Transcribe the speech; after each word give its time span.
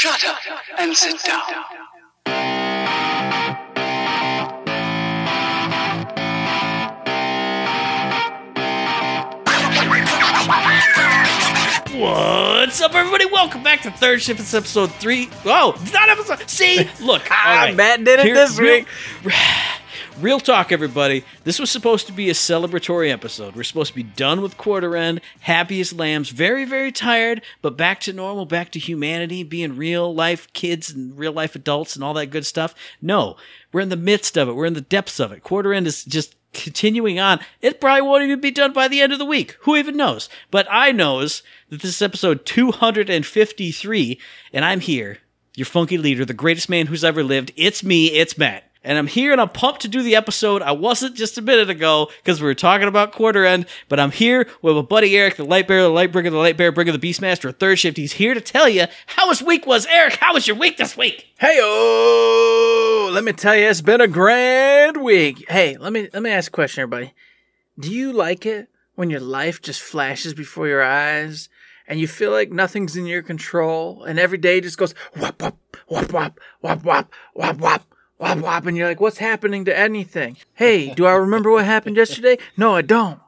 Shut 0.00 0.24
up 0.24 0.38
and 0.78 0.96
sit 0.96 1.22
down. 1.24 1.42
What's 11.92 12.80
up, 12.80 12.94
everybody? 12.94 13.24
Welcome 13.26 13.62
back 13.64 13.80
to 13.82 13.90
Third 13.90 14.22
Shift. 14.22 14.38
It's 14.38 14.54
episode 14.54 14.92
three. 14.94 15.28
Oh, 15.44 15.72
it's 15.82 15.92
not 15.92 16.08
episode. 16.08 16.48
See, 16.48 16.88
look. 17.00 17.22
Ah, 17.30 17.50
all 17.50 17.56
right. 17.66 17.74
Matt 17.76 18.04
did 18.04 18.20
it 18.20 18.26
Here- 18.26 18.34
this 18.34 18.56
real- 18.58 18.76
week. 18.76 18.86
Real 20.20 20.38
talk, 20.38 20.70
everybody. 20.70 21.24
This 21.44 21.58
was 21.58 21.70
supposed 21.70 22.06
to 22.06 22.12
be 22.12 22.28
a 22.28 22.34
celebratory 22.34 23.10
episode. 23.10 23.56
We're 23.56 23.62
supposed 23.62 23.92
to 23.92 23.96
be 23.96 24.02
done 24.02 24.42
with 24.42 24.58
quarter 24.58 24.94
end, 24.94 25.22
happy 25.40 25.80
as 25.80 25.94
lambs, 25.94 26.28
very, 26.28 26.66
very 26.66 26.92
tired, 26.92 27.40
but 27.62 27.78
back 27.78 28.00
to 28.00 28.12
normal, 28.12 28.44
back 28.44 28.70
to 28.72 28.78
humanity, 28.78 29.42
being 29.44 29.78
real 29.78 30.14
life 30.14 30.52
kids 30.52 30.90
and 30.90 31.16
real 31.16 31.32
life 31.32 31.54
adults 31.54 31.94
and 31.94 32.04
all 32.04 32.12
that 32.12 32.26
good 32.26 32.44
stuff. 32.44 32.74
No, 33.00 33.36
we're 33.72 33.80
in 33.80 33.88
the 33.88 33.96
midst 33.96 34.36
of 34.36 34.46
it. 34.46 34.52
We're 34.52 34.66
in 34.66 34.74
the 34.74 34.82
depths 34.82 35.20
of 35.20 35.32
it. 35.32 35.42
Quarter 35.42 35.72
end 35.72 35.86
is 35.86 36.04
just 36.04 36.34
continuing 36.52 37.18
on. 37.18 37.40
It 37.62 37.80
probably 37.80 38.02
won't 38.02 38.24
even 38.24 38.42
be 38.42 38.50
done 38.50 38.74
by 38.74 38.88
the 38.88 39.00
end 39.00 39.14
of 39.14 39.18
the 39.18 39.24
week. 39.24 39.56
Who 39.60 39.74
even 39.74 39.96
knows? 39.96 40.28
But 40.50 40.66
I 40.70 40.92
knows 40.92 41.42
that 41.70 41.80
this 41.80 41.94
is 41.94 42.02
episode 42.02 42.44
253, 42.44 44.20
and 44.52 44.64
I'm 44.66 44.80
here, 44.80 45.18
your 45.54 45.64
funky 45.64 45.96
leader, 45.96 46.26
the 46.26 46.34
greatest 46.34 46.68
man 46.68 46.88
who's 46.88 47.04
ever 47.04 47.24
lived. 47.24 47.52
It's 47.56 47.82
me, 47.82 48.08
it's 48.08 48.36
Matt. 48.36 48.69
And 48.82 48.96
I'm 48.96 49.06
here 49.06 49.32
and 49.32 49.40
I'm 49.40 49.50
pumped 49.50 49.82
to 49.82 49.88
do 49.88 50.02
the 50.02 50.16
episode. 50.16 50.62
I 50.62 50.72
wasn't 50.72 51.14
just 51.14 51.36
a 51.36 51.42
minute 51.42 51.68
ago 51.68 52.08
because 52.22 52.40
we 52.40 52.46
were 52.46 52.54
talking 52.54 52.88
about 52.88 53.12
quarter 53.12 53.44
end, 53.44 53.66
but 53.90 54.00
I'm 54.00 54.10
here 54.10 54.48
with 54.62 54.74
my 54.74 54.82
buddy 54.82 55.16
Eric, 55.18 55.36
the 55.36 55.44
light 55.44 55.68
bearer, 55.68 55.82
the 55.82 55.90
light 55.90 56.12
bringer, 56.12 56.30
the 56.30 56.38
light 56.38 56.56
bearer, 56.56 56.72
bringer, 56.72 56.92
the 56.92 56.98
beastmaster 56.98 57.54
third 57.54 57.78
shift. 57.78 57.98
He's 57.98 58.12
here 58.12 58.32
to 58.32 58.40
tell 58.40 58.70
you 58.70 58.86
how 59.06 59.28
his 59.28 59.42
week 59.42 59.66
was. 59.66 59.84
Eric, 59.84 60.16
how 60.16 60.32
was 60.32 60.46
your 60.46 60.56
week 60.56 60.78
this 60.78 60.96
week? 60.96 61.26
Hey 61.38 61.58
oh, 61.60 63.10
let 63.12 63.22
me 63.22 63.32
tell 63.32 63.54
you, 63.54 63.68
it's 63.68 63.82
been 63.82 64.00
a 64.00 64.08
grand 64.08 65.02
week. 65.02 65.44
Hey, 65.50 65.76
let 65.76 65.92
me 65.92 66.08
let 66.14 66.22
me 66.22 66.30
ask 66.30 66.50
a 66.50 66.54
question, 66.54 66.82
everybody. 66.82 67.12
Do 67.78 67.92
you 67.92 68.14
like 68.14 68.46
it 68.46 68.68
when 68.94 69.10
your 69.10 69.20
life 69.20 69.60
just 69.60 69.82
flashes 69.82 70.32
before 70.32 70.68
your 70.68 70.82
eyes 70.82 71.50
and 71.86 72.00
you 72.00 72.08
feel 72.08 72.30
like 72.30 72.50
nothing's 72.50 72.96
in 72.96 73.04
your 73.04 73.22
control 73.22 74.04
and 74.04 74.18
every 74.18 74.38
day 74.38 74.60
just 74.62 74.78
goes 74.78 74.94
whop 75.16 75.42
whop 75.42 75.56
whop 75.86 76.10
whop 76.10 76.32
whop 76.62 76.82
whop 76.82 77.12
whop 77.34 77.56
whop 77.60 77.90
whop 78.20 78.38
whop 78.38 78.66
and 78.66 78.76
you're 78.76 78.88
like, 78.88 79.00
what's 79.00 79.18
happening 79.18 79.64
to 79.64 79.76
anything? 79.76 80.36
Hey, 80.54 80.94
do 80.94 81.06
I 81.06 81.12
remember 81.14 81.50
what 81.50 81.64
happened 81.64 81.96
yesterday? 81.96 82.38
No, 82.56 82.74
I 82.74 82.82
don't. 82.82 83.18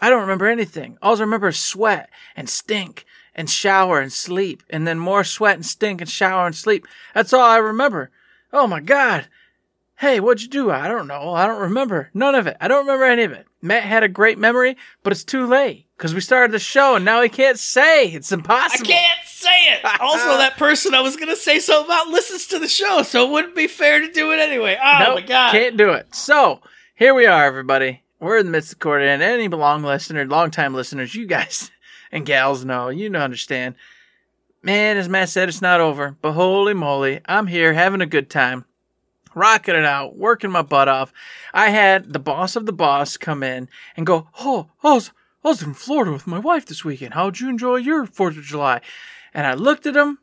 I 0.00 0.08
don't 0.10 0.22
remember 0.22 0.46
anything. 0.46 0.96
All 1.02 1.16
I 1.16 1.20
remember 1.20 1.48
is 1.48 1.58
sweat 1.58 2.08
and 2.36 2.48
stink 2.48 3.04
and 3.34 3.50
shower 3.50 4.00
and 4.00 4.12
sleep 4.12 4.62
and 4.70 4.86
then 4.86 4.98
more 4.98 5.24
sweat 5.24 5.56
and 5.56 5.66
stink 5.66 6.00
and 6.00 6.08
shower 6.08 6.46
and 6.46 6.56
sleep. 6.56 6.86
That's 7.14 7.32
all 7.32 7.42
I 7.42 7.58
remember. 7.58 8.10
Oh 8.52 8.66
my 8.66 8.80
God. 8.80 9.28
Hey, 9.96 10.20
what'd 10.20 10.42
you 10.42 10.48
do? 10.48 10.70
I 10.70 10.86
don't 10.86 11.08
know. 11.08 11.34
I 11.34 11.46
don't 11.46 11.60
remember. 11.60 12.10
None 12.14 12.36
of 12.36 12.46
it. 12.46 12.56
I 12.60 12.68
don't 12.68 12.86
remember 12.86 13.04
any 13.04 13.24
of 13.24 13.32
it. 13.32 13.46
Matt 13.60 13.82
had 13.82 14.04
a 14.04 14.08
great 14.08 14.38
memory, 14.38 14.76
but 15.02 15.12
it's 15.12 15.24
too 15.24 15.44
late 15.46 15.86
because 15.96 16.14
we 16.14 16.20
started 16.20 16.52
the 16.52 16.60
show 16.60 16.94
and 16.94 17.04
now 17.04 17.20
he 17.20 17.28
can't 17.28 17.58
say. 17.58 18.06
It's 18.12 18.32
I 18.32 18.36
impossible. 18.36 18.86
can't 18.86 19.27
say 19.48 19.72
it. 19.74 20.00
Also, 20.00 20.36
that 20.38 20.56
person 20.56 20.94
I 20.94 21.00
was 21.00 21.16
going 21.16 21.28
to 21.28 21.36
say 21.36 21.58
something 21.58 21.86
about 21.86 22.08
listens 22.08 22.46
to 22.48 22.58
the 22.58 22.68
show, 22.68 23.02
so 23.02 23.26
it 23.26 23.32
wouldn't 23.32 23.54
be 23.54 23.66
fair 23.66 24.00
to 24.00 24.12
do 24.12 24.32
it 24.32 24.38
anyway. 24.38 24.78
Oh 24.82 24.98
Nope, 25.00 25.14
my 25.16 25.20
God. 25.22 25.52
Can't 25.52 25.76
do 25.76 25.90
it. 25.90 26.14
So 26.14 26.60
here 26.94 27.14
we 27.14 27.26
are, 27.26 27.44
everybody. 27.44 28.02
We're 28.20 28.38
in 28.38 28.46
the 28.46 28.52
midst 28.52 28.72
of 28.72 28.78
quarter, 28.80 29.04
and 29.04 29.22
any 29.22 29.48
long 29.48 29.82
listener, 29.82 30.26
long 30.26 30.50
time 30.50 30.74
listeners, 30.74 31.14
you 31.14 31.26
guys 31.26 31.70
and 32.12 32.26
gals 32.26 32.64
know, 32.64 32.88
you 32.88 33.08
know, 33.10 33.20
understand. 33.20 33.74
Man, 34.62 34.96
as 34.96 35.08
Matt 35.08 35.28
said, 35.28 35.48
it's 35.48 35.62
not 35.62 35.80
over, 35.80 36.16
but 36.20 36.32
holy 36.32 36.74
moly, 36.74 37.20
I'm 37.26 37.46
here 37.46 37.72
having 37.72 38.00
a 38.00 38.06
good 38.06 38.28
time, 38.28 38.64
rocking 39.34 39.76
it 39.76 39.84
out, 39.84 40.16
working 40.16 40.50
my 40.50 40.62
butt 40.62 40.88
off. 40.88 41.12
I 41.54 41.70
had 41.70 42.12
the 42.12 42.18
boss 42.18 42.56
of 42.56 42.66
the 42.66 42.72
boss 42.72 43.16
come 43.16 43.44
in 43.44 43.68
and 43.96 44.04
go, 44.04 44.26
"Oh, 44.40 44.68
I 44.82 44.94
was, 44.94 45.12
I 45.44 45.48
was 45.48 45.62
in 45.62 45.74
Florida 45.74 46.10
with 46.10 46.26
my 46.26 46.40
wife 46.40 46.66
this 46.66 46.84
weekend. 46.84 47.14
How'd 47.14 47.38
you 47.38 47.48
enjoy 47.48 47.76
your 47.76 48.04
Fourth 48.04 48.36
of 48.36 48.42
July?" 48.42 48.80
And 49.34 49.46
I 49.46 49.54
looked 49.54 49.86
at 49.86 49.96
him, 49.96 50.18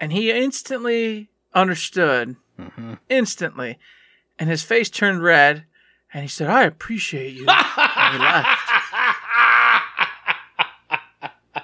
and 0.00 0.12
he 0.12 0.30
instantly 0.30 1.28
understood 1.54 2.36
Mhm. 2.58 2.98
instantly, 3.08 3.78
and 4.38 4.48
his 4.50 4.62
face 4.62 4.90
turned 4.90 5.22
red, 5.22 5.64
and 6.12 6.22
he 6.22 6.28
said, 6.28 6.48
"I 6.48 6.64
appreciate 6.64 7.32
you." 7.34 7.46
and 7.48 8.12
he 8.14 8.18
left. 8.18 8.60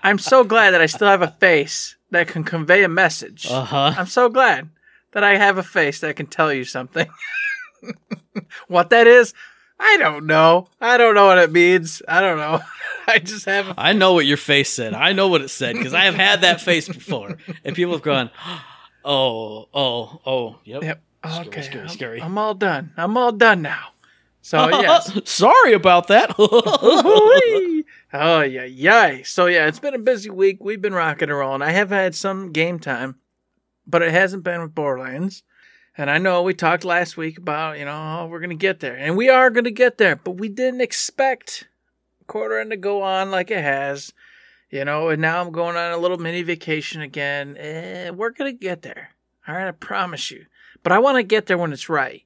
I'm 0.02 0.18
so 0.18 0.44
glad 0.44 0.70
that 0.72 0.80
I 0.80 0.86
still 0.86 1.08
have 1.08 1.22
a 1.22 1.28
face 1.40 1.96
that 2.10 2.28
can 2.28 2.44
convey 2.44 2.84
a 2.84 2.88
message. 2.88 3.46
Uh 3.50 3.64
huh. 3.64 3.94
I'm 3.96 4.06
so 4.06 4.28
glad 4.28 4.68
that 5.12 5.24
I 5.24 5.36
have 5.36 5.58
a 5.58 5.62
face 5.62 6.00
that 6.00 6.16
can 6.16 6.26
tell 6.26 6.52
you 6.52 6.64
something. 6.64 7.08
what 8.68 8.90
that 8.90 9.06
is, 9.06 9.34
I 9.80 9.96
don't 9.98 10.26
know. 10.26 10.68
I 10.80 10.96
don't 10.96 11.14
know 11.14 11.26
what 11.26 11.38
it 11.38 11.52
means. 11.52 12.02
I 12.08 12.20
don't 12.20 12.38
know. 12.38 12.60
I 13.08 13.18
just 13.18 13.44
have 13.46 13.74
I 13.78 13.92
know 13.92 14.12
what 14.14 14.26
your 14.26 14.36
face 14.36 14.70
said. 14.72 14.94
I 14.94 15.12
know 15.12 15.28
what 15.28 15.40
it 15.42 15.48
said 15.48 15.76
because 15.76 15.94
I 15.94 16.04
have 16.04 16.14
had 16.14 16.40
that 16.42 16.60
face 16.60 16.88
before, 16.88 17.36
and 17.64 17.74
people 17.76 17.92
have 17.94 18.02
gone, 18.02 18.30
"Oh, 19.04 19.68
oh, 19.74 20.20
oh, 20.26 20.58
yep." 20.64 20.82
Yep. 20.82 21.02
Scary, 21.26 21.46
Okay. 21.48 21.62
scary, 21.62 21.80
I'm- 21.80 21.88
scary. 21.88 22.22
I'm 22.22 22.38
all 22.38 22.54
done. 22.54 22.92
I'm 22.96 23.16
all 23.16 23.32
done 23.32 23.62
now. 23.62 23.88
So 24.42 24.68
yes. 24.80 25.18
Sorry 25.28 25.72
about 25.72 26.08
that. 26.08 26.34
Oh 28.12 28.40
yeah, 28.40 28.64
yeah. 28.64 29.18
So 29.24 29.46
yeah, 29.46 29.66
it's 29.66 29.80
been 29.80 29.94
a 29.94 29.98
busy 29.98 30.30
week. 30.30 30.58
We've 30.64 30.80
been 30.80 30.94
rocking 30.94 31.28
and 31.28 31.36
rolling. 31.36 31.60
I 31.62 31.72
have 31.72 31.90
had 31.90 32.14
some 32.14 32.52
game 32.52 32.78
time, 32.78 33.16
but 33.86 34.00
it 34.00 34.12
hasn't 34.12 34.44
been 34.44 34.62
with 34.62 34.74
Borderlands. 34.74 35.42
And 35.98 36.08
I 36.08 36.18
know 36.18 36.42
we 36.42 36.54
talked 36.54 36.84
last 36.84 37.16
week 37.16 37.36
about, 37.36 37.78
you 37.78 37.84
know, 37.84 38.20
oh, 38.20 38.26
we're 38.26 38.40
gonna 38.40 38.54
get 38.54 38.80
there. 38.80 38.96
And 38.96 39.16
we 39.16 39.28
are 39.28 39.50
gonna 39.50 39.70
get 39.72 39.98
there, 39.98 40.16
but 40.16 40.32
we 40.32 40.48
didn't 40.48 40.80
expect 40.80 41.66
quarter 42.26 42.58
end 42.58 42.70
to 42.70 42.76
go 42.76 43.02
on 43.02 43.30
like 43.30 43.50
it 43.50 43.62
has. 43.62 44.12
You 44.70 44.84
know, 44.84 45.08
and 45.08 45.22
now 45.22 45.40
I'm 45.40 45.52
going 45.52 45.76
on 45.76 45.92
a 45.92 45.96
little 45.96 46.18
mini 46.18 46.42
vacation 46.42 47.00
again. 47.00 47.56
Eh, 47.56 48.10
we're 48.10 48.30
gonna 48.30 48.52
get 48.52 48.82
there. 48.82 49.10
All 49.46 49.54
right, 49.54 49.68
I 49.68 49.72
promise 49.72 50.30
you. 50.30 50.46
But 50.82 50.92
I 50.92 50.98
want 50.98 51.16
to 51.16 51.22
get 51.22 51.46
there 51.46 51.58
when 51.58 51.72
it's 51.72 51.88
right. 51.88 52.24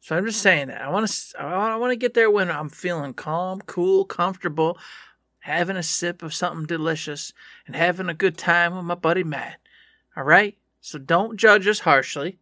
So 0.00 0.16
I'm 0.16 0.24
just 0.24 0.40
saying 0.42 0.68
that 0.68 0.80
I 0.80 0.88
want 0.88 1.08
to 1.08 1.40
I 1.40 1.76
want 1.76 1.92
to 1.92 1.96
get 1.96 2.14
there 2.14 2.30
when 2.30 2.50
I'm 2.50 2.68
feeling 2.68 3.12
calm, 3.12 3.60
cool, 3.62 4.04
comfortable, 4.04 4.78
having 5.40 5.76
a 5.76 5.82
sip 5.82 6.22
of 6.22 6.34
something 6.34 6.66
delicious, 6.66 7.32
and 7.66 7.76
having 7.76 8.08
a 8.08 8.14
good 8.14 8.38
time 8.38 8.74
with 8.74 8.84
my 8.84 8.94
buddy 8.94 9.24
Matt. 9.24 9.58
All 10.16 10.24
right. 10.24 10.56
So 10.80 10.98
don't 10.98 11.38
judge 11.38 11.66
us 11.66 11.80
harshly. 11.80 12.38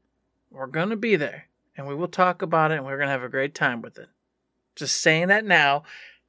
We're 0.50 0.66
gonna 0.66 0.96
be 0.96 1.16
there, 1.16 1.48
and 1.76 1.86
we 1.86 1.94
will 1.94 2.08
talk 2.08 2.42
about 2.42 2.70
it, 2.70 2.76
and 2.76 2.86
we're 2.86 2.98
gonna 2.98 3.10
have 3.10 3.24
a 3.24 3.28
great 3.28 3.54
time 3.54 3.82
with 3.82 3.98
it. 3.98 4.08
Just 4.76 5.00
saying 5.00 5.28
that 5.28 5.44
now, 5.44 5.82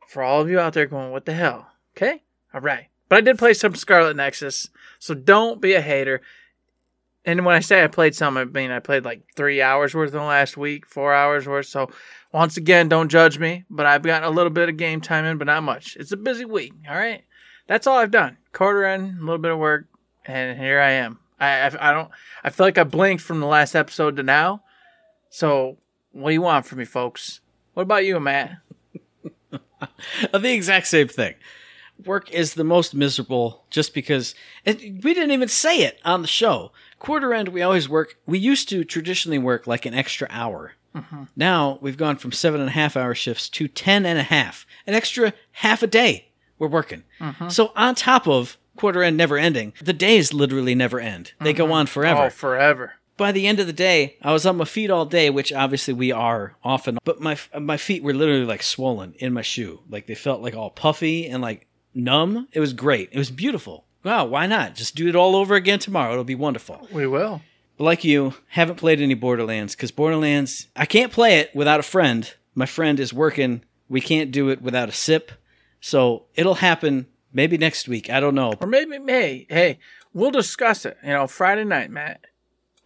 for 0.09 0.23
all 0.23 0.41
of 0.41 0.49
you 0.49 0.59
out 0.59 0.73
there 0.73 0.87
going, 0.87 1.11
"What 1.11 1.25
the 1.25 1.33
hell?" 1.33 1.71
Okay. 1.95 2.23
All 2.53 2.61
right. 2.61 2.87
But 3.07 3.17
I 3.17 3.21
did 3.21 3.37
play 3.37 3.53
some 3.53 3.75
Scarlet 3.75 4.15
Nexus, 4.15 4.69
so 4.99 5.13
don't 5.13 5.61
be 5.61 5.73
a 5.73 5.81
hater. 5.81 6.21
And 7.25 7.45
when 7.45 7.55
I 7.55 7.59
say 7.59 7.83
I 7.83 7.87
played 7.87 8.15
some, 8.15 8.37
I 8.37 8.45
mean 8.45 8.71
I 8.71 8.79
played 8.79 9.05
like 9.05 9.21
three 9.35 9.61
hours 9.61 9.93
worth 9.93 10.11
in 10.13 10.17
the 10.17 10.23
last 10.23 10.57
week, 10.57 10.85
four 10.85 11.13
hours 11.13 11.47
worth. 11.47 11.65
So 11.65 11.89
once 12.31 12.57
again, 12.57 12.87
don't 12.87 13.09
judge 13.09 13.39
me, 13.39 13.65
but 13.69 13.85
I've 13.85 14.03
got 14.03 14.23
a 14.23 14.29
little 14.29 14.51
bit 14.51 14.69
of 14.69 14.77
game 14.77 15.01
time 15.01 15.25
in, 15.25 15.37
but 15.37 15.47
not 15.47 15.63
much. 15.63 15.97
It's 15.99 16.11
a 16.11 16.17
busy 16.17 16.45
week. 16.45 16.73
All 16.87 16.95
right, 16.95 17.23
that's 17.67 17.87
all 17.87 17.97
I've 17.97 18.11
done. 18.11 18.37
Quarter 18.53 18.85
end, 18.85 19.17
a 19.19 19.21
little 19.21 19.37
bit 19.37 19.51
of 19.51 19.57
work, 19.59 19.87
and 20.25 20.57
here 20.57 20.79
I 20.79 20.91
am. 20.91 21.19
I 21.39 21.61
I, 21.61 21.89
I 21.89 21.93
don't. 21.93 22.09
I 22.43 22.49
feel 22.51 22.65
like 22.65 22.77
I 22.77 22.83
blinked 22.83 23.23
from 23.23 23.39
the 23.39 23.47
last 23.47 23.75
episode 23.75 24.15
to 24.17 24.23
now. 24.23 24.63
So 25.29 25.77
what 26.11 26.29
do 26.29 26.33
you 26.33 26.41
want 26.41 26.65
from 26.65 26.79
me, 26.79 26.85
folks? 26.85 27.41
What 27.73 27.83
about 27.83 28.05
you, 28.05 28.19
Matt? 28.19 28.57
the 30.31 30.53
exact 30.53 30.87
same 30.87 31.07
thing. 31.07 31.35
Work 32.05 32.31
is 32.31 32.53
the 32.53 32.63
most 32.63 32.95
miserable 32.95 33.65
just 33.69 33.93
because 33.93 34.33
and 34.65 34.77
we 35.03 35.13
didn't 35.13 35.31
even 35.31 35.49
say 35.49 35.81
it 35.81 35.99
on 36.05 36.21
the 36.21 36.27
show. 36.27 36.71
Quarter 36.97 37.33
end, 37.33 37.49
we 37.49 37.61
always 37.61 37.89
work. 37.89 38.17
We 38.25 38.39
used 38.39 38.69
to 38.69 38.83
traditionally 38.83 39.37
work 39.37 39.67
like 39.67 39.85
an 39.85 39.93
extra 39.93 40.27
hour. 40.29 40.73
Mm-hmm. 40.95 41.23
Now 41.35 41.77
we've 41.81 41.97
gone 41.97 42.15
from 42.17 42.31
seven 42.31 42.61
and 42.61 42.69
a 42.69 42.73
half 42.73 42.95
hour 42.97 43.13
shifts 43.13 43.49
to 43.49 43.67
ten 43.67 44.05
and 44.05 44.17
a 44.17 44.23
half, 44.23 44.65
an 44.87 44.93
extra 44.93 45.33
half 45.51 45.83
a 45.83 45.87
day 45.87 46.29
we're 46.57 46.67
working. 46.67 47.03
Mm-hmm. 47.19 47.49
So 47.49 47.71
on 47.75 47.95
top 47.95 48.27
of 48.27 48.57
quarter 48.75 49.03
end 49.03 49.17
never 49.17 49.37
ending, 49.37 49.73
the 49.81 49.93
days 49.93 50.33
literally 50.33 50.75
never 50.75 50.99
end. 50.99 51.33
They 51.41 51.53
go 51.53 51.65
mm-hmm. 51.65 51.73
on 51.73 51.85
forever 51.87 52.25
Oh, 52.25 52.29
forever. 52.29 52.93
By 53.19 53.31
the 53.31 53.45
end 53.45 53.59
of 53.59 53.67
the 53.67 53.73
day, 53.73 54.17
I 54.23 54.33
was 54.33 54.47
on 54.47 54.57
my 54.57 54.65
feet 54.65 54.89
all 54.89 55.05
day, 55.05 55.29
which 55.29 55.53
obviously 55.53 55.93
we 55.93 56.11
are 56.11 56.55
often, 56.63 56.97
but 57.03 57.21
my 57.21 57.37
my 57.59 57.77
feet 57.77 58.01
were 58.01 58.13
literally 58.13 58.45
like 58.45 58.63
swollen 58.63 59.13
in 59.19 59.33
my 59.33 59.43
shoe. 59.43 59.81
Like 59.87 60.07
they 60.07 60.15
felt 60.15 60.41
like 60.41 60.55
all 60.55 60.71
puffy 60.71 61.27
and 61.27 61.43
like 61.43 61.67
numb. 61.93 62.47
It 62.51 62.59
was 62.59 62.73
great. 62.73 63.09
It 63.11 63.17
was 63.19 63.29
beautiful. 63.29 63.85
Wow, 64.03 64.25
why 64.25 64.47
not? 64.47 64.73
Just 64.73 64.95
do 64.95 65.09
it 65.09 65.15
all 65.15 65.35
over 65.35 65.55
again 65.55 65.79
tomorrow. 65.79 66.13
It'll 66.13 66.23
be 66.23 66.33
wonderful. 66.33 66.87
We 66.91 67.05
will. 67.05 67.41
But 67.77 67.83
like 67.83 68.03
you, 68.03 68.33
haven't 68.47 68.77
played 68.77 69.01
any 69.01 69.13
Borderlands 69.13 69.75
because 69.75 69.91
Borderlands, 69.91 70.67
I 70.75 70.85
can't 70.85 71.11
play 71.11 71.39
it 71.39 71.53
without 71.53 71.79
a 71.79 71.83
friend. 71.83 72.33
My 72.55 72.65
friend 72.65 72.99
is 72.99 73.13
working. 73.13 73.63
We 73.89 74.01
can't 74.01 74.31
do 74.31 74.49
it 74.49 74.61
without 74.61 74.89
a 74.89 74.93
sip. 74.93 75.31
So 75.81 76.25
it'll 76.35 76.55
happen 76.55 77.07
maybe 77.33 77.57
next 77.57 77.87
week. 77.87 78.09
I 78.09 78.19
don't 78.19 78.35
know. 78.35 78.53
Or 78.61 78.67
maybe, 78.67 78.97
hey, 79.05 79.45
hey, 79.49 79.79
we'll 80.13 80.31
discuss 80.31 80.85
it. 80.85 80.97
You 81.03 81.09
know, 81.09 81.27
Friday 81.27 81.65
night, 81.65 81.89
Matt. 81.91 82.21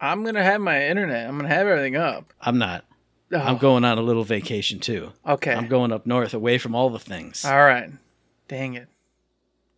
I'm 0.04 0.24
gonna 0.24 0.42
have 0.44 0.60
my 0.60 0.86
internet. 0.86 1.28
I'm 1.28 1.36
gonna 1.36 1.48
have 1.48 1.66
everything 1.66 1.96
up. 1.96 2.32
I'm 2.40 2.58
not. 2.58 2.84
Oh, 3.32 3.38
I'm 3.38 3.58
going 3.58 3.84
on 3.84 3.98
a 3.98 4.02
little 4.02 4.24
vacation 4.24 4.78
too. 4.78 5.12
Okay. 5.26 5.52
I'm 5.52 5.66
going 5.68 5.92
up 5.92 6.06
north, 6.06 6.34
away 6.34 6.58
from 6.58 6.74
all 6.74 6.90
the 6.90 6.98
things. 6.98 7.44
All 7.44 7.56
right. 7.56 7.90
Dang 8.48 8.74
it. 8.74 8.88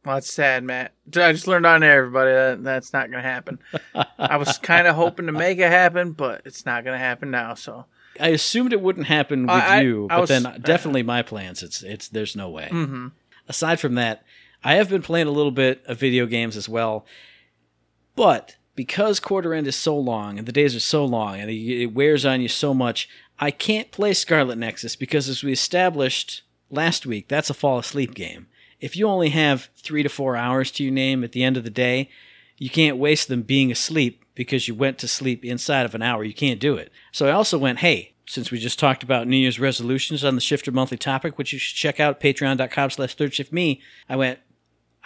Well, 0.05 0.17
that's 0.17 0.32
sad, 0.32 0.62
Matt. 0.62 0.93
I 1.17 1.32
just 1.32 1.46
learned 1.49 1.67
on 1.67 1.81
there, 1.81 1.99
everybody, 1.99 2.31
that 2.31 2.62
that's 2.62 2.93
not 2.93 3.11
going 3.11 3.23
to 3.23 3.28
happen. 3.28 3.58
I 4.19 4.37
was 4.37 4.56
kind 4.58 4.87
of 4.87 4.94
hoping 4.94 5.26
to 5.26 5.32
make 5.32 5.58
it 5.58 5.69
happen, 5.70 6.12
but 6.12 6.43
it's 6.44 6.64
not 6.64 6.84
going 6.84 6.94
to 6.94 7.05
happen 7.05 7.31
now. 7.32 7.55
So, 7.55 7.87
I 8.20 8.28
assumed 8.28 8.73
it 8.73 8.81
wouldn't 8.81 9.06
happen 9.06 9.43
with 9.43 9.50
I- 9.50 9.81
you, 9.81 10.06
I 10.11 10.14
but 10.17 10.20
was- 10.20 10.28
then 10.28 10.61
definitely 10.62 11.02
my 11.02 11.23
plans. 11.23 11.62
It's 11.62 11.82
it's 11.82 12.08
there's 12.08 12.37
no 12.37 12.50
way. 12.50 12.69
hmm 12.69 13.08
Aside 13.49 13.81
from 13.81 13.94
that, 13.94 14.23
I 14.62 14.75
have 14.75 14.88
been 14.88 15.02
playing 15.02 15.28
a 15.28 15.32
little 15.32 15.50
bit 15.52 15.82
of 15.87 15.99
video 15.99 16.26
games 16.26 16.56
as 16.56 16.69
well, 16.69 17.05
but 18.17 18.56
because 18.76 19.19
quarter 19.19 19.55
end 19.55 19.67
is 19.67 19.75
so 19.75 19.99
long 19.99 20.38
and 20.38 20.46
the 20.46 20.52
days 20.52 20.76
are 20.76 20.81
so 20.81 21.05
long 21.05 21.40
and 21.40 21.50
it, 21.50 21.87
wears 21.87 22.25
on 22.25 22.40
you 22.40 22.49
so 22.49 22.73
much, 22.73 23.08
I 23.38 23.50
can't 23.50 23.90
play 23.90 24.14
Scarlet 24.14 24.58
Nexus 24.58 24.94
because, 24.94 25.28
as 25.28 25.43
we 25.43 25.52
established 25.52 26.43
last 26.70 27.06
week, 27.06 27.28
that's 27.28 27.50
a 27.50 27.55
fall 27.55 27.78
asleep 27.78 28.14
game. 28.14 28.46
If 28.81 28.96
you 28.96 29.08
only 29.08 29.31
have 29.31 29.69
three 29.76 30.02
to 30.02 30.08
four 30.08 30.37
hours 30.37 30.70
to 30.73 30.84
your 30.84 30.93
name 30.93 31.25
at 31.25 31.32
the 31.32 31.43
end 31.43 31.56
of 31.56 31.64
the 31.64 31.70
day, 31.70 32.11
you 32.58 32.70
can't 32.70 32.99
waste 32.99 33.28
them 33.28 33.43
being 33.43 33.73
asleep 33.73 34.25
because 34.34 34.69
you 34.69 34.75
went 34.75 34.99
to 34.99 35.08
sleep 35.08 35.44
inside 35.44 35.87
of 35.87 35.94
an 35.94 36.02
hour. 36.02 36.25
You 36.25 36.34
can't 36.34 36.61
do 36.61 36.76
it. 36.76 36.93
So 37.11 37.26
I 37.26 37.32
also 37.32 37.58
went, 37.58 37.78
hey, 37.81 38.14
since 38.26 38.50
we 38.50 38.58
just 38.58 38.78
talked 38.78 39.02
about 39.02 39.26
New 39.26 39.37
Year's 39.37 39.61
resolutions 39.61 40.25
on 40.25 40.34
the 40.34 40.40
Shifter 40.40 40.73
Monthly 40.73 40.99
topic, 40.99 41.38
which 41.38 41.52
you 41.52 41.58
should 41.58 41.76
check 41.76 42.00
out, 42.00 42.20
patreon.com 42.20 42.90
slash 42.90 43.17
thirdshiftme, 43.17 43.81
I 44.08 44.17
went, 44.17 44.40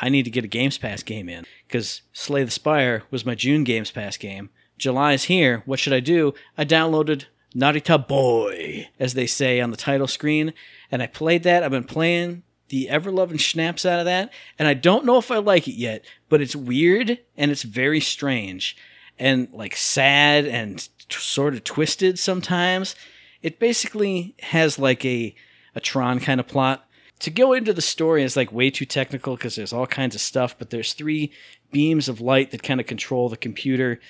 I 0.00 0.08
need 0.08 0.24
to 0.24 0.30
get 0.30 0.44
a 0.44 0.48
Games 0.48 0.78
Pass 0.78 1.02
game 1.02 1.28
in 1.28 1.44
because 1.66 2.02
Slay 2.12 2.42
the 2.42 2.50
Spire 2.50 3.04
was 3.10 3.26
my 3.26 3.34
June 3.34 3.64
Games 3.64 3.90
Pass 3.90 4.16
game. 4.16 4.50
July's 4.78 5.24
here. 5.24 5.62
What 5.66 5.78
should 5.78 5.92
I 5.92 6.00
do? 6.00 6.32
I 6.56 6.64
downloaded 6.64 7.26
Narita 7.54 8.06
Boy, 8.06 8.88
as 8.98 9.14
they 9.14 9.26
say 9.26 9.60
on 9.60 9.70
the 9.70 9.76
title 9.76 10.06
screen, 10.06 10.54
and 10.90 11.02
I 11.02 11.06
played 11.06 11.42
that. 11.42 11.62
I've 11.62 11.70
been 11.70 11.84
playing 11.84 12.44
the 12.68 12.88
ever 12.88 13.10
loving 13.10 13.36
schnapps 13.36 13.84
out 13.84 13.98
of 13.98 14.04
that, 14.06 14.32
and 14.58 14.66
I 14.66 14.74
don't 14.74 15.04
know 15.04 15.18
if 15.18 15.30
I 15.30 15.38
like 15.38 15.68
it 15.68 15.74
yet, 15.74 16.04
but 16.28 16.40
it's 16.40 16.56
weird 16.56 17.18
and 17.36 17.50
it's 17.50 17.64
very 17.64 18.00
strange 18.00 18.76
and 19.18 19.52
like 19.52 19.76
sad 19.76 20.46
and 20.46 20.78
t- 20.78 20.88
sort 21.18 21.54
of 21.54 21.62
twisted 21.62 22.18
sometimes. 22.18 22.96
It 23.42 23.58
basically 23.58 24.34
has 24.40 24.78
like 24.78 25.04
a 25.04 25.34
a 25.74 25.80
Tron 25.80 26.18
kind 26.18 26.40
of 26.40 26.48
plot. 26.48 26.88
To 27.20 27.30
go 27.30 27.52
into 27.52 27.72
the 27.72 27.82
story 27.82 28.22
is 28.22 28.36
like 28.36 28.50
way 28.50 28.70
too 28.70 28.86
technical 28.86 29.36
because 29.36 29.54
there's 29.54 29.72
all 29.72 29.86
kinds 29.86 30.14
of 30.14 30.20
stuff, 30.20 30.56
but 30.58 30.70
there's 30.70 30.94
three 30.94 31.32
beams 31.70 32.08
of 32.08 32.20
light 32.20 32.50
that 32.50 32.62
kind 32.62 32.80
of 32.80 32.86
control 32.86 33.28
the 33.28 33.36
computer. 33.36 34.00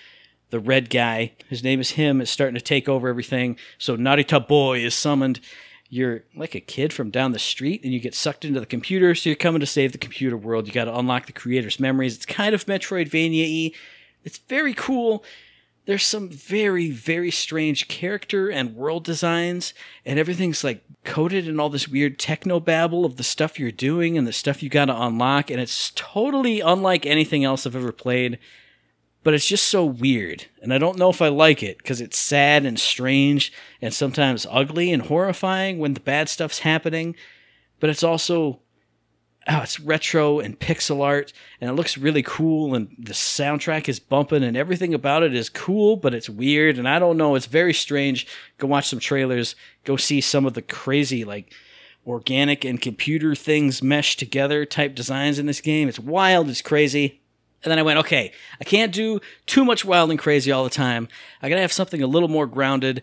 The 0.51 0.61
red 0.61 0.91
guy, 0.91 1.33
his 1.49 1.62
name 1.62 1.81
is 1.81 1.93
him, 1.93 2.21
is 2.21 2.31
starting 2.31 2.55
to 2.55 2.61
take 2.61 2.89
over 2.89 3.09
everything. 3.09 3.57
So 3.79 3.97
Narita 3.97 4.47
Boy 4.47 4.79
is 4.81 4.95
summoned. 4.95 5.41
You're 5.89 6.23
like 6.37 6.55
a 6.55 6.61
kid 6.61 6.93
from 6.93 7.11
down 7.11 7.33
the 7.33 7.41
street 7.41 7.83
and 7.83 7.93
you 7.93 7.99
get 7.99 8.15
sucked 8.15 8.45
into 8.45 8.61
the 8.61 8.67
computer, 8.67 9.15
so 9.17 9.29
you're 9.29 9.37
coming 9.37 9.61
to 9.61 9.67
save 9.67 9.91
the 9.91 9.99
computer 9.99 10.37
world. 10.37 10.69
You 10.69 10.73
got 10.73 10.85
to 10.85 10.97
unlock 10.97 11.27
the 11.27 11.33
creator's 11.33 11.81
memories. 11.81 12.15
It's 12.15 12.27
kind 12.27 12.55
of 12.55 12.67
Metroidvania 12.67 13.73
y. 13.73 13.79
It's 14.23 14.39
very 14.39 14.75
cool. 14.75 15.25
There's 15.90 16.06
some 16.06 16.28
very, 16.28 16.92
very 16.92 17.32
strange 17.32 17.88
character 17.88 18.48
and 18.48 18.76
world 18.76 19.02
designs, 19.02 19.75
and 20.06 20.20
everything's 20.20 20.62
like 20.62 20.84
coded 21.02 21.48
in 21.48 21.58
all 21.58 21.69
this 21.69 21.88
weird 21.88 22.16
techno 22.16 22.60
babble 22.60 23.04
of 23.04 23.16
the 23.16 23.25
stuff 23.25 23.58
you're 23.58 23.72
doing 23.72 24.16
and 24.16 24.25
the 24.25 24.32
stuff 24.32 24.62
you 24.62 24.69
got 24.69 24.84
to 24.84 25.02
unlock, 25.02 25.50
and 25.50 25.60
it's 25.60 25.90
totally 25.96 26.60
unlike 26.60 27.06
anything 27.06 27.42
else 27.42 27.66
I've 27.66 27.75
ever 27.75 27.90
played. 27.90 28.38
But 29.25 29.34
it's 29.34 29.48
just 29.48 29.66
so 29.66 29.84
weird, 29.84 30.46
and 30.62 30.72
I 30.72 30.78
don't 30.78 30.96
know 30.96 31.10
if 31.10 31.20
I 31.20 31.26
like 31.26 31.60
it 31.60 31.78
because 31.78 32.00
it's 32.00 32.16
sad 32.16 32.64
and 32.64 32.78
strange 32.78 33.52
and 33.82 33.92
sometimes 33.92 34.46
ugly 34.48 34.92
and 34.92 35.02
horrifying 35.02 35.81
when 35.81 35.94
the 35.94 36.00
bad 36.00 36.28
stuff's 36.28 36.60
happening. 36.60 37.16
But 37.81 37.90
it's 37.90 38.04
also 38.04 38.60
oh, 39.48 39.60
it's 39.60 39.81
retro 39.81 40.38
and 40.38 40.58
pixel 40.58 41.02
art, 41.02 41.32
and 41.60 41.70
it 41.70 41.75
looks 41.75 41.96
really 41.96 42.22
cool, 42.22 42.75
and 42.75 42.94
the 42.98 43.12
soundtrack 43.12 43.88
is 43.88 43.98
bumping, 43.98 44.44
and 44.44 44.56
everything 44.56 44.94
about 44.94 45.22
it 45.22 45.34
is 45.34 45.48
cool, 45.48 45.96
but 45.96 46.14
it's 46.14 46.28
weird, 46.28 46.78
and 46.78 46.88
I 46.88 46.98
don't 46.98 47.16
know, 47.16 47.34
it's 47.34 47.46
very 47.46 47.72
strange. 47.72 48.26
Go 48.58 48.66
watch 48.66 48.88
some 48.88 48.98
trailers, 49.00 49.56
go 49.84 49.96
see 49.96 50.20
some 50.20 50.46
of 50.46 50.54
the 50.54 50.62
crazy, 50.62 51.25
like, 51.25 51.52
organic 52.06 52.64
and 52.64 52.81
computer 52.81 53.34
things 53.34 53.82
meshed 53.82 54.19
together 54.19 54.64
type 54.64 54.94
designs 54.94 55.38
in 55.38 55.46
this 55.46 55.60
game. 55.60 55.88
It's 55.88 55.98
wild, 55.98 56.48
it's 56.48 56.62
crazy. 56.62 57.20
And 57.62 57.70
then 57.70 57.78
I 57.78 57.82
went, 57.82 57.98
okay, 57.98 58.32
I 58.58 58.64
can't 58.64 58.92
do 58.92 59.20
too 59.46 59.64
much 59.64 59.84
wild 59.84 60.10
and 60.10 60.19
crazy 60.19 60.50
all 60.50 60.64
the 60.64 60.70
time. 60.70 61.08
I 61.42 61.48
gotta 61.48 61.60
have 61.60 61.72
something 61.72 62.02
a 62.02 62.06
little 62.06 62.28
more 62.28 62.46
grounded. 62.46 63.02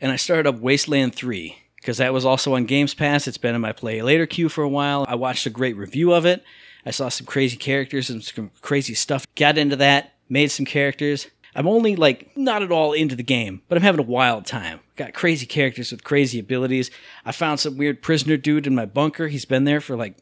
And 0.00 0.12
I 0.12 0.16
started 0.16 0.46
up 0.46 0.60
Wasteland 0.60 1.16
3 1.16 1.56
because 1.88 1.96
that 1.96 2.12
was 2.12 2.26
also 2.26 2.54
on 2.54 2.66
Games 2.66 2.92
Pass. 2.92 3.26
It's 3.26 3.38
been 3.38 3.54
in 3.54 3.62
my 3.62 3.72
play 3.72 4.02
later 4.02 4.26
queue 4.26 4.50
for 4.50 4.62
a 4.62 4.68
while. 4.68 5.06
I 5.08 5.14
watched 5.14 5.46
a 5.46 5.50
great 5.50 5.74
review 5.74 6.12
of 6.12 6.26
it. 6.26 6.44
I 6.84 6.90
saw 6.90 7.08
some 7.08 7.24
crazy 7.24 7.56
characters 7.56 8.10
and 8.10 8.22
some 8.22 8.50
crazy 8.60 8.92
stuff. 8.92 9.26
Got 9.36 9.56
into 9.56 9.74
that, 9.76 10.12
made 10.28 10.48
some 10.48 10.66
characters. 10.66 11.28
I'm 11.54 11.66
only 11.66 11.96
like 11.96 12.36
not 12.36 12.62
at 12.62 12.70
all 12.70 12.92
into 12.92 13.16
the 13.16 13.22
game, 13.22 13.62
but 13.70 13.78
I'm 13.78 13.82
having 13.84 14.00
a 14.00 14.02
wild 14.02 14.44
time. 14.44 14.80
Got 14.96 15.14
crazy 15.14 15.46
characters 15.46 15.90
with 15.90 16.04
crazy 16.04 16.38
abilities. 16.38 16.90
I 17.24 17.32
found 17.32 17.58
some 17.58 17.78
weird 17.78 18.02
prisoner 18.02 18.36
dude 18.36 18.66
in 18.66 18.74
my 18.74 18.84
bunker. 18.84 19.28
He's 19.28 19.46
been 19.46 19.64
there 19.64 19.80
for 19.80 19.96
like 19.96 20.18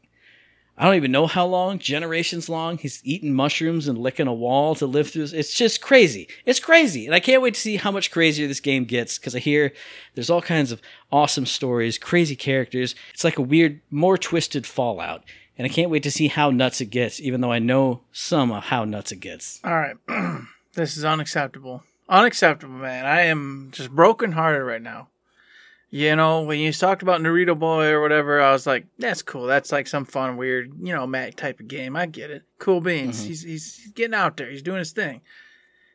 I 0.78 0.84
don't 0.84 0.96
even 0.96 1.12
know 1.12 1.26
how 1.26 1.46
long, 1.46 1.78
generations 1.78 2.48
long. 2.48 2.76
He's 2.76 3.00
eating 3.02 3.32
mushrooms 3.32 3.88
and 3.88 3.96
licking 3.96 4.26
a 4.26 4.34
wall 4.34 4.74
to 4.74 4.86
live 4.86 5.10
through. 5.10 5.28
It's 5.32 5.54
just 5.54 5.80
crazy. 5.80 6.28
It's 6.44 6.60
crazy. 6.60 7.06
And 7.06 7.14
I 7.14 7.20
can't 7.20 7.40
wait 7.40 7.54
to 7.54 7.60
see 7.60 7.76
how 7.76 7.90
much 7.90 8.10
crazier 8.10 8.46
this 8.46 8.60
game 8.60 8.84
gets 8.84 9.18
because 9.18 9.34
I 9.34 9.38
hear 9.38 9.72
there's 10.14 10.28
all 10.28 10.42
kinds 10.42 10.72
of 10.72 10.82
awesome 11.10 11.46
stories, 11.46 11.96
crazy 11.96 12.36
characters. 12.36 12.94
It's 13.14 13.24
like 13.24 13.38
a 13.38 13.42
weird, 13.42 13.80
more 13.90 14.18
twisted 14.18 14.66
Fallout. 14.66 15.24
And 15.56 15.64
I 15.64 15.70
can't 15.70 15.90
wait 15.90 16.02
to 16.02 16.10
see 16.10 16.28
how 16.28 16.50
nuts 16.50 16.82
it 16.82 16.90
gets, 16.90 17.20
even 17.20 17.40
though 17.40 17.52
I 17.52 17.58
know 17.58 18.02
some 18.12 18.52
of 18.52 18.64
how 18.64 18.84
nuts 18.84 19.12
it 19.12 19.20
gets. 19.20 19.60
All 19.64 19.72
right. 19.72 19.96
this 20.74 20.98
is 20.98 21.04
unacceptable. 21.06 21.84
Unacceptable, 22.08 22.74
man. 22.74 23.06
I 23.06 23.22
am 23.22 23.70
just 23.72 23.90
brokenhearted 23.90 24.62
right 24.62 24.82
now. 24.82 25.08
You 25.90 26.16
know, 26.16 26.42
when 26.42 26.58
you 26.58 26.72
talked 26.72 27.02
about 27.02 27.20
Naruto 27.20 27.58
Boy 27.58 27.86
or 27.86 28.00
whatever, 28.00 28.40
I 28.40 28.52
was 28.52 28.66
like, 28.66 28.86
that's 28.98 29.22
cool. 29.22 29.46
That's 29.46 29.70
like 29.70 29.86
some 29.86 30.04
fun, 30.04 30.36
weird, 30.36 30.72
you 30.80 30.92
know, 30.92 31.06
Mac 31.06 31.36
type 31.36 31.60
of 31.60 31.68
game. 31.68 31.94
I 31.96 32.06
get 32.06 32.30
it. 32.30 32.42
Cool 32.58 32.80
beans. 32.80 33.22
Mhm. 33.22 33.26
He's, 33.26 33.42
he's 33.42 33.76
he's 33.76 33.92
getting 33.92 34.14
out 34.14 34.36
there. 34.36 34.50
He's 34.50 34.62
doing 34.62 34.80
his 34.80 34.92
thing. 34.92 35.20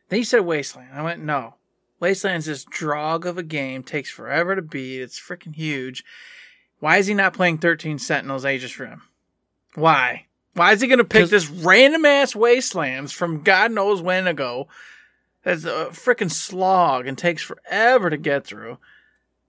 Then 0.08 0.18
you 0.18 0.24
said 0.24 0.40
Wasteland. 0.40 0.90
I 0.94 1.02
went, 1.02 1.22
no. 1.22 1.54
Wasteland's 2.00 2.46
this 2.46 2.64
drog 2.64 3.26
of 3.26 3.38
a 3.38 3.42
game. 3.42 3.82
Takes 3.82 4.10
forever 4.10 4.56
to 4.56 4.62
beat. 4.62 5.00
It's 5.02 5.20
freaking 5.20 5.54
huge. 5.54 6.04
Why 6.80 6.96
is 6.96 7.06
he 7.06 7.14
not 7.14 7.34
playing 7.34 7.58
13 7.58 7.98
Sentinels 7.98 8.44
Aegis 8.44 8.78
Rim? 8.78 9.02
Why? 9.74 10.26
Why 10.54 10.72
is 10.72 10.80
he 10.80 10.88
going 10.88 10.98
to 10.98 11.04
pick 11.04 11.28
this 11.28 11.48
random 11.48 12.04
ass 12.04 12.34
Wastelands 12.34 13.12
from 13.12 13.42
God 13.42 13.70
knows 13.72 14.02
when 14.02 14.26
ago? 14.26 14.68
That's 15.44 15.64
a 15.64 15.88
freaking 15.92 16.30
slog 16.30 17.06
and 17.06 17.16
takes 17.16 17.42
forever 17.42 18.10
to 18.10 18.16
get 18.16 18.44
through. 18.44 18.78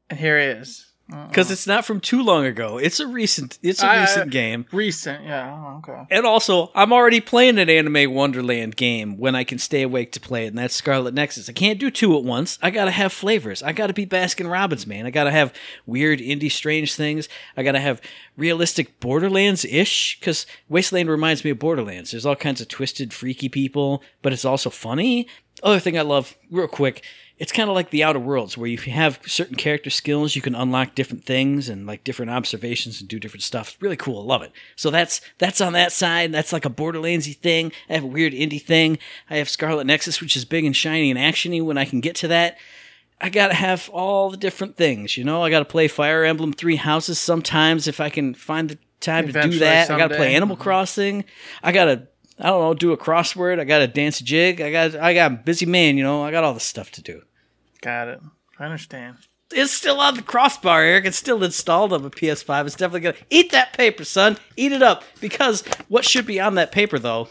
And 0.09 0.19
here 0.19 0.39
he 0.39 0.45
is. 0.59 0.87
Because 1.29 1.51
it's 1.51 1.67
not 1.67 1.83
from 1.85 1.99
too 1.99 2.23
long 2.23 2.45
ago. 2.45 2.77
It's 2.77 2.99
a 3.01 3.05
recent. 3.05 3.59
It's 3.61 3.83
a 3.83 3.87
I- 3.87 4.01
recent 4.01 4.31
game. 4.31 4.65
recent, 4.71 5.25
yeah. 5.25 5.53
oh, 5.53 5.77
Okay. 5.79 6.01
And 6.09 6.25
also, 6.25 6.71
I'm 6.73 6.93
already 6.93 7.19
playing 7.19 7.59
an 7.59 7.69
Anime 7.69 8.11
Wonderland 8.13 8.77
game 8.77 9.17
when 9.17 9.35
I 9.35 9.43
can 9.43 9.59
stay 9.59 9.81
awake 9.83 10.13
to 10.13 10.21
play 10.21 10.45
it, 10.45 10.47
and 10.47 10.57
that's 10.57 10.73
Scarlet 10.73 11.13
Nexus. 11.13 11.49
I 11.49 11.51
can't 11.51 11.77
do 11.77 11.91
two 11.91 12.17
at 12.17 12.23
once. 12.23 12.57
I 12.63 12.71
gotta 12.71 12.89
have 12.89 13.11
flavors. 13.11 13.61
I 13.61 13.73
gotta 13.73 13.93
be 13.93 14.05
Baskin 14.07 14.49
Robbins, 14.49 14.87
man. 14.87 15.05
I 15.05 15.11
gotta 15.11 15.29
have 15.29 15.53
weird, 15.85 16.19
indie, 16.19 16.49
strange 16.49 16.95
things. 16.95 17.27
I 17.57 17.63
gotta 17.63 17.81
have 17.81 18.01
realistic 18.37 18.99
Borderlands 19.01 19.65
ish, 19.65 20.17
because 20.19 20.47
Wasteland 20.69 21.09
reminds 21.09 21.43
me 21.43 21.51
of 21.51 21.59
Borderlands. 21.59 22.11
There's 22.11 22.25
all 22.25 22.37
kinds 22.37 22.61
of 22.61 22.69
twisted, 22.69 23.13
freaky 23.13 23.49
people, 23.49 24.01
but 24.21 24.31
it's 24.31 24.45
also 24.45 24.69
funny. 24.69 25.27
Other 25.61 25.79
thing 25.79 25.97
I 25.97 26.01
love, 26.01 26.35
real 26.49 26.67
quick, 26.67 27.03
it's 27.37 27.51
kind 27.51 27.69
of 27.69 27.75
like 27.75 27.89
the 27.89 28.03
Outer 28.03 28.19
Worlds, 28.19 28.57
where 28.57 28.69
if 28.69 28.85
you 28.85 28.93
have 28.93 29.19
certain 29.25 29.55
character 29.55 29.89
skills, 29.89 30.35
you 30.35 30.41
can 30.41 30.55
unlock 30.55 30.95
different 30.95 31.25
things 31.25 31.67
and 31.67 31.87
like 31.87 32.03
different 32.03 32.31
observations 32.31 32.99
and 32.99 33.09
do 33.09 33.19
different 33.19 33.43
stuff. 33.43 33.73
It's 33.73 33.81
really 33.81 33.97
cool. 33.97 34.21
I 34.21 34.23
love 34.23 34.41
it. 34.43 34.51
So 34.75 34.89
that's 34.91 35.19
that's 35.39 35.59
on 35.59 35.73
that 35.73 35.91
side. 35.91 36.31
That's 36.31 36.53
like 36.53 36.65
a 36.65 36.69
Borderlandsy 36.69 37.35
thing. 37.35 37.71
I 37.89 37.93
have 37.93 38.03
a 38.03 38.07
weird 38.07 38.33
indie 38.33 38.61
thing. 38.61 38.97
I 39.29 39.37
have 39.37 39.49
Scarlet 39.49 39.85
Nexus, 39.85 40.21
which 40.21 40.37
is 40.37 40.45
big 40.45 40.63
and 40.63 40.75
shiny 40.75 41.09
and 41.11 41.19
actiony. 41.19 41.63
When 41.63 41.77
I 41.77 41.85
can 41.85 42.01
get 42.01 42.15
to 42.17 42.27
that, 42.29 42.57
I 43.19 43.29
gotta 43.29 43.55
have 43.55 43.89
all 43.89 44.29
the 44.29 44.37
different 44.37 44.77
things. 44.77 45.17
You 45.17 45.23
know, 45.23 45.43
I 45.43 45.49
gotta 45.49 45.65
play 45.65 45.87
Fire 45.87 46.23
Emblem 46.23 46.53
Three 46.53 46.75
Houses 46.75 47.19
sometimes 47.19 47.87
if 47.87 47.99
I 47.99 48.09
can 48.09 48.33
find 48.35 48.69
the 48.69 48.77
time 48.99 49.27
to 49.27 49.33
do 49.33 49.39
Eventually, 49.39 49.59
that. 49.59 49.89
I 49.89 49.97
gotta 49.97 50.09
play 50.09 50.17
someday. 50.17 50.35
Animal 50.35 50.55
mm-hmm. 50.55 50.63
Crossing. 50.63 51.25
I 51.63 51.71
gotta. 51.71 52.07
I 52.39 52.47
don't 52.47 52.61
know, 52.61 52.73
do 52.73 52.91
a 52.91 52.97
crossword. 52.97 53.59
I 53.59 53.63
got 53.63 53.79
to 53.79 53.87
dance 53.87 54.19
a 54.19 54.23
jig. 54.23 54.59
I 54.59 54.71
got, 54.71 54.95
I 54.95 55.13
got 55.13 55.31
a 55.31 55.35
busy 55.35 55.65
man, 55.65 55.97
you 55.97 56.03
know. 56.03 56.23
I 56.23 56.31
got 56.31 56.43
all 56.43 56.53
this 56.53 56.63
stuff 56.63 56.91
to 56.91 57.01
do. 57.01 57.21
Got 57.81 58.07
it. 58.07 58.21
I 58.59 58.65
understand. 58.65 59.17
It's 59.51 59.71
still 59.71 59.99
on 59.99 60.15
the 60.15 60.23
crossbar, 60.23 60.81
Eric. 60.81 61.05
It's 61.05 61.17
still 61.17 61.43
installed 61.43 61.93
on 61.93 62.03
a 62.03 62.09
PS5. 62.09 62.65
It's 62.65 62.75
definitely 62.75 63.01
gonna 63.01 63.17
eat 63.29 63.51
that 63.51 63.73
paper, 63.73 64.03
son. 64.03 64.37
Eat 64.57 64.71
it 64.71 64.81
up. 64.81 65.03
Because 65.21 65.63
what 65.89 66.05
should 66.05 66.25
be 66.25 66.39
on 66.39 66.55
that 66.55 66.71
paper 66.71 66.97
though 66.97 67.29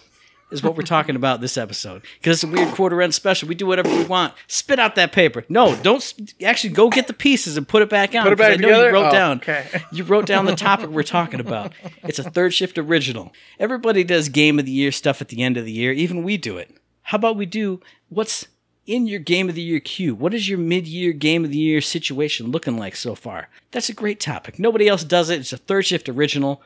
is 0.53 0.63
what 0.63 0.77
we're 0.77 0.83
talking 0.83 1.17
about 1.17 1.41
this 1.41 1.57
episode. 1.57 2.03
Because 2.19 2.37
it's 2.37 2.45
a 2.45 2.55
weird 2.55 2.75
quarter 2.75 3.01
end 3.03 3.15
special. 3.15 3.49
We 3.49 3.55
do 3.55 3.67
whatever 3.67 3.89
we 3.89 4.05
want. 4.05 4.35
Spit 4.47 4.79
out 4.79 4.95
that 4.95 5.13
paper. 5.13 5.45
No, 5.49 5.75
don't 5.77 6.15
actually 6.45 6.73
go 6.75 6.89
get 6.91 7.07
the 7.07 7.13
pieces 7.13 7.57
and 7.57 7.67
put 7.67 7.83
it 7.83 7.89
back 7.89 8.15
on. 8.15 8.23
Put 8.25 8.33
it 8.35 8.39
back 8.39 8.53
I 8.53 8.57
know 8.57 8.69
together? 8.69 8.87
you 8.89 8.93
wrote 8.95 9.09
Oh, 9.09 9.13
down. 9.13 9.37
okay. 9.39 9.67
You 9.93 10.05
wrote 10.05 10.27
down 10.27 10.47
the 10.47 10.55
topic 10.57 10.91
we're 10.91 11.03
talking 11.03 11.41
about. 11.41 11.73
It's 12.05 12.19
a 12.19 12.31
third 12.31 12.55
shift 12.55 12.79
original. 12.79 13.33
Everybody 13.59 14.05
does 14.05 14.29
game 14.29 14.59
of 14.59 14.67
the 14.67 14.73
year 14.73 14.93
stuff 14.93 15.21
at 15.21 15.29
the 15.29 15.43
end 15.43 15.57
of 15.57 15.65
the 15.65 15.73
year. 15.73 15.93
Even 15.93 16.23
we 16.23 16.37
do 16.37 16.57
it. 16.59 16.77
How 17.03 17.17
about 17.17 17.37
we 17.37 17.47
do 17.47 17.81
what's 18.09 18.47
in 18.87 19.07
your 19.07 19.21
game 19.21 19.49
of 19.49 19.55
the 19.55 19.63
year 19.63 19.81
queue? 19.81 20.15
What 20.15 20.35
is 20.35 20.49
your 20.49 20.59
mid 20.59 20.87
year 20.89 21.13
game 21.13 21.45
of 21.45 21.51
the 21.51 21.59
year 21.59 21.81
situation 21.81 22.51
looking 22.51 22.77
like 22.77 22.97
so 22.97 23.15
far? 23.15 23.49
That's 23.71 23.89
a 23.89 23.93
great 23.95 24.19
topic. 24.21 24.59
Nobody 24.59 24.89
else 24.89 25.05
does 25.05 25.31
it. 25.31 25.41
It's 25.41 25.53
a 25.53 25.57
third 25.57 25.87
shift 25.87 26.09
original. 26.09 26.63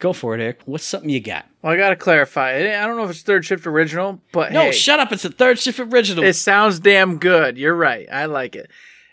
Go 0.00 0.12
for 0.12 0.34
it, 0.34 0.40
Eric. 0.42 0.60
What's 0.66 0.84
something 0.84 1.08
you 1.08 1.20
got? 1.20 1.46
Well, 1.62 1.72
I 1.72 1.76
gotta 1.76 1.96
clarify. 1.96 2.56
I 2.56 2.86
don't 2.86 2.96
know 2.96 3.04
if 3.04 3.10
it's 3.10 3.22
third 3.22 3.44
shift 3.44 3.66
original, 3.66 4.20
but 4.32 4.52
No, 4.52 4.62
hey, 4.62 4.72
shut 4.72 5.00
up. 5.00 5.12
It's 5.12 5.24
a 5.24 5.30
third 5.30 5.58
shift 5.58 5.78
original. 5.78 6.24
it 6.24 6.34
sounds 6.34 6.80
damn 6.80 7.18
good. 7.18 7.56
You're 7.56 7.74
right. 7.76 8.06
I 8.12 8.26
like 8.26 8.54
it. 8.56 8.70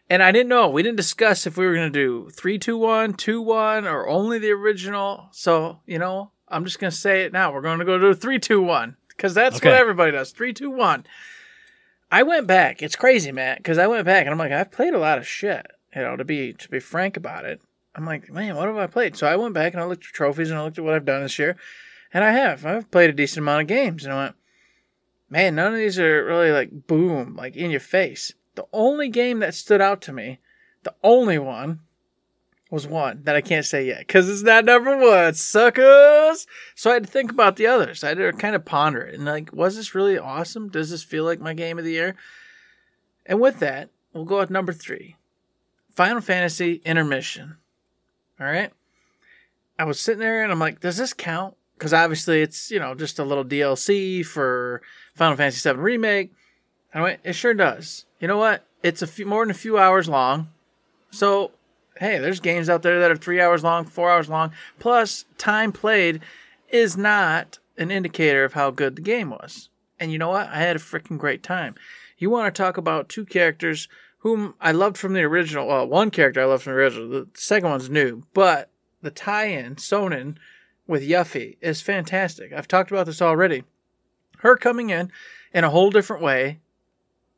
And 0.10 0.22
I 0.22 0.32
didn't 0.34 0.50
know. 0.50 0.68
We 0.70 0.84
didn't 0.84 0.98
discuss 0.98 1.48
if 1.48 1.56
we 1.56 1.66
were 1.66 1.74
gonna 1.74 1.90
do 1.90 2.30
three, 2.32 2.58
two, 2.60 2.78
one, 2.78 3.14
two, 3.14 3.42
one, 3.42 3.88
or 3.88 4.08
only 4.10 4.40
the 4.40 4.52
original. 4.52 5.28
So 5.32 5.80
you 5.86 6.00
know, 6.00 6.32
I'm 6.50 6.66
just 6.66 6.80
gonna 6.80 6.92
say 6.92 7.22
it 7.24 7.32
now. 7.32 7.54
We're 7.54 7.62
gonna 7.62 7.86
go 7.86 7.98
to 7.98 8.14
three, 8.16 8.40
two, 8.40 8.62
one 8.62 8.98
because 9.10 9.34
that's 9.34 9.58
Okay. 9.58 9.70
what 9.70 9.78
everybody 9.80 10.12
does. 10.12 10.32
Three, 10.32 10.52
two, 10.52 10.72
one. 10.72 11.06
I 12.12 12.24
went 12.24 12.46
back. 12.48 12.82
It's 12.82 12.98
crazy, 12.98 13.32
Matt, 13.32 13.60
because 13.60 13.78
I 13.78 13.88
went 13.88 14.04
back 14.06 14.26
and 14.26 14.32
I'm 14.32 14.38
like, 14.38 14.52
I've 14.52 14.72
played 14.72 14.94
a 14.94 15.00
lot 15.00 15.18
of 15.18 15.26
shit. 15.26 15.66
You 15.96 16.02
know, 16.02 16.18
to 16.18 16.26
be 16.26 16.54
to 16.54 16.70
be 16.70 16.80
frank 16.80 17.16
about 17.16 17.46
it, 17.46 17.62
I'm 17.96 18.06
like, 18.06 18.32
man, 18.32 18.56
what 18.56 18.68
have 18.68 18.78
I 18.78 18.88
played? 18.88 19.16
So 19.16 19.28
I 19.28 19.36
went 19.36 19.54
back 19.54 19.74
and 19.74 19.82
I 19.82 19.86
looked 19.86 20.06
at 20.06 20.14
trophies 20.14 20.50
and 20.50 20.60
I 20.60 20.64
looked 20.64 20.78
at 20.78 20.84
what 20.84 20.94
I've 20.94 21.06
done 21.06 21.24
this 21.24 21.40
year, 21.40 21.58
and 22.14 22.24
I 22.24 22.32
have. 22.32 22.66
I've 22.66 22.92
played 22.92 23.10
a 23.10 23.14
decent 23.14 23.44
amount 23.44 23.62
of 23.62 23.68
games, 23.68 24.06
and 24.06 24.14
I 24.14 24.24
went, 24.24 24.36
man, 25.30 25.56
none 25.56 25.74
of 25.74 25.80
these 25.80 26.00
are 26.00 26.26
really 26.26 26.52
like 26.52 26.88
boom, 26.88 27.36
like 27.36 27.56
in 27.56 27.72
your 27.72 27.80
face. 27.80 28.34
The 28.56 28.66
only 28.74 29.10
game 29.10 29.40
that 29.40 29.54
stood 29.54 29.82
out 29.82 30.02
to 30.04 30.14
me, 30.14 30.40
the 30.84 30.94
only 31.04 31.38
one, 31.38 31.80
was 32.72 32.88
one 32.88 33.22
that 33.26 33.36
I 33.36 33.42
can't 33.42 33.66
say 33.66 33.86
yet 33.86 34.00
because 34.00 34.30
it's 34.30 34.44
not 34.44 34.64
number 34.64 34.98
one, 34.98 35.34
suckers. 35.34 36.48
So 36.74 36.90
I 36.90 36.94
had 36.94 37.04
to 37.04 37.12
think 37.12 37.30
about 37.30 37.58
the 37.58 37.68
others. 37.68 38.04
I 38.04 38.10
had 38.10 38.18
to 38.18 38.32
kind 38.32 38.56
of 38.56 38.64
ponder 38.64 39.02
it 39.02 39.14
and 39.14 39.26
like, 39.26 39.54
was 39.54 39.76
this 39.76 39.94
really 39.94 40.18
awesome? 40.18 40.70
Does 40.70 40.90
this 40.90 41.04
feel 41.04 41.26
like 41.26 41.42
my 41.42 41.54
game 41.54 41.78
of 41.78 41.84
the 41.84 41.92
year? 41.92 42.16
And 43.26 43.42
with 43.42 43.60
that, 43.60 43.90
we'll 44.14 44.24
go 44.24 44.40
with 44.40 44.50
number 44.50 44.72
three 44.72 45.18
Final 45.94 46.22
Fantasy 46.22 46.82
Intermission. 46.86 47.58
All 48.42 48.48
right. 48.48 48.72
I 49.78 49.84
was 49.84 50.00
sitting 50.00 50.20
there 50.20 50.42
and 50.42 50.52
I'm 50.52 50.60
like, 50.60 50.80
does 50.80 50.98
this 50.98 51.14
count? 51.14 51.56
Because 51.78 51.94
obviously 51.94 52.42
it's, 52.42 52.72
you 52.72 52.80
know, 52.80 52.96
just 52.96 53.20
a 53.20 53.24
little 53.24 53.46
DLC 53.46 54.26
for 54.26 54.82
Final 55.14 55.38
Fantasy 55.38 55.70
VII 55.70 55.78
Remake. 55.78 56.34
I 56.92 57.02
went, 57.02 57.20
it 57.24 57.34
sure 57.34 57.54
does. 57.54 58.06
You 58.20 58.28
know 58.28 58.40
what? 58.40 58.66
It's 58.82 59.04
a 59.04 59.08
few 59.08 59.28
more 59.28 59.44
than 59.44 59.52
a 59.52 59.56
few 59.56 59.78
hours 59.78 60.10
long. 60.10 60.50
So, 61.12 61.52
hey, 61.98 62.18
there's 62.18 62.40
games 62.40 62.68
out 62.68 62.82
there 62.82 63.00
that 63.00 63.12
are 63.12 63.16
three 63.16 63.40
hours 63.40 63.64
long, 63.64 63.86
four 63.86 64.10
hours 64.10 64.28
long. 64.28 64.54
Plus, 64.80 65.26
time 65.38 65.72
played 65.72 66.22
is 66.70 66.98
not 66.98 67.60
an 67.78 67.92
indicator 67.92 68.44
of 68.44 68.54
how 68.54 68.72
good 68.72 68.96
the 68.96 69.04
game 69.04 69.30
was. 69.30 69.70
And 70.00 70.12
you 70.12 70.18
know 70.18 70.30
what? 70.30 70.48
I 70.48 70.58
had 70.58 70.76
a 70.76 70.80
freaking 70.80 71.20
great 71.20 71.44
time. 71.44 71.76
You 72.18 72.32
want 72.32 72.54
to 72.54 72.62
talk 72.62 72.78
about 72.78 73.08
two 73.08 73.26
characters 73.26 73.88
whom 74.22 74.54
I 74.62 74.72
loved 74.72 74.98
from 74.98 75.14
the 75.14 75.24
original. 75.24 75.68
Well, 75.68 75.88
one 75.88 76.12
character 76.12 76.42
I 76.42 76.46
loved 76.46 76.64
from 76.64 76.74
the 76.74 76.80
original. 76.80 77.10
The 77.10 77.28
second 77.34 77.70
one's 77.70 77.90
new, 77.90 78.24
but 78.34 78.70
the 79.02 79.12
tie-in 79.12 79.76
Sonon 79.76 80.38
with 80.86 81.02
Yuffie 81.02 81.58
is 81.60 81.82
fantastic. 81.82 82.54
I've 82.54 82.68
talked 82.68 82.92
about 82.92 83.08
this 83.08 83.22
already. 83.22 83.64
Her 84.40 84.58
coming 84.58 84.92
in 84.92 85.12
in 85.54 85.64
a 85.64 85.70
whole 85.72 85.90
different 85.90 86.22
way 86.22 86.60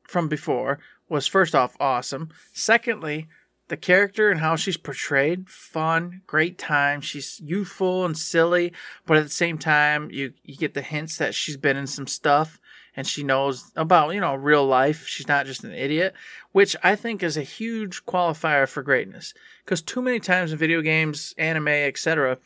from 0.04 0.28
before 0.28 0.80
was 1.08 1.26
first 1.26 1.56
off 1.56 1.78
awesome. 1.80 2.30
Secondly, 2.52 3.28
the 3.70 3.78
character 3.78 4.30
and 4.30 4.42
how 4.42 4.58
she's 4.58 4.76
portrayed, 4.76 5.50
fun, 5.50 6.22
great 6.28 6.58
time. 6.58 7.00
She's 7.00 7.40
youthful 7.44 8.06
and 8.06 8.18
silly, 8.18 8.74
but 9.06 9.18
at 9.18 9.24
the 9.24 9.30
same 9.30 9.58
time, 9.58 10.10
you 10.12 10.34
you 10.44 10.58
get 10.58 10.74
the 10.74 10.82
hints 10.82 11.18
that 11.18 11.34
she's 11.34 11.58
been 11.58 11.78
in 11.78 11.88
some 11.88 12.08
stuff 12.08 12.60
and 12.96 13.08
she 13.08 13.24
knows 13.24 13.72
about 13.76 14.14
you 14.14 14.20
know 14.20 14.36
real 14.36 14.66
life. 14.66 15.08
She's 15.08 15.28
not 15.28 15.46
just 15.46 15.64
an 15.64 15.74
idiot, 15.74 16.14
which 16.52 16.76
I 16.84 16.96
think 16.96 17.24
is 17.24 17.38
a 17.38 17.44
huge 17.44 18.06
qualifier 18.06 18.68
for 18.68 18.84
greatness. 18.84 19.34
Because 19.64 19.82
too 19.82 20.02
many 20.02 20.20
times 20.20 20.52
in 20.52 20.58
video 20.58 20.82
games, 20.82 21.34
anime, 21.38 21.68
etc., 21.68 22.38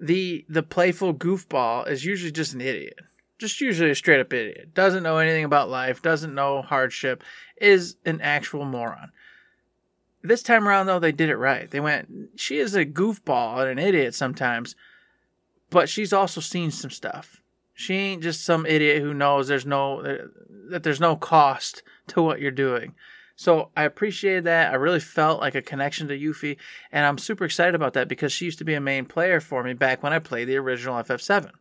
the 0.00 0.44
the 0.48 0.62
playful 0.62 1.14
goofball 1.14 1.88
is 1.88 2.04
usually 2.04 2.32
just 2.32 2.54
an 2.54 2.60
idiot 2.60 2.98
just 3.38 3.60
usually 3.60 3.90
a 3.90 3.94
straight 3.94 4.20
up 4.20 4.32
idiot. 4.32 4.74
Doesn't 4.74 5.02
know 5.02 5.18
anything 5.18 5.44
about 5.44 5.70
life, 5.70 6.02
doesn't 6.02 6.34
know 6.34 6.60
hardship, 6.60 7.22
is 7.56 7.96
an 8.04 8.20
actual 8.20 8.64
moron. 8.64 9.12
This 10.22 10.42
time 10.42 10.66
around, 10.66 10.86
though, 10.86 10.98
they 10.98 11.12
did 11.12 11.30
it 11.30 11.36
right. 11.36 11.70
They 11.70 11.80
went, 11.80 12.08
she 12.36 12.58
is 12.58 12.74
a 12.74 12.84
goofball 12.84 13.60
and 13.60 13.78
an 13.78 13.78
idiot 13.78 14.14
sometimes, 14.14 14.74
but 15.70 15.88
she's 15.88 16.12
also 16.12 16.40
seen 16.40 16.72
some 16.72 16.90
stuff. 16.90 17.40
She 17.78 17.94
ain't 17.94 18.24
just 18.24 18.44
some 18.44 18.66
idiot 18.66 19.00
who 19.00 19.14
knows 19.14 19.46
there's 19.46 19.64
no 19.64 20.02
that 20.70 20.82
there's 20.82 20.98
no 20.98 21.14
cost 21.14 21.84
to 22.08 22.20
what 22.20 22.40
you're 22.40 22.50
doing. 22.50 22.96
So 23.36 23.70
I 23.76 23.84
appreciated 23.84 24.44
that. 24.44 24.72
I 24.72 24.74
really 24.74 24.98
felt 24.98 25.40
like 25.40 25.54
a 25.54 25.62
connection 25.62 26.08
to 26.08 26.18
Yuffie, 26.18 26.56
and 26.90 27.06
I'm 27.06 27.18
super 27.18 27.44
excited 27.44 27.76
about 27.76 27.92
that 27.92 28.08
because 28.08 28.32
she 28.32 28.46
used 28.46 28.58
to 28.58 28.64
be 28.64 28.74
a 28.74 28.80
main 28.80 29.04
player 29.04 29.38
for 29.38 29.62
me 29.62 29.74
back 29.74 30.02
when 30.02 30.12
I 30.12 30.18
played 30.18 30.48
the 30.48 30.56
original 30.56 30.96
FF7 30.96 31.52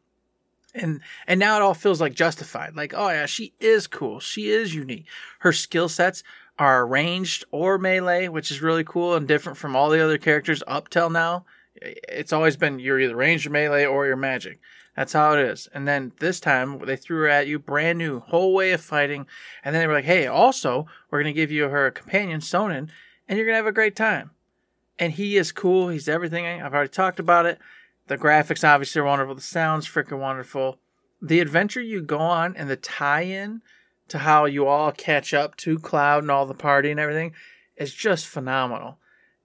and 0.74 1.02
and 1.28 1.40
now 1.40 1.56
it 1.56 1.62
all 1.62 1.76
feels 1.76 2.02
like 2.02 2.16
justified. 2.16 2.76
Like 2.76 2.96
oh 2.98 3.10
yeah 3.10 3.28
she 3.28 3.54
is 3.60 3.86
cool. 3.86 4.20
She 4.20 4.50
is 4.50 4.74
unique. 4.74 5.06
Her 5.38 5.54
skill 5.54 5.88
sets 5.88 6.24
are 6.58 6.88
ranged 6.88 7.46
or 7.52 7.78
melee 7.78 8.28
which 8.28 8.50
is 8.50 8.64
really 8.64 8.84
cool 8.84 9.14
and 9.14 9.28
different 9.28 9.60
from 9.60 9.76
all 9.76 9.92
the 9.92 10.04
other 10.04 10.18
characters 10.18 10.64
up 10.66 10.90
till 10.90 11.12
now. 11.12 11.46
It's 11.80 12.34
always 12.34 12.58
been 12.58 12.80
you're 12.80 13.00
either 13.00 13.16
ranged 13.16 13.46
or 13.46 13.52
melee 13.52 13.86
or 13.86 14.08
you're 14.08 14.16
magic 14.16 14.60
that's 14.98 15.14
how 15.14 15.32
it 15.32 15.40
is 15.40 15.70
and 15.74 15.88
then 15.88 16.12
this 16.20 16.42
time 16.42 16.78
they 16.80 16.98
threw 16.98 17.22
her 17.22 17.30
at 17.30 17.48
you 17.48 17.58
brand 17.58 17.98
new 17.98 18.20
whole 18.20 18.54
way 18.54 18.74
of 18.74 18.82
fighting 18.82 19.26
and 19.64 19.74
then 19.74 19.82
they 19.82 19.88
were 19.88 19.94
like 19.94 20.04
hey 20.04 20.28
also 20.28 20.86
we're 21.10 21.24
going 21.24 21.34
to 21.34 21.40
give 21.40 21.52
you 21.52 21.70
her 21.70 21.90
companion 21.92 22.42
Sonon, 22.42 22.90
and 23.30 23.38
you're 23.38 23.46
going 23.46 23.54
to 23.54 23.64
have 23.64 23.66
a 23.66 23.72
great 23.72 23.96
time 23.96 24.32
and 25.00 25.14
he 25.14 25.38
is 25.38 25.54
cool 25.54 25.88
he's 25.88 26.10
everything 26.10 26.46
i've 26.46 26.74
already 26.74 26.90
talked 26.90 27.20
about 27.20 27.46
it 27.46 27.58
the 28.08 28.18
graphics 28.18 28.68
obviously 28.68 29.02
are 29.02 29.06
wonderful. 29.06 29.36
The 29.36 29.42
sounds 29.42 29.88
freaking 29.88 30.20
wonderful. 30.20 30.80
The 31.22 31.40
adventure 31.40 31.82
you 31.82 32.02
go 32.02 32.20
on 32.20 32.56
and 32.56 32.70
the 32.70 32.78
tie-in 32.78 33.62
to 34.08 34.20
how 34.20 34.46
you 34.46 34.66
all 34.66 34.92
catch 34.92 35.34
up 35.34 35.58
to 35.58 35.78
Cloud 35.78 36.24
and 36.24 36.32
all 36.32 36.46
the 36.46 36.54
party 36.54 36.90
and 36.90 37.00
everything 37.00 37.34
is 37.76 37.94
just 37.94 38.28
phenomenal. 38.28 38.98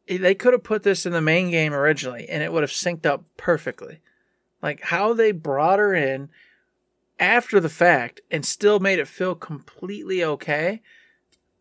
They 0.07 0.35
could 0.35 0.53
have 0.53 0.63
put 0.63 0.85
this 0.85 1.07
in 1.07 1.13
the 1.13 1.21
main 1.21 1.51
game 1.51 1.75
originally 1.75 2.29
and 2.29 2.43
it 2.43 2.53
would 2.53 2.63
have 2.63 2.71
synced 2.71 3.07
up 3.07 3.25
perfectly. 3.37 4.01
Like 4.63 4.81
how 4.81 5.13
they 5.13 5.33
brought 5.33 5.79
her 5.79 5.95
in 5.95 6.29
after 7.19 7.61
the 7.61 7.69
fact 7.69 8.21
and 8.31 8.45
still 8.45 8.81
made 8.81 8.99
it 8.99 9.09
feel 9.09 9.35
completely 9.35 10.25
okay. 10.25 10.83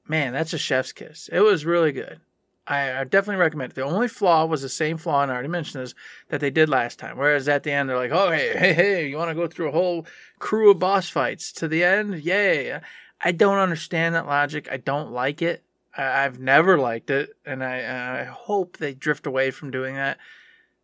Man, 0.07 0.33
that's 0.33 0.53
a 0.53 0.57
chef's 0.57 0.91
kiss. 0.91 1.29
It 1.31 1.39
was 1.39 1.65
really 1.65 1.91
good. 1.91 2.19
I, 2.67 2.99
I 2.99 3.03
definitely 3.03 3.41
recommend 3.41 3.71
it. 3.71 3.75
The 3.75 3.83
only 3.83 4.07
flaw 4.07 4.45
was 4.45 4.61
the 4.61 4.69
same 4.69 4.97
flaw, 4.97 5.23
and 5.23 5.31
I 5.31 5.33
already 5.33 5.49
mentioned 5.49 5.83
this, 5.83 5.95
that 6.29 6.39
they 6.41 6.51
did 6.51 6.69
last 6.69 6.99
time. 6.99 7.17
Whereas 7.17 7.47
at 7.47 7.63
the 7.63 7.71
end, 7.71 7.89
they're 7.89 7.97
like, 7.97 8.11
oh, 8.11 8.31
hey, 8.31 8.55
hey, 8.55 8.73
hey, 8.73 9.07
you 9.07 9.17
want 9.17 9.29
to 9.29 9.35
go 9.35 9.47
through 9.47 9.69
a 9.69 9.73
whole 9.73 10.05
crew 10.39 10.71
of 10.71 10.79
boss 10.79 11.09
fights 11.09 11.51
to 11.53 11.67
the 11.67 11.83
end? 11.83 12.23
Yay. 12.23 12.79
I 13.19 13.31
don't 13.31 13.57
understand 13.57 14.15
that 14.15 14.27
logic. 14.27 14.67
I 14.71 14.77
don't 14.77 15.11
like 15.11 15.41
it. 15.41 15.63
I, 15.95 16.25
I've 16.25 16.39
never 16.39 16.77
liked 16.77 17.09
it, 17.09 17.31
and 17.45 17.63
I, 17.63 18.21
I 18.21 18.23
hope 18.25 18.77
they 18.77 18.93
drift 18.93 19.25
away 19.25 19.51
from 19.51 19.71
doing 19.71 19.95
that. 19.95 20.17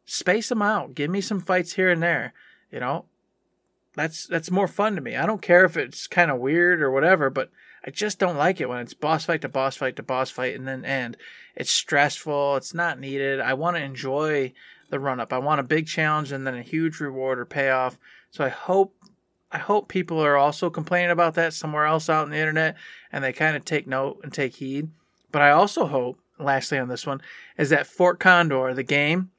Space 0.07 0.47
them 0.47 0.61
out. 0.61 0.95
Give 0.95 1.11
me 1.11 1.19
some 1.19 1.41
fights 1.41 1.73
here 1.73 1.91
and 1.91 2.01
there. 2.01 2.33
You 2.71 2.79
know, 2.79 3.05
that's 3.93 4.25
that's 4.25 4.49
more 4.49 4.67
fun 4.67 4.95
to 4.95 5.01
me. 5.01 5.17
I 5.17 5.25
don't 5.25 5.41
care 5.41 5.65
if 5.65 5.75
it's 5.75 6.07
kind 6.07 6.31
of 6.31 6.39
weird 6.39 6.81
or 6.81 6.89
whatever, 6.91 7.29
but 7.29 7.51
I 7.85 7.89
just 7.89 8.17
don't 8.17 8.37
like 8.37 8.61
it 8.61 8.69
when 8.69 8.79
it's 8.79 8.93
boss 8.93 9.25
fight 9.25 9.41
to 9.41 9.49
boss 9.49 9.75
fight 9.75 9.97
to 9.97 10.03
boss 10.03 10.29
fight 10.29 10.55
and 10.55 10.65
then 10.65 10.85
end. 10.85 11.17
It's 11.55 11.71
stressful. 11.71 12.55
It's 12.55 12.73
not 12.73 13.01
needed. 13.01 13.41
I 13.41 13.53
want 13.53 13.75
to 13.75 13.83
enjoy 13.83 14.53
the 14.89 14.99
run 14.99 15.19
up. 15.19 15.33
I 15.33 15.39
want 15.39 15.59
a 15.59 15.63
big 15.63 15.87
challenge 15.87 16.31
and 16.31 16.47
then 16.47 16.55
a 16.55 16.61
huge 16.61 17.01
reward 17.01 17.37
or 17.37 17.45
payoff. 17.45 17.99
So 18.31 18.45
I 18.45 18.49
hope 18.49 18.95
I 19.51 19.57
hope 19.57 19.89
people 19.89 20.19
are 20.23 20.37
also 20.37 20.69
complaining 20.69 21.11
about 21.11 21.33
that 21.35 21.53
somewhere 21.53 21.85
else 21.85 22.09
out 22.09 22.23
on 22.23 22.29
the 22.29 22.37
internet 22.37 22.77
and 23.11 23.23
they 23.23 23.33
kind 23.33 23.57
of 23.57 23.65
take 23.65 23.87
note 23.87 24.21
and 24.23 24.31
take 24.31 24.55
heed. 24.55 24.89
But 25.33 25.41
I 25.41 25.51
also 25.51 25.85
hope, 25.85 26.19
lastly 26.39 26.77
on 26.77 26.87
this 26.87 27.05
one, 27.05 27.21
is 27.57 27.71
that 27.71 27.87
Fort 27.87 28.19
Condor, 28.19 28.73
the 28.73 28.83
game 28.83 29.31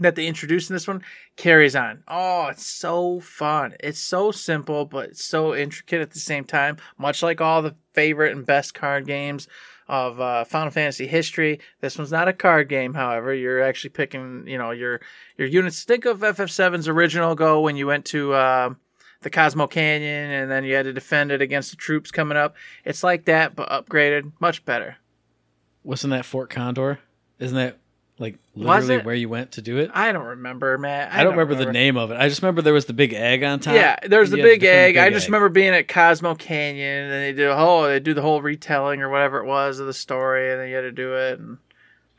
that 0.00 0.14
they 0.14 0.26
introduced 0.26 0.70
in 0.70 0.74
this 0.74 0.88
one, 0.88 1.02
carries 1.36 1.76
on. 1.76 2.02
Oh, 2.08 2.46
it's 2.46 2.66
so 2.66 3.20
fun. 3.20 3.74
It's 3.80 4.00
so 4.00 4.30
simple, 4.30 4.84
but 4.84 5.16
so 5.16 5.54
intricate 5.54 6.00
at 6.00 6.10
the 6.12 6.18
same 6.18 6.44
time, 6.44 6.78
much 6.98 7.22
like 7.22 7.40
all 7.40 7.62
the 7.62 7.76
favorite 7.92 8.32
and 8.32 8.46
best 8.46 8.74
card 8.74 9.06
games 9.06 9.48
of 9.88 10.20
uh, 10.20 10.44
Final 10.44 10.70
Fantasy 10.70 11.06
history. 11.06 11.60
This 11.80 11.98
one's 11.98 12.10
not 12.10 12.28
a 12.28 12.32
card 12.32 12.68
game, 12.68 12.94
however. 12.94 13.34
You're 13.34 13.62
actually 13.62 13.90
picking, 13.90 14.46
you 14.46 14.56
know, 14.56 14.70
your 14.70 15.00
your 15.36 15.48
units. 15.48 15.84
Think 15.84 16.06
of 16.06 16.20
FF7's 16.20 16.88
original 16.88 17.34
Go 17.34 17.60
when 17.60 17.76
you 17.76 17.86
went 17.86 18.06
to 18.06 18.32
uh, 18.32 18.74
the 19.20 19.30
Cosmo 19.30 19.66
Canyon, 19.66 20.30
and 20.30 20.50
then 20.50 20.64
you 20.64 20.74
had 20.74 20.84
to 20.84 20.92
defend 20.92 21.32
it 21.32 21.42
against 21.42 21.70
the 21.70 21.76
troops 21.76 22.10
coming 22.10 22.38
up. 22.38 22.54
It's 22.84 23.02
like 23.02 23.26
that, 23.26 23.54
but 23.54 23.68
upgraded, 23.68 24.32
much 24.40 24.64
better. 24.64 24.96
Wasn't 25.84 26.12
that 26.12 26.24
Fort 26.24 26.48
Condor? 26.48 27.00
Isn't 27.38 27.56
that 27.56 27.78
like 28.22 28.38
literally 28.54 28.98
where 29.02 29.14
you 29.14 29.28
went 29.28 29.52
to 29.52 29.62
do 29.62 29.78
it? 29.78 29.90
I 29.92 30.12
don't 30.12 30.24
remember, 30.24 30.78
man. 30.78 31.10
I, 31.12 31.24
don't 31.24 31.36
remember, 31.36 31.56
the 31.56 31.72
name 31.72 31.96
of 31.96 32.12
it. 32.12 32.14
I 32.14 32.28
just 32.28 32.40
remember 32.40 32.62
there 32.62 32.72
was 32.72 32.86
the 32.86 32.92
big 32.92 33.12
egg 33.12 33.42
on 33.42 33.58
top. 33.60 33.74
Yeah, 33.74 33.96
there's 34.06 34.30
the 34.30 34.38
You 34.38 34.44
had 34.44 34.48
big 34.48 34.64
egg. 34.64 34.94
the 34.94 35.02
I 35.02 35.10
just 35.10 35.24
egg. 35.24 35.28
remember 35.30 35.48
being 35.48 35.74
at 35.74 35.88
Cosmo 35.88 36.36
Canyon, 36.36 37.10
and 37.10 37.12
they 37.12 37.32
do 37.32 37.50
a 37.50 37.56
whole 37.56 37.82
they 37.82 38.00
do 38.00 38.14
the 38.14 38.22
whole 38.22 38.40
retelling 38.40 39.02
or 39.02 39.10
whatever 39.10 39.38
it 39.38 39.46
was 39.46 39.80
of 39.80 39.86
the 39.86 39.92
story, 39.92 40.52
and 40.52 40.60
then 40.60 40.68
you 40.68 40.76
had 40.76 40.82
to 40.82 40.92
do 40.92 41.14
it. 41.14 41.40
And 41.40 41.58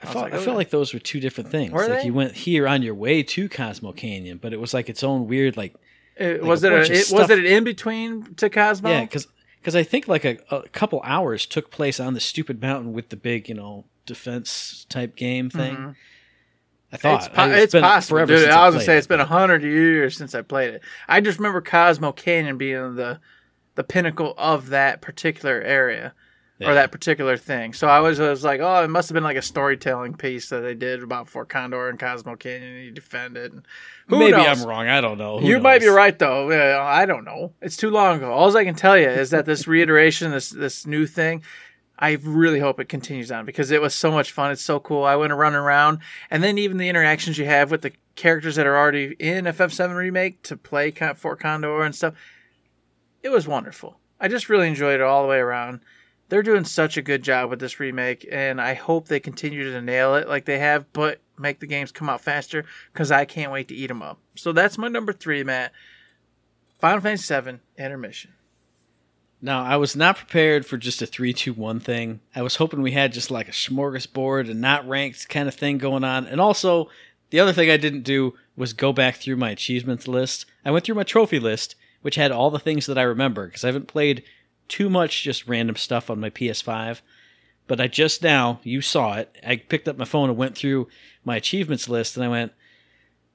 I, 0.04 0.08
I 0.08 0.12
felt, 0.12 0.24
like, 0.26 0.34
I 0.34 0.44
felt 0.44 0.58
like 0.58 0.70
those 0.70 0.94
were 0.94 1.00
two 1.00 1.22
different 1.22 1.50
things. 1.50 1.72
Were 1.72 1.88
like 1.88 2.02
they? 2.02 2.06
you 2.06 2.14
went 2.14 2.34
here 2.34 2.68
on 2.68 2.82
your 2.82 2.96
way 2.96 3.24
to 3.24 3.48
Cosmo 3.48 3.94
Canyon, 3.94 4.40
but 4.42 4.54
it 4.54 4.60
was 4.60 4.74
like 4.74 4.90
its 4.90 5.04
own 5.04 5.28
weird 5.28 5.56
like 5.56 5.74
it, 6.18 6.42
Like 6.42 6.48
was 6.50 6.64
it, 6.64 6.72
a, 6.74 6.82
it 6.82 7.12
was 7.12 7.30
it 7.30 7.40
an 7.40 7.46
in 7.46 7.64
between 7.64 8.36
to 8.36 8.50
Cosmo? 8.50 8.90
yeah, 8.90 9.06
because 9.06 9.76
I 9.76 9.84
think 9.84 10.10
like 10.10 10.26
a, 10.26 10.38
a 10.52 10.68
couple 10.70 11.02
hours 11.06 11.46
took 11.46 11.72
place 11.72 12.00
on 12.00 12.14
the 12.14 12.20
stupid 12.20 12.62
mountain 12.62 12.92
with 12.92 13.10
the 13.10 13.16
big 13.16 13.48
you 13.48 13.56
know 13.56 13.86
defense 14.06 14.86
type 14.90 15.16
game 15.16 15.50
thing. 15.50 15.76
Mhm. 15.76 15.96
I 16.92 16.98
thought 16.98 17.20
It's, 17.26 17.28
po- 17.30 17.42
I- 17.42 17.50
it's 17.56 17.74
possible, 17.74 18.26
dude. 18.26 18.50
I 18.50 18.66
was 18.66 18.76
gonna 18.76 18.86
say 18.86 18.96
it, 18.96 18.98
it's 19.00 19.08
been 19.08 19.20
a 19.20 19.26
hundred 19.26 19.64
years 19.64 20.16
since 20.16 20.36
I 20.36 20.42
played 20.44 20.76
it. 20.76 20.82
I 21.08 21.22
just 21.22 21.40
remember 21.40 21.62
Cosmo 21.62 22.12
Canyon 22.12 22.58
being 22.58 22.96
the 22.96 23.20
the 23.76 23.84
pinnacle 23.84 24.36
of 24.38 24.70
that 24.70 25.02
particular 25.02 25.60
area 25.62 26.14
Yeah. 26.60 26.70
or 26.70 26.74
that 26.76 26.92
particular 26.92 27.36
thing. 27.38 27.74
So 27.74 27.88
I 27.88 28.00
was, 28.02 28.20
I 28.20 28.30
was 28.30 28.44
like, 28.44 28.60
oh, 28.62 28.84
it 28.84 28.88
must 28.92 29.10
have 29.10 29.16
been 29.16 29.24
like 29.24 29.36
a 29.38 29.42
storytelling 29.42 30.14
piece 30.14 30.50
that 30.50 30.60
they 30.60 30.76
did 30.76 31.02
about 31.02 31.28
Fort 31.28 31.50
Condor 31.50 31.90
and 31.90 31.98
Cosmo 32.00 32.36
Canyon, 32.36 32.76
and 32.76 32.86
you 32.86 32.92
defend 32.92 33.36
it. 33.36 33.52
And 33.52 33.66
who 34.10 34.20
Maybe 34.20 34.34
knows? 34.34 34.62
I'm 34.62 34.70
wrong. 34.70 34.88
I 34.88 35.02
don't 35.02 35.18
know. 35.18 35.40
Who 35.40 35.48
you 35.48 35.60
might 35.60 35.82
be 35.82 35.88
right 35.88 36.18
though. 36.20 36.52
I 36.80 37.08
don't 37.08 37.26
know. 37.26 37.54
It's 37.64 37.76
too 37.78 37.90
long 37.90 38.18
ago. 38.18 38.32
All 38.32 38.56
I 38.56 38.64
can 38.66 38.76
tell 38.76 38.96
you 39.00 39.10
is 39.10 39.32
that 39.32 39.48
this 39.48 39.68
reiteration, 39.68 40.30
this 40.30 40.52
this 40.52 40.86
new 40.86 41.08
thing, 41.08 41.42
I 42.04 42.18
really 42.22 42.60
hope 42.60 42.82
it 42.82 42.90
continues 42.90 43.32
on 43.32 43.46
because 43.46 43.72
it 43.72 43.82
was 43.82 43.96
so 43.96 44.12
much 44.12 44.34
fun. 44.34 44.52
It's 44.52 44.62
so 44.62 44.78
cool. 44.78 45.06
I 45.06 45.16
went 45.16 45.32
running 45.32 45.58
around, 45.58 46.00
and 46.30 46.44
then 46.44 46.58
even 46.58 46.78
the 46.78 46.90
interactions 46.90 47.38
you 47.38 47.46
have 47.46 47.72
with 47.72 47.82
the 47.82 47.94
characters 48.18 48.58
that 48.58 48.68
are 48.68 48.76
already 48.76 49.16
in 49.20 49.46
FF7 49.46 49.96
remake 49.96 50.44
to 50.44 50.58
play 50.58 50.92
Fort 50.92 51.40
Condor 51.40 51.82
and 51.82 51.96
stuff. 51.96 52.14
It 53.22 53.30
was 53.30 53.48
wonderful. 53.48 54.02
I 54.20 54.28
just 54.28 54.50
really 54.50 54.68
enjoyed 54.68 54.96
it 54.96 55.02
all 55.02 55.22
the 55.22 55.30
way 55.30 55.38
around. 55.38 55.80
They're 56.28 56.44
doing 56.44 56.66
such 56.66 56.98
a 56.98 57.02
good 57.02 57.24
job 57.24 57.50
with 57.50 57.62
this 57.62 57.80
remake, 57.80 58.28
and 58.30 58.60
I 58.60 58.74
hope 58.74 59.08
they 59.08 59.22
continue 59.22 59.72
to 59.72 59.82
nail 59.82 60.16
it 60.16 60.28
like 60.28 60.44
they 60.44 60.60
have, 60.60 60.92
but 60.92 61.22
make 61.40 61.62
the 61.62 61.68
games 61.68 61.94
come 61.94 62.10
out 62.10 62.20
faster 62.20 62.66
because 62.92 63.14
I 63.14 63.24
can't 63.24 63.54
wait 63.54 63.70
to 63.70 63.76
eat 63.76 63.88
them 63.88 64.04
up. 64.04 64.20
So 64.36 64.52
that's 64.52 64.78
my 64.78 64.90
number 64.90 65.14
three, 65.14 65.46
Matt. 65.46 65.72
Final 66.80 67.00
Fantasy 67.00 67.34
VII 67.40 67.60
Intermission. 67.78 68.34
Now, 69.46 69.62
I 69.62 69.76
was 69.76 69.94
not 69.94 70.16
prepared 70.16 70.66
for 70.66 70.78
just 70.78 71.02
a 71.02 71.06
3 71.06 71.34
2 71.34 71.52
1 71.52 71.82
thing. 71.82 72.22
I 72.34 72.42
was 72.42 72.56
hoping 72.56 72.82
we 72.82 72.94
had 72.94 73.12
just 73.12 73.30
like 73.30 73.50
a 73.50 73.52
smorgasbord 73.52 74.50
and 74.50 74.62
not 74.62 74.88
ranked 74.88 75.28
kind 75.28 75.50
of 75.50 75.54
thing 75.54 75.78
going 75.78 76.06
on. 76.06 76.26
And 76.26 76.40
also, 76.40 76.90
the 77.30 77.42
other 77.42 77.52
thing 77.52 77.70
I 77.70 77.76
didn't 77.76 78.04
do 78.04 78.36
was 78.56 78.72
go 78.72 78.94
back 78.94 79.18
through 79.18 79.36
my 79.36 79.50
achievements 79.50 80.08
list. 80.08 80.46
I 80.64 80.72
went 80.72 80.86
through 80.86 80.96
my 80.96 81.04
trophy 81.04 81.40
list, 81.40 81.76
which 82.02 82.16
had 82.16 82.32
all 82.32 82.52
the 82.52 82.60
things 82.60 82.86
that 82.86 82.98
I 82.98 83.02
remember 83.02 83.48
because 83.48 83.66
I 83.66 83.68
haven't 83.68 83.90
played 83.90 84.24
too 84.70 84.90
much 84.90 85.24
just 85.24 85.46
random 85.46 85.76
stuff 85.76 86.10
on 86.10 86.22
my 86.22 86.30
PS5. 86.30 87.02
But 87.68 87.82
I 87.82 87.88
just 87.88 88.24
now, 88.24 88.62
you 88.64 88.80
saw 88.80 89.16
it, 89.16 89.38
I 89.46 89.58
picked 89.58 89.90
up 89.90 89.98
my 89.98 90.06
phone 90.06 90.30
and 90.30 90.38
went 90.38 90.58
through 90.58 90.88
my 91.26 91.36
achievements 91.36 91.90
list 91.90 92.16
and 92.16 92.24
I 92.24 92.30
went, 92.30 92.54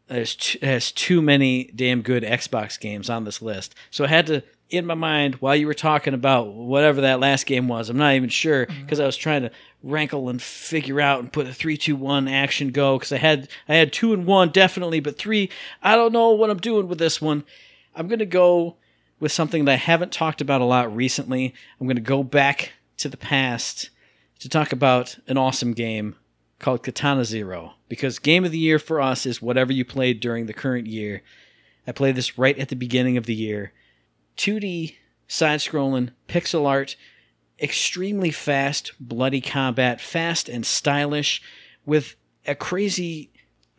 there's 0.07 0.35
too, 0.37 0.59
there's 0.61 0.91
too 0.91 1.21
many 1.21 1.65
damn 1.75 2.01
good 2.01 2.23
Xbox 2.23 2.81
games 2.81 3.11
on 3.11 3.25
this 3.25 3.43
list. 3.43 3.75
So 3.91 4.05
I 4.05 4.09
had 4.09 4.27
to, 4.29 4.43
in 4.71 4.85
my 4.85 4.95
mind, 4.95 5.37
while 5.37 5.57
you 5.57 5.67
were 5.67 5.75
talking 5.75 6.15
about 6.15 6.53
whatever 6.53 7.01
that 7.03 7.21
last 7.21 7.47
game 7.47 7.69
was, 7.69 7.89
I'm 7.89 7.97
not 7.97 8.15
even 8.15 8.29
sure 8.29 8.67
mm-hmm. 8.67 8.83
because 8.83 9.01
I 9.01 9.07
was 9.07 9.17
trying 9.17 9.43
to 9.43 9.51
rankle 9.83 10.29
and 10.29 10.43
figure 10.43 11.01
out 11.01 11.21
and 11.21 11.33
put 11.33 11.47
a 11.47 11.55
three, 11.55 11.77
two, 11.77 11.97
one 11.97 12.29
action 12.29 12.71
go 12.71 12.99
because 12.99 13.13
I 13.13 13.19
had 13.19 13.49
I 13.69 13.77
had 13.77 13.93
two 13.93 14.13
and 14.13 14.27
one 14.27 14.51
definitely, 14.51 15.01
but 15.01 15.19
three, 15.19 15.51
I 15.83 15.97
don't 15.97 16.13
know 16.13 16.31
what 16.31 16.51
I'm 16.51 16.59
doing 16.59 16.89
with 16.89 16.99
this 16.99 17.21
one. 17.21 17.45
I'm 17.95 18.09
gonna 18.09 18.27
go 18.27 18.77
with 19.21 19.33
something 19.33 19.65
that 19.65 19.73
I 19.73 19.77
haven't 19.77 20.13
talked 20.13 20.41
about 20.41 20.61
a 20.61 20.67
lot 20.67 20.95
recently. 20.95 21.55
I'm 21.81 21.87
gonna 21.87 22.01
go 22.01 22.23
back 22.23 22.73
to 22.99 23.09
the 23.09 23.17
past 23.17 23.91
to 24.41 24.49
talk 24.49 24.73
about 24.73 25.19
an 25.27 25.39
awesome 25.39 25.73
game 25.73 26.17
called 26.59 26.83
Katana 26.83 27.25
Zero 27.25 27.75
because 27.89 28.19
game 28.19 28.45
of 28.45 28.53
the 28.53 28.59
year 28.59 28.79
for 28.79 29.01
us 29.01 29.25
is 29.25 29.41
whatever 29.41 29.73
you 29.73 29.85
played 29.85 30.21
during 30.21 30.47
the 30.47 30.53
current 30.53 30.87
year. 30.87 31.23
I 31.87 31.93
played 31.93 32.17
this 32.17 32.37
right 32.37 32.59
at 32.59 32.69
the 32.69 32.77
beginning 32.77 33.17
of 33.17 33.25
the 33.25 33.35
year. 33.35 33.73
2D 34.39 34.97
side 35.27 35.61
scrolling 35.61 36.11
pixel 36.29 36.67
art, 36.67 36.97
extremely 37.61 38.31
fast, 38.31 38.93
bloody 38.99 39.41
combat, 39.41 40.01
fast 40.01 40.49
and 40.49 40.65
stylish 40.65 41.43
with 41.85 42.17
a 42.47 42.55
crazy 42.55 43.31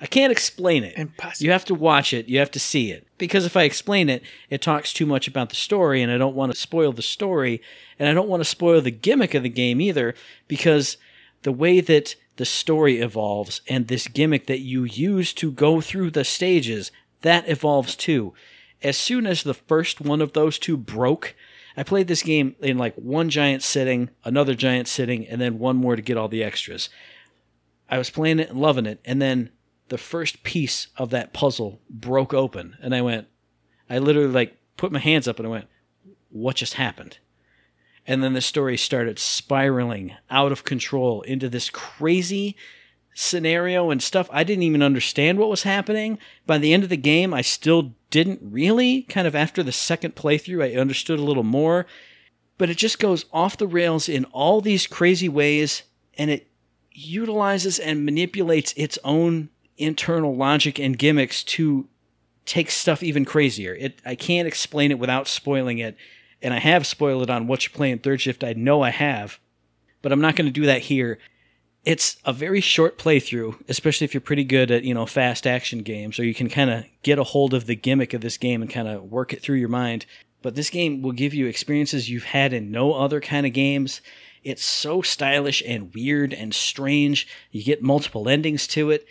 I 0.01 0.05
can't 0.05 0.31
explain 0.31 0.83
it. 0.83 0.97
Impossible. 0.97 1.45
You 1.45 1.51
have 1.51 1.65
to 1.65 1.75
watch 1.75 2.13
it. 2.13 2.29
You 2.29 2.39
have 2.39 2.51
to 2.51 2.59
see 2.59 2.91
it. 2.91 3.05
Because 3.17 3.45
if 3.45 3.57
I 3.57 3.63
explain 3.63 4.07
it, 4.07 4.23
it 4.49 4.61
talks 4.61 4.93
too 4.93 5.05
much 5.05 5.27
about 5.27 5.49
the 5.49 5.55
story, 5.55 6.01
and 6.01 6.11
I 6.11 6.17
don't 6.17 6.35
want 6.35 6.53
to 6.53 6.57
spoil 6.57 6.93
the 6.93 7.01
story, 7.01 7.61
and 7.97 8.07
I 8.07 8.13
don't 8.13 8.29
want 8.29 8.41
to 8.41 8.49
spoil 8.49 8.79
the 8.81 8.91
gimmick 8.91 9.33
of 9.33 9.43
the 9.43 9.49
game 9.49 9.81
either, 9.81 10.15
because 10.47 10.97
the 11.43 11.51
way 11.51 11.81
that 11.81 12.15
the 12.37 12.45
story 12.45 12.99
evolves 12.99 13.61
and 13.67 13.87
this 13.87 14.07
gimmick 14.07 14.47
that 14.47 14.59
you 14.59 14.85
use 14.85 15.33
to 15.33 15.51
go 15.51 15.81
through 15.81 16.11
the 16.11 16.23
stages, 16.23 16.91
that 17.21 17.49
evolves 17.49 17.95
too. 17.97 18.33
As 18.81 18.97
soon 18.97 19.27
as 19.27 19.43
the 19.43 19.53
first 19.53 19.99
one 20.01 20.21
of 20.21 20.33
those 20.33 20.57
two 20.57 20.77
broke, 20.77 21.35
I 21.75 21.83
played 21.83 22.07
this 22.07 22.23
game 22.23 22.55
in 22.59 22.77
like 22.77 22.95
one 22.95 23.29
giant 23.29 23.63
sitting, 23.63 24.09
another 24.23 24.55
giant 24.55 24.87
sitting, 24.87 25.27
and 25.27 25.39
then 25.39 25.59
one 25.59 25.75
more 25.75 25.95
to 25.95 26.01
get 26.01 26.17
all 26.17 26.27
the 26.27 26.43
extras. 26.43 26.89
I 27.89 27.97
was 27.97 28.09
playing 28.09 28.39
it 28.39 28.49
and 28.49 28.59
loving 28.61 28.85
it, 28.85 28.99
and 29.03 29.21
then 29.21 29.49
the 29.89 29.97
first 29.97 30.43
piece 30.43 30.87
of 30.97 31.09
that 31.09 31.33
puzzle 31.33 31.81
broke 31.89 32.33
open 32.33 32.77
and 32.81 32.95
I 32.95 33.01
went 33.01 33.27
I 33.89 33.97
literally 33.97 34.31
like 34.31 34.55
put 34.77 34.91
my 34.91 34.99
hands 34.99 35.27
up 35.27 35.39
and 35.39 35.47
I 35.47 35.51
went 35.51 35.67
what 36.29 36.55
just 36.55 36.75
happened 36.75 37.17
and 38.07 38.23
then 38.23 38.33
the 38.33 38.41
story 38.41 38.77
started 38.77 39.19
spiraling 39.19 40.13
out 40.29 40.51
of 40.51 40.63
control 40.63 41.21
into 41.23 41.49
this 41.49 41.69
crazy 41.69 42.55
scenario 43.19 43.89
and 43.89 44.01
stuff 44.01 44.29
I 44.31 44.43
didn't 44.43 44.63
even 44.63 44.81
understand 44.81 45.37
what 45.37 45.49
was 45.49 45.63
happening 45.63 46.19
by 46.45 46.57
the 46.57 46.73
end 46.73 46.83
of 46.83 46.89
the 46.89 46.97
game 46.97 47.33
I 47.33 47.41
still 47.41 47.93
didn't 48.09 48.39
really 48.41 49.03
kind 49.03 49.27
of 49.27 49.35
after 49.35 49.61
the 49.61 49.71
second 49.71 50.15
playthrough 50.15 50.63
I 50.63 50.79
understood 50.79 51.19
a 51.19 51.23
little 51.23 51.43
more 51.43 51.85
but 52.57 52.69
it 52.69 52.77
just 52.77 52.99
goes 52.99 53.25
off 53.33 53.57
the 53.57 53.67
rails 53.67 54.07
in 54.07 54.25
all 54.25 54.61
these 54.61 54.87
crazy 54.87 55.27
ways 55.27 55.83
and 56.17 56.29
it 56.29 56.47
utilizes 56.91 57.79
and 57.79 58.05
manipulates 58.05 58.73
its 58.75 58.99
own 59.03 59.49
internal 59.77 60.35
logic 60.35 60.79
and 60.79 60.97
gimmicks 60.97 61.43
to 61.43 61.87
take 62.45 62.71
stuff 62.71 63.01
even 63.01 63.25
crazier. 63.25 63.75
It 63.75 63.99
I 64.05 64.15
can't 64.15 64.47
explain 64.47 64.91
it 64.91 64.99
without 64.99 65.27
spoiling 65.27 65.77
it, 65.77 65.95
and 66.41 66.53
I 66.53 66.59
have 66.59 66.85
spoiled 66.85 67.23
it 67.23 67.29
on 67.29 67.47
what 67.47 67.65
you 67.65 67.71
play 67.71 67.91
in 67.91 67.99
third 67.99 68.21
shift. 68.21 68.43
I 68.43 68.53
know 68.53 68.81
I 68.81 68.89
have, 68.89 69.39
but 70.01 70.11
I'm 70.11 70.21
not 70.21 70.35
going 70.35 70.47
to 70.47 70.51
do 70.51 70.65
that 70.65 70.81
here. 70.81 71.19
It's 71.85 72.17
a 72.25 72.33
very 72.33 72.61
short 72.61 72.97
playthrough, 72.97 73.63
especially 73.69 74.05
if 74.05 74.13
you're 74.13 74.21
pretty 74.21 74.43
good 74.43 74.69
at 74.69 74.83
you 74.83 74.93
know 74.93 75.05
fast 75.05 75.47
action 75.47 75.79
games, 75.79 76.19
or 76.19 76.25
you 76.25 76.33
can 76.33 76.49
kind 76.49 76.69
of 76.69 76.85
get 77.03 77.19
a 77.19 77.23
hold 77.23 77.53
of 77.53 77.65
the 77.65 77.75
gimmick 77.75 78.13
of 78.13 78.21
this 78.21 78.37
game 78.37 78.61
and 78.61 78.69
kind 78.69 78.87
of 78.87 79.03
work 79.03 79.33
it 79.33 79.41
through 79.41 79.57
your 79.57 79.69
mind. 79.69 80.05
But 80.41 80.55
this 80.55 80.69
game 80.69 81.01
will 81.01 81.11
give 81.11 81.33
you 81.33 81.47
experiences 81.47 82.09
you've 82.09 82.25
had 82.25 82.53
in 82.53 82.71
no 82.71 82.93
other 82.93 83.19
kind 83.19 83.45
of 83.45 83.53
games. 83.53 84.01
It's 84.43 84.63
so 84.63 85.01
stylish 85.01 85.61
and 85.65 85.93
weird 85.93 86.33
and 86.33 86.53
strange. 86.53 87.27
You 87.51 87.63
get 87.63 87.81
multiple 87.81 88.29
endings 88.29 88.67
to 88.67 88.89
it. 88.91 89.05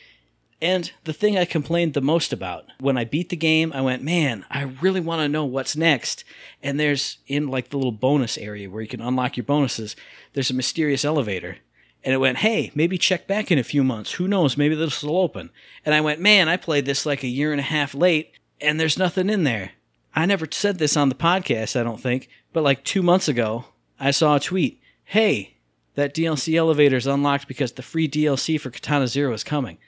And 0.61 0.91
the 1.05 1.13
thing 1.13 1.39
I 1.39 1.45
complained 1.45 1.95
the 1.95 2.01
most 2.01 2.33
about 2.33 2.65
when 2.81 2.97
I 2.97 3.05
beat 3.05 3.29
the 3.29 3.37
game, 3.37 3.73
I 3.73 3.81
went, 3.81 4.03
man, 4.03 4.45
I 4.51 4.63
really 4.63 5.01
want 5.01 5.21
to 5.21 5.29
know 5.29 5.45
what's 5.45 5.77
next. 5.77 6.25
And 6.63 6.81
there's 6.81 7.19
in 7.29 7.47
like 7.47 7.69
the 7.69 7.77
little 7.77 7.93
bonus 7.93 8.37
area 8.37 8.69
where 8.69 8.83
you 8.83 8.89
can 8.89 9.01
unlock 9.01 9.37
your 9.37 9.45
bonuses, 9.45 9.95
there's 10.33 10.51
a 10.51 10.55
mysterious 10.55 11.05
elevator. 11.05 11.59
And 12.05 12.15
it 12.15 12.19
went, 12.19 12.39
hey, 12.39 12.71
maybe 12.75 12.97
check 12.97 13.27
back 13.27 13.51
in 13.51 13.59
a 13.59 13.65
few 13.65 13.83
months. 13.83 14.13
Who 14.13 14.29
knows? 14.29 14.57
Maybe 14.57 14.75
this 14.75 15.03
will 15.03 15.19
open. 15.19 15.51
And 15.85 15.95
I 15.95 16.01
went, 16.01 16.21
man, 16.21 16.49
I 16.49 16.57
played 16.57 16.87
this 16.87 17.05
like 17.05 17.23
a 17.23 17.29
year 17.29 17.51
and 17.51 17.61
a 17.61 17.65
half 17.65 17.95
late, 17.95 18.33
and 18.61 18.79
there's 18.79 18.99
nothing 18.99 19.29
in 19.29 19.45
there. 19.45 19.73
I 20.15 20.25
never 20.27 20.47
said 20.51 20.79
this 20.79 20.97
on 20.97 21.09
the 21.09 21.15
podcast, 21.15 21.79
I 21.79 21.83
don't 21.83 22.01
think, 22.01 22.29
but 22.53 22.65
like 22.65 22.85
two 22.85 23.03
months 23.03 23.29
ago, 23.29 23.67
I 24.01 24.11
saw 24.11 24.37
a 24.37 24.41
tweet. 24.41 24.81
Hey, 25.05 25.57
that 25.95 26.15
DLC 26.15 26.57
elevator 26.57 26.97
is 26.97 27.07
unlocked 27.07 27.49
because 27.49 27.73
the 27.73 27.83
free 27.83 28.09
DLC 28.09 28.61
for 28.61 28.71
Katana 28.71 29.09
Zero 29.09 29.33
is 29.33 29.45
coming 29.45 29.79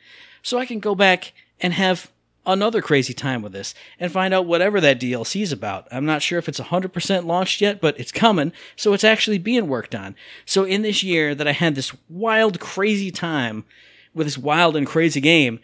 so 0.42 0.58
I 0.58 0.66
can 0.66 0.80
go 0.80 0.94
back 0.94 1.32
and 1.60 1.72
have 1.74 2.10
another 2.46 2.80
crazy 2.80 3.12
time 3.12 3.42
with 3.42 3.52
this 3.52 3.74
and 3.98 4.10
find 4.10 4.32
out 4.32 4.46
whatever 4.46 4.80
that 4.80 5.00
DLC 5.00 5.42
is 5.42 5.52
about. 5.52 5.86
I'm 5.90 6.06
not 6.06 6.22
sure 6.22 6.38
if 6.38 6.48
it's 6.48 6.60
100% 6.60 7.24
launched 7.24 7.60
yet, 7.60 7.80
but 7.80 7.98
it's 7.98 8.12
coming, 8.12 8.52
so 8.76 8.92
it's 8.92 9.04
actually 9.04 9.38
being 9.38 9.68
worked 9.68 9.94
on. 9.94 10.14
So 10.44 10.64
in 10.64 10.82
this 10.82 11.02
year 11.02 11.34
that 11.34 11.48
I 11.48 11.52
had 11.52 11.74
this 11.74 11.92
wild, 12.08 12.60
crazy 12.60 13.10
time 13.10 13.64
with 14.14 14.26
this 14.26 14.38
wild 14.38 14.76
and 14.76 14.86
crazy 14.86 15.20
game, 15.20 15.60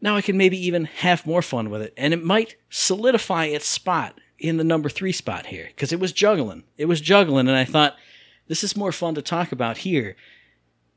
now 0.00 0.16
I 0.16 0.22
can 0.22 0.36
maybe 0.36 0.58
even 0.64 0.84
have 0.84 1.26
more 1.26 1.42
fun 1.42 1.70
with 1.70 1.82
it, 1.82 1.92
and 1.96 2.14
it 2.14 2.22
might 2.22 2.56
solidify 2.70 3.46
its 3.46 3.66
spot 3.66 4.20
in 4.38 4.56
the 4.56 4.64
number 4.64 4.88
three 4.88 5.12
spot 5.12 5.46
here 5.46 5.66
because 5.68 5.92
it 5.92 5.98
was 5.98 6.12
juggling. 6.12 6.62
It 6.76 6.84
was 6.84 7.00
juggling, 7.00 7.48
and 7.48 7.56
I 7.56 7.64
thought 7.64 7.96
this 8.46 8.62
is 8.62 8.76
more 8.76 8.92
fun 8.92 9.14
to 9.16 9.22
talk 9.22 9.50
about 9.50 9.78
here. 9.78 10.16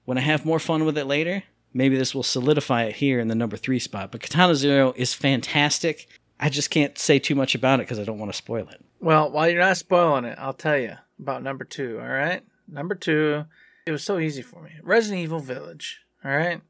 When 0.06 0.18
I 0.18 0.22
have 0.22 0.46
more 0.46 0.60
fun 0.60 0.86
with 0.86 0.98
it 0.98 1.06
later, 1.06 1.44
maybe 1.74 1.98
this 1.98 2.14
will 2.14 2.24
solidify 2.24 2.84
it 2.84 2.96
here 2.96 3.20
in 3.20 3.28
the 3.28 3.36
number 3.36 3.58
three 3.58 3.80
spot. 3.80 4.12
But 4.12 4.22
Katana 4.22 4.56
Zero 4.56 4.94
is 4.96 5.14
fantastic. 5.14 6.08
I 6.40 6.50
just 6.50 6.70
can't 6.70 6.98
say 6.98 7.20
too 7.20 7.36
much 7.36 7.56
about 7.56 7.80
it 7.80 7.84
because 7.84 8.00
I 8.00 8.04
don't 8.04 8.20
want 8.20 8.32
to 8.32 8.38
spoil 8.38 8.68
it. 8.70 8.84
Well, 9.00 9.32
while 9.32 9.50
you're 9.50 9.60
not 9.60 9.78
spoiling 9.78 10.26
it, 10.26 10.38
I'll 10.40 10.54
tell 10.54 10.78
you 10.78 10.96
about 11.20 11.44
number 11.44 11.64
two. 11.64 12.00
All 12.00 12.08
right, 12.08 12.44
number 12.68 12.96
two. 12.96 13.46
It 13.86 13.92
was 13.92 14.04
so 14.04 14.20
easy 14.20 14.42
for 14.42 14.62
me. 14.62 14.72
Resident 14.84 15.22
Evil 15.22 15.40
Village. 15.40 16.02
All 16.24 16.32
right. 16.32 16.62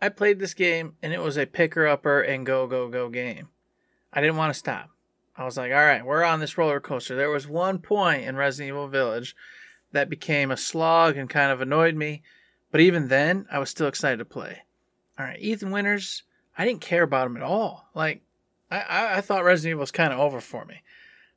I 0.00 0.10
played 0.10 0.38
this 0.38 0.52
game 0.52 0.96
and 1.02 1.14
it 1.14 1.22
was 1.22 1.38
a 1.38 1.46
picker 1.46 1.86
upper 1.86 2.20
and 2.20 2.44
go 2.44 2.66
go 2.66 2.88
go 2.88 3.08
game. 3.08 3.48
I 4.12 4.20
didn't 4.20 4.36
want 4.36 4.52
to 4.52 4.58
stop. 4.58 4.90
I 5.36 5.44
was 5.44 5.56
like, 5.56 5.72
all 5.72 5.78
right, 5.78 6.04
we're 6.04 6.22
on 6.22 6.40
this 6.40 6.58
roller 6.58 6.78
coaster. 6.80 7.16
There 7.16 7.30
was 7.30 7.48
one 7.48 7.78
point 7.78 8.24
in 8.24 8.36
Resident 8.36 8.68
Evil 8.68 8.88
Village 8.88 9.34
that 9.92 10.10
became 10.10 10.50
a 10.50 10.56
slog 10.56 11.16
and 11.16 11.28
kind 11.28 11.50
of 11.50 11.60
annoyed 11.60 11.94
me, 11.94 12.22
but 12.74 12.80
even 12.80 13.06
then, 13.06 13.46
I 13.52 13.60
was 13.60 13.70
still 13.70 13.86
excited 13.86 14.16
to 14.16 14.24
play. 14.24 14.62
All 15.16 15.24
right, 15.24 15.38
Ethan 15.38 15.70
Winters, 15.70 16.24
I 16.58 16.64
didn't 16.64 16.80
care 16.80 17.04
about 17.04 17.28
him 17.28 17.36
at 17.36 17.44
all. 17.44 17.88
Like, 17.94 18.22
I, 18.68 19.18
I, 19.18 19.20
thought 19.20 19.44
Resident 19.44 19.70
Evil 19.70 19.82
was 19.82 19.92
kind 19.92 20.12
of 20.12 20.18
over 20.18 20.40
for 20.40 20.64
me. 20.64 20.82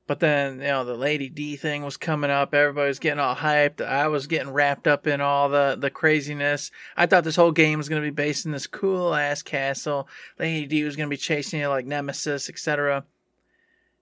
But 0.08 0.20
then, 0.20 0.56
you 0.56 0.66
know, 0.66 0.84
the 0.84 0.96
Lady 0.96 1.30
D 1.30 1.56
thing 1.56 1.84
was 1.84 1.96
coming 1.96 2.32
up. 2.32 2.56
Everybody 2.56 2.88
was 2.88 2.98
getting 2.98 3.20
all 3.20 3.36
hyped. 3.36 3.86
I 3.86 4.08
was 4.08 4.26
getting 4.26 4.52
wrapped 4.52 4.88
up 4.88 5.06
in 5.06 5.22
all 5.22 5.48
the, 5.48 5.78
the 5.80 5.92
craziness. 5.92 6.72
I 6.96 7.06
thought 7.06 7.24
this 7.24 7.36
whole 7.36 7.52
game 7.52 7.78
was 7.78 7.88
going 7.88 8.02
to 8.02 8.08
be 8.08 8.10
based 8.10 8.48
in 8.48 8.52
this 8.52 8.66
cool 8.66 9.14
ass 9.14 9.44
castle. 9.44 10.08
Lady 10.40 10.66
D 10.66 10.84
was 10.86 10.96
going 10.96 11.08
to 11.08 11.14
be 11.14 11.18
chasing 11.18 11.60
you 11.60 11.68
like 11.68 11.86
Nemesis, 11.86 12.50
etc. 12.50 13.06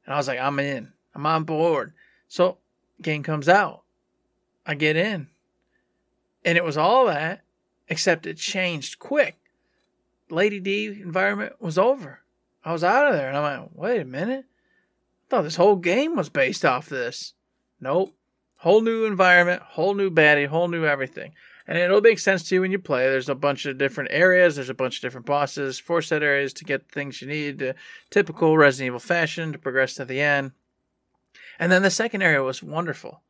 And 0.05 0.13
I 0.13 0.15
was 0.15 0.29
like, 0.29 0.39
I'm 0.39 0.57
in. 0.61 0.93
I'm 1.13 1.25
on 1.25 1.43
board. 1.43 1.91
So, 2.29 2.59
game 3.01 3.23
comes 3.23 3.49
out. 3.49 3.81
I 4.65 4.75
get 4.75 4.95
in. 4.95 5.27
And 6.45 6.57
it 6.57 6.63
was 6.63 6.77
all 6.77 7.07
that, 7.07 7.43
except 7.89 8.27
it 8.27 8.37
changed 8.37 8.99
quick. 8.99 9.37
Lady 10.29 10.59
D 10.59 10.85
environment 10.87 11.53
was 11.59 11.77
over. 11.77 12.21
I 12.63 12.71
was 12.71 12.83
out 12.83 13.07
of 13.07 13.13
there. 13.13 13.27
And 13.27 13.37
I'm 13.37 13.61
like, 13.61 13.69
wait 13.73 13.99
a 13.99 14.05
minute. 14.05 14.45
I 14.45 15.29
thought 15.29 15.41
this 15.41 15.55
whole 15.55 15.75
game 15.75 16.15
was 16.15 16.29
based 16.29 16.63
off 16.63 16.87
this. 16.87 17.33
Nope. 17.81 18.15
Whole 18.57 18.81
new 18.81 19.05
environment, 19.05 19.61
whole 19.61 19.93
new 19.93 20.09
baddie, 20.09 20.47
whole 20.47 20.67
new 20.67 20.85
everything. 20.85 21.33
And 21.67 21.77
it'll 21.77 22.01
make 22.01 22.19
sense 22.19 22.43
to 22.43 22.55
you 22.55 22.61
when 22.61 22.71
you 22.71 22.79
play. 22.79 23.09
There's 23.09 23.29
a 23.29 23.35
bunch 23.35 23.65
of 23.65 23.77
different 23.77 24.09
areas, 24.11 24.55
there's 24.55 24.69
a 24.69 24.75
bunch 24.75 24.97
of 24.97 25.01
different 25.01 25.25
bosses, 25.25 25.79
four 25.79 26.01
set 26.01 26.23
areas 26.23 26.53
to 26.53 26.63
get 26.63 26.87
the 26.87 26.93
things 26.93 27.21
you 27.21 27.27
need, 27.27 27.59
to 27.59 27.73
typical 28.11 28.57
Resident 28.57 28.87
Evil 28.87 28.99
fashion 28.99 29.51
to 29.51 29.57
progress 29.57 29.95
to 29.95 30.05
the 30.05 30.21
end. 30.21 30.51
And 31.59 31.71
then 31.71 31.81
the 31.81 31.89
second 31.89 32.21
area 32.21 32.43
was 32.43 32.61
wonderful. 32.61 33.21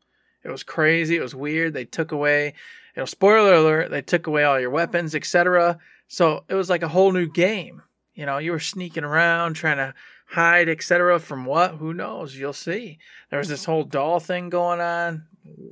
It 0.44 0.52
was 0.52 0.64
crazy, 0.64 1.16
it 1.16 1.22
was 1.22 1.34
weird. 1.34 1.74
They 1.74 1.86
took 1.86 2.12
away, 2.12 2.54
you 2.96 3.02
know, 3.02 3.06
spoiler 3.06 3.54
alert, 3.54 3.92
they 3.92 4.02
took 4.02 4.28
away 4.28 4.44
all 4.44 4.60
your 4.60 4.72
oh. 4.72 4.76
weapons, 4.76 5.16
etc. 5.16 5.80
So 6.08 6.44
it 6.48 6.56
was 6.56 6.70
like 6.70 6.84
a 6.84 6.88
whole 6.88 7.12
new 7.12 7.28
game. 7.28 7.82
You 8.14 8.26
know, 8.26 8.38
you 8.38 8.52
were 8.52 8.60
sneaking 8.60 9.04
around 9.04 9.56
trying 9.56 9.78
to 9.78 9.94
hide, 10.28 10.70
etc. 10.70 11.20
From 11.20 11.46
what? 11.46 11.76
Who 11.76 11.94
knows? 11.94 12.36
You'll 12.36 12.54
see. 12.54 13.00
There 13.30 13.40
was 13.40 13.50
this 13.50 13.66
whole 13.66 13.84
doll 13.84 14.20
thing 14.20 14.50
going 14.50 14.80
on, 14.80 15.26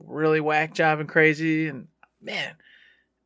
really 0.05 0.41
whack 0.41 0.73
job 0.73 0.99
and 0.99 1.07
crazy, 1.07 1.67
and 1.69 1.87
man. 2.21 2.55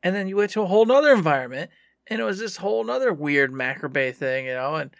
And 0.03 0.15
then 0.15 0.27
you 0.27 0.35
went 0.35 0.51
to 0.51 0.61
a 0.61 0.67
whole 0.67 0.85
nother 0.85 1.11
environment, 1.11 1.71
and 2.05 2.19
it 2.19 2.23
was 2.23 2.37
this 2.37 2.57
whole 2.57 2.83
nother 2.83 3.11
weird 3.11 3.51
macrobay 3.51 4.13
thing, 4.13 4.45
you 4.45 4.53
know, 4.53 4.75
and 4.75 4.91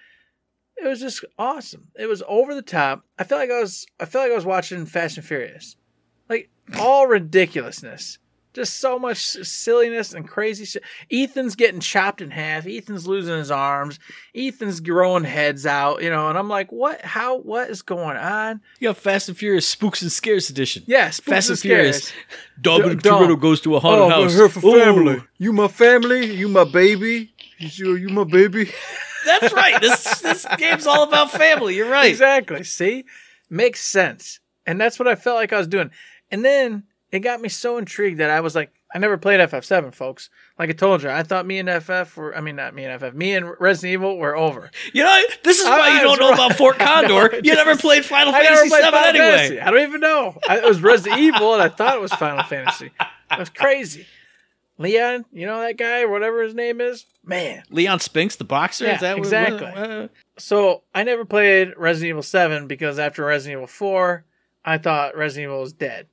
it 0.77 0.88
was 0.88 0.99
just 0.99 1.23
awesome. 1.38 1.89
It 1.95 2.07
was 2.07 2.23
over 2.27 2.55
the 2.55 2.62
top. 2.63 3.03
I 3.17 3.23
feel 3.23 3.38
like 3.38 3.51
I 3.51 3.60
was 3.60 3.86
I 3.99 4.05
feel 4.05 4.21
like 4.21 4.31
I 4.31 4.36
was 4.36 4.45
watching 4.45 4.86
Fast 4.86 5.17
and 5.17 5.25
Furious. 5.25 5.75
Like 6.29 6.49
all 6.79 7.07
ridiculousness. 7.07 8.17
Just 8.58 8.80
so 8.80 8.98
much 8.98 9.20
silliness 9.20 10.13
and 10.15 10.28
crazy 10.28 10.65
shit. 10.65 10.82
Ethan's 11.12 11.54
getting 11.56 11.80
chopped 11.80 12.22
in 12.22 12.32
half. 12.32 12.65
Ethan's 12.65 13.06
losing 13.06 13.38
his 13.38 13.52
arms. 13.52 14.00
Ethan's 14.34 14.80
growing 14.80 15.24
heads 15.26 15.67
out, 15.67 16.02
you 16.02 16.10
know, 16.10 16.28
and 16.30 16.36
I'm 16.39 16.50
like, 16.50 16.72
what? 16.72 17.00
How? 17.02 17.38
What 17.38 17.70
is 17.70 17.84
going 17.84 18.17
on? 18.17 18.60
You 18.80 18.88
got 18.89 18.98
Fast 18.98 19.30
and 19.30 19.38
Furious 19.38 19.67
Spooks 19.67 20.02
and 20.02 20.12
Scares 20.12 20.50
edition. 20.50 20.82
Yeah, 20.88 21.12
Fast 21.12 21.50
and 21.50 21.54
and 21.56 21.60
Furious. 21.60 22.12
Dominic 22.60 23.04
Dom- 23.04 23.22
Toretto 23.30 23.39
goes 23.39 23.62
to 23.62 23.76
a 23.76 23.80
haunted 23.80 24.06
Oh, 24.06 24.10
house. 24.10 24.32
we're 24.34 24.38
here 24.48 24.50
for 24.50 24.62
family. 24.62 25.22
You 25.38 25.54
my 25.54 25.67
family. 25.67 26.34
You 26.34 26.48
my 26.48 26.63
baby. 26.63 27.32
You, 27.60 27.96
you 27.96 28.10
my 28.10 28.24
baby. 28.24 28.72
That's 29.28 29.54
right. 29.54 29.80
This 29.80 30.20
this 30.22 30.48
game's 30.58 30.88
all 30.88 31.04
about 31.04 31.30
family. 31.30 31.76
You're 31.76 31.91
right. 31.91 32.10
Exactly. 32.10 32.63
See? 32.63 33.06
Makes 33.52 33.82
sense. 33.82 34.39
And 34.65 34.82
that's 34.82 34.98
what 34.98 35.08
I 35.08 35.13
felt 35.13 35.36
like 35.36 35.54
I 35.54 35.60
was 35.60 35.67
doing. 35.67 35.91
And 36.32 36.43
then 36.43 36.84
it 37.12 37.20
got 37.20 37.41
me 37.41 37.50
so 37.50 37.78
intrigued 37.78 38.20
that 38.20 38.30
I 38.30 38.41
was 38.41 38.54
like, 38.56 38.72
I 38.93 39.00
never 39.00 39.17
played 39.17 39.39
FF7, 39.41 39.93
folks. 39.93 40.30
Like 40.58 40.70
I 40.70 40.74
told 40.74 41.04
you, 41.04 41.10
I 41.10 41.24
thought 41.24 41.46
me 41.46 41.60
and 41.60 41.70
FF 41.84 42.15
were, 42.17 42.36
I 42.36 42.39
mean, 42.41 42.56
not 42.56 42.74
me 42.74 42.86
and 42.86 43.00
FF, 43.02 43.13
me 43.13 43.34
and 43.34 43.52
Resident 43.60 43.93
Evil 43.93 44.17
were 44.17 44.36
over. 44.36 44.72
You 44.93 45.04
know, 45.04 45.22
this 45.43 45.60
is 45.60 45.65
I- 45.65 45.78
why 45.78 45.89
I 45.89 45.96
you 45.98 46.02
don't 46.08 46.20
know 46.20 46.30
right. 46.30 46.36
about 46.48 46.58
Fort 46.58 46.78
know, 46.80 46.86
Condor. 46.86 47.36
it 47.36 47.46
You 47.46 47.54
never 47.56 47.76
played 47.76 48.06
Final 48.06 48.34
I 48.34 48.43
Fantasy 48.43 48.70
played 48.70 48.84
VII 48.86 48.91
Final 48.91 49.08
anyway. 49.10 49.26
Fantasy. 49.38 49.60
I 49.62 49.72
don't 49.72 49.82
even 49.82 50.02
know. 50.02 50.38
I, 50.48 50.58
it 50.60 50.63
was 50.65 50.82
Resident 50.82 51.20
Evil, 51.22 51.54
and 51.54 51.62
I 51.62 51.70
thought 51.70 51.96
it 51.96 52.02
was 52.02 52.13
Final 52.13 52.43
Fantasy. 52.43 52.91
It 53.32 53.39
was 53.39 53.50
crazy. 53.50 54.06
Leon, 54.80 55.26
you 55.34 55.48
know 55.48 55.60
that 55.62 55.76
guy, 55.78 56.06
whatever 56.06 56.43
his 56.43 56.54
name 56.54 56.80
is? 56.82 57.06
Man. 57.26 57.63
Leon 57.72 58.00
Spinks, 58.00 58.36
the 58.36 58.43
boxer. 58.43 58.86
Yeah, 58.86 58.96
is 58.96 59.02
that 59.02 59.13
what- 59.17 59.20
exactly. 59.26 59.65
uh, 59.67 60.08
So 60.38 60.84
I 60.93 61.04
never 61.04 61.26
played 61.26 61.74
Resident 61.78 62.10
Evil 62.10 62.22
7 62.24 62.67
because 62.67 63.00
after 63.00 63.26
Resident 63.26 63.58
Evil 63.58 63.67
4, 63.67 64.24
I 64.63 64.78
thought 64.78 65.15
Resident 65.17 65.50
Evil 65.50 65.62
was 65.62 65.74
dead. 65.74 66.08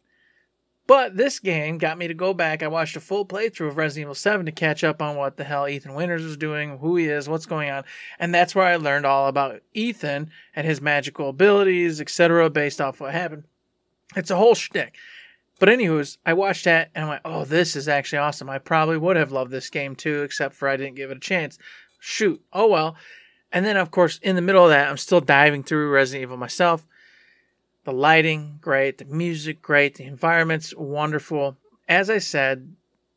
But 0.87 1.17
this 1.17 1.39
game 1.39 1.79
got 1.79 1.97
me 1.97 2.09
to 2.09 2.15
go 2.15 2.35
back. 2.35 2.63
I 2.63 2.69
watched 2.69 2.97
a 2.97 3.01
full 3.01 3.25
playthrough 3.25 3.69
of 3.69 3.77
Resident 3.79 4.03
Evil 4.03 4.15
7 4.15 4.45
to 4.45 4.53
catch 4.53 4.85
up 4.85 5.01
on 5.01 5.17
what 5.17 5.39
the 5.39 5.45
hell 5.45 5.67
Ethan 5.67 5.95
Winters 5.95 6.25
was 6.25 6.37
doing, 6.37 6.79
who 6.79 6.97
he 6.97 7.07
is, 7.07 7.29
what's 7.29 7.47
going 7.47 7.71
on. 7.71 7.85
And 8.19 8.35
that's 8.35 8.55
where 8.55 8.67
I 8.67 8.77
learned 8.77 9.07
all 9.07 9.29
about 9.29 9.63
Ethan 9.73 10.31
and 10.55 10.67
his 10.67 10.83
magical 10.83 11.31
abilities, 11.31 12.03
etc., 12.03 12.51
based 12.51 12.83
off 12.83 13.01
what 13.01 13.13
happened. 13.13 13.45
It's 14.15 14.31
a 14.31 14.37
whole 14.37 14.55
shtick. 14.55 14.95
But 15.59 15.71
anywho's, 15.71 16.19
I 16.27 16.35
watched 16.35 16.65
that 16.65 16.91
and 16.95 17.05
I'm 17.05 17.09
like, 17.09 17.23
oh, 17.25 17.45
this 17.45 17.77
is 17.77 17.89
actually 17.89 18.19
awesome. 18.19 18.51
I 18.51 18.59
probably 18.59 18.99
would 18.99 19.17
have 19.17 19.33
loved 19.33 19.51
this 19.51 19.71
game 19.71 19.97
too, 19.97 20.23
except 20.23 20.55
for 20.55 20.69
I 20.69 20.77
didn't 20.77 20.97
give 20.97 21.11
it 21.11 21.17
a 21.17 21.21
chance. 21.21 21.59
Shoot. 22.01 22.43
Oh 22.53 22.67
well. 22.67 22.97
And 23.53 23.65
then, 23.65 23.77
of 23.77 23.91
course, 23.91 24.19
in 24.23 24.37
the 24.37 24.43
middle 24.43 24.65
of 24.65 24.71
that, 24.71 24.91
I'm 24.91 24.97
still 24.97 25.21
diving 25.21 25.63
through 25.63 25.91
Resident 25.91 26.23
Evil 26.23 26.37
myself. 26.37 26.85
The 27.85 27.93
lighting, 27.93 28.59
great. 28.61 28.99
The 28.99 29.05
music, 29.05 29.61
great. 29.61 29.97
The 29.97 30.05
environment's 30.05 30.75
wonderful. 30.75 31.57
As 31.89 32.09
I 32.09 32.19
said, 32.19 32.75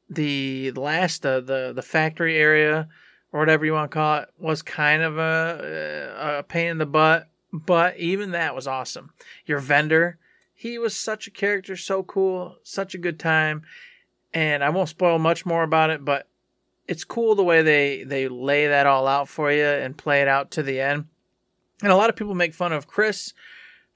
the 0.10 0.72
last, 0.72 1.26
uh, 1.26 1.40
the 1.40 1.72
the 1.74 1.82
factory 1.82 2.38
area, 2.38 2.88
or 3.32 3.40
whatever 3.40 3.66
you 3.66 3.74
want 3.74 3.92
to 3.92 3.96
call 3.96 4.20
it, 4.20 4.30
was 4.38 4.62
kind 4.62 5.02
of 5.02 5.18
a, 5.18 6.40
a 6.40 6.44
pain 6.44 6.72
in 6.72 6.78
the 6.78 6.86
butt. 6.86 7.28
But 7.54 7.98
even 7.98 8.32
that 8.32 8.56
was 8.56 8.68
awesome. 8.68 9.12
Your 9.46 9.60
vendor, 9.60 10.18
he 10.54 10.78
was 10.78 10.96
such 10.96 11.28
a 11.28 11.32
character, 11.32 11.78
so 11.78 12.04
cool, 12.04 12.58
such 12.64 12.94
a 12.94 13.00
good 13.00 13.20
time. 13.20 13.64
And 14.34 14.64
I 14.64 14.70
won't 14.70 14.90
spoil 14.90 15.18
much 15.18 15.46
more 15.46 15.64
about 15.64 15.90
it, 15.90 16.04
but 16.04 16.28
it's 16.88 17.04
cool 17.04 17.36
the 17.36 17.44
way 17.44 17.62
they 17.62 18.04
they 18.04 18.28
lay 18.28 18.68
that 18.68 18.86
all 18.86 19.08
out 19.08 19.30
for 19.30 19.52
you 19.52 19.64
and 19.64 19.98
play 19.98 20.22
it 20.22 20.28
out 20.28 20.52
to 20.52 20.64
the 20.64 20.82
end. 20.82 21.06
And 21.82 21.92
a 21.92 21.96
lot 21.96 22.10
of 22.10 22.16
people 22.16 22.36
make 22.36 22.54
fun 22.54 22.74
of 22.74 22.88
Chris 22.88 23.34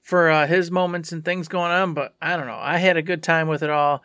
for 0.02 0.30
uh, 0.30 0.46
his 0.46 0.70
moments 0.70 1.12
and 1.12 1.24
things 1.24 1.48
going 1.48 1.70
on, 1.70 1.94
but 1.94 2.14
I 2.20 2.36
don't 2.36 2.46
know. 2.46 2.58
I 2.60 2.78
had 2.78 2.96
a 2.96 3.02
good 3.02 3.22
time 3.22 3.48
with 3.48 3.62
it 3.62 3.70
all. 3.70 4.02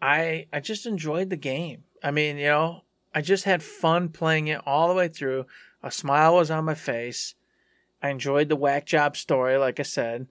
I 0.00 0.46
I 0.52 0.60
just 0.60 0.86
enjoyed 0.86 1.30
the 1.30 1.36
game. 1.36 1.84
I 2.02 2.12
mean, 2.12 2.38
you 2.38 2.46
know, 2.46 2.82
I 3.14 3.20
just 3.20 3.44
had 3.44 3.62
fun 3.62 4.08
playing 4.08 4.46
it 4.48 4.60
all 4.64 4.88
the 4.88 4.94
way 4.94 5.08
through. 5.08 5.46
A 5.82 5.90
smile 5.90 6.36
was 6.36 6.50
on 6.50 6.64
my 6.64 6.74
face. 6.74 7.34
I 8.02 8.10
enjoyed 8.10 8.48
the 8.48 8.56
whack 8.56 8.86
job 8.86 9.16
story, 9.16 9.56
like 9.58 9.78
I 9.78 9.84
said, 9.84 10.26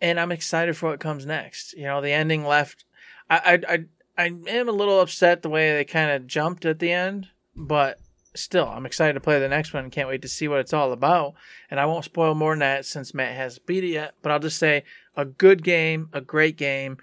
and 0.00 0.20
I'm 0.20 0.32
excited 0.32 0.76
for 0.76 0.90
what 0.90 1.00
comes 1.00 1.24
next. 1.24 1.72
You 1.74 1.84
know, 1.84 2.00
the 2.00 2.12
ending 2.12 2.44
left. 2.44 2.84
I 3.30 3.60
I 3.68 3.74
I, 3.74 3.84
I 4.24 4.26
am 4.48 4.68
a 4.68 4.72
little 4.72 5.00
upset 5.00 5.42
the 5.42 5.48
way 5.48 5.72
they 5.72 5.84
kind 5.84 6.10
of 6.10 6.26
jumped 6.26 6.64
at 6.64 6.80
the 6.80 6.92
end, 6.92 7.28
but 7.54 7.98
still, 8.38 8.68
I'm 8.68 8.86
excited 8.86 9.14
to 9.14 9.20
play 9.20 9.38
the 9.38 9.48
next 9.48 9.72
one 9.72 9.90
can't 9.90 10.08
wait 10.08 10.22
to 10.22 10.28
see 10.28 10.48
what 10.48 10.60
it's 10.60 10.72
all 10.72 10.92
about. 10.92 11.34
And 11.70 11.78
I 11.78 11.86
won't 11.86 12.04
spoil 12.04 12.34
more 12.34 12.52
than 12.52 12.60
that 12.60 12.86
since 12.86 13.14
Matt 13.14 13.36
hasn't 13.36 13.66
beat 13.66 13.84
it 13.84 13.88
yet, 13.88 14.14
but 14.22 14.32
I'll 14.32 14.38
just 14.38 14.58
say 14.58 14.84
a 15.16 15.24
good 15.24 15.62
game, 15.62 16.08
a 16.12 16.20
great 16.20 16.56
game, 16.56 16.98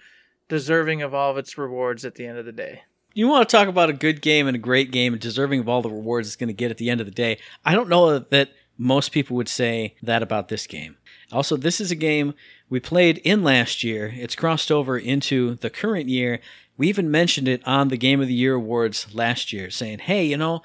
deserving 0.47 1.01
of 1.01 1.13
all 1.13 1.31
of 1.31 1.37
its 1.37 1.57
rewards 1.57 2.05
at 2.05 2.15
the 2.15 2.25
end 2.25 2.37
of 2.37 2.45
the 2.45 2.51
day. 2.51 2.83
You 3.13 3.27
want 3.27 3.47
to 3.47 3.55
talk 3.55 3.67
about 3.67 3.89
a 3.89 3.93
good 3.93 4.21
game 4.21 4.47
and 4.47 4.55
a 4.55 4.59
great 4.59 4.91
game 4.91 5.13
and 5.13 5.21
deserving 5.21 5.61
of 5.61 5.69
all 5.69 5.81
the 5.81 5.89
rewards 5.89 6.27
it's 6.27 6.35
going 6.35 6.47
to 6.47 6.53
get 6.53 6.71
at 6.71 6.77
the 6.77 6.89
end 6.89 6.99
of 6.99 7.07
the 7.07 7.11
day. 7.11 7.37
I 7.63 7.73
don't 7.73 7.89
know 7.89 8.19
that 8.19 8.49
most 8.77 9.11
people 9.11 9.37
would 9.37 9.47
say 9.47 9.95
that 10.03 10.21
about 10.21 10.49
this 10.49 10.67
game. 10.67 10.97
Also, 11.31 11.57
this 11.57 11.79
is 11.79 11.91
a 11.91 11.95
game 11.95 12.33
we 12.69 12.79
played 12.79 13.19
in 13.19 13.43
last 13.43 13.83
year. 13.83 14.13
It's 14.15 14.35
crossed 14.35 14.71
over 14.71 14.97
into 14.97 15.55
the 15.55 15.69
current 15.69 16.09
year. 16.09 16.39
We 16.77 16.89
even 16.89 17.09
mentioned 17.09 17.47
it 17.47 17.65
on 17.65 17.87
the 17.87 17.97
Game 17.97 18.19
of 18.21 18.27
the 18.27 18.33
Year 18.33 18.55
awards 18.55 19.13
last 19.15 19.53
year, 19.53 19.69
saying, 19.69 19.99
hey, 19.99 20.25
you 20.25 20.37
know, 20.37 20.61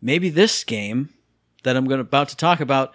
maybe 0.00 0.28
this 0.30 0.64
game 0.64 1.10
that 1.62 1.76
I'm 1.76 1.90
about 1.90 2.28
to 2.28 2.36
talk 2.36 2.60
about 2.60 2.94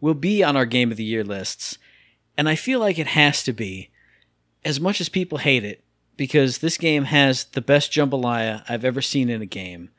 will 0.00 0.14
be 0.14 0.42
on 0.42 0.56
our 0.56 0.66
Game 0.66 0.90
of 0.90 0.96
the 0.96 1.04
Year 1.04 1.24
lists. 1.24 1.78
And 2.36 2.48
I 2.48 2.54
feel 2.54 2.80
like 2.80 2.98
it 2.98 3.08
has 3.08 3.42
to 3.44 3.52
be, 3.52 3.90
as 4.64 4.80
much 4.80 5.00
as 5.00 5.08
people 5.08 5.38
hate 5.38 5.64
it, 5.64 5.82
because 6.16 6.58
this 6.58 6.76
game 6.76 7.04
has 7.04 7.44
the 7.44 7.60
best 7.60 7.92
jambalaya 7.92 8.62
I've 8.68 8.84
ever 8.84 9.02
seen 9.02 9.28
in 9.28 9.42
a 9.42 9.46
game. 9.46 9.90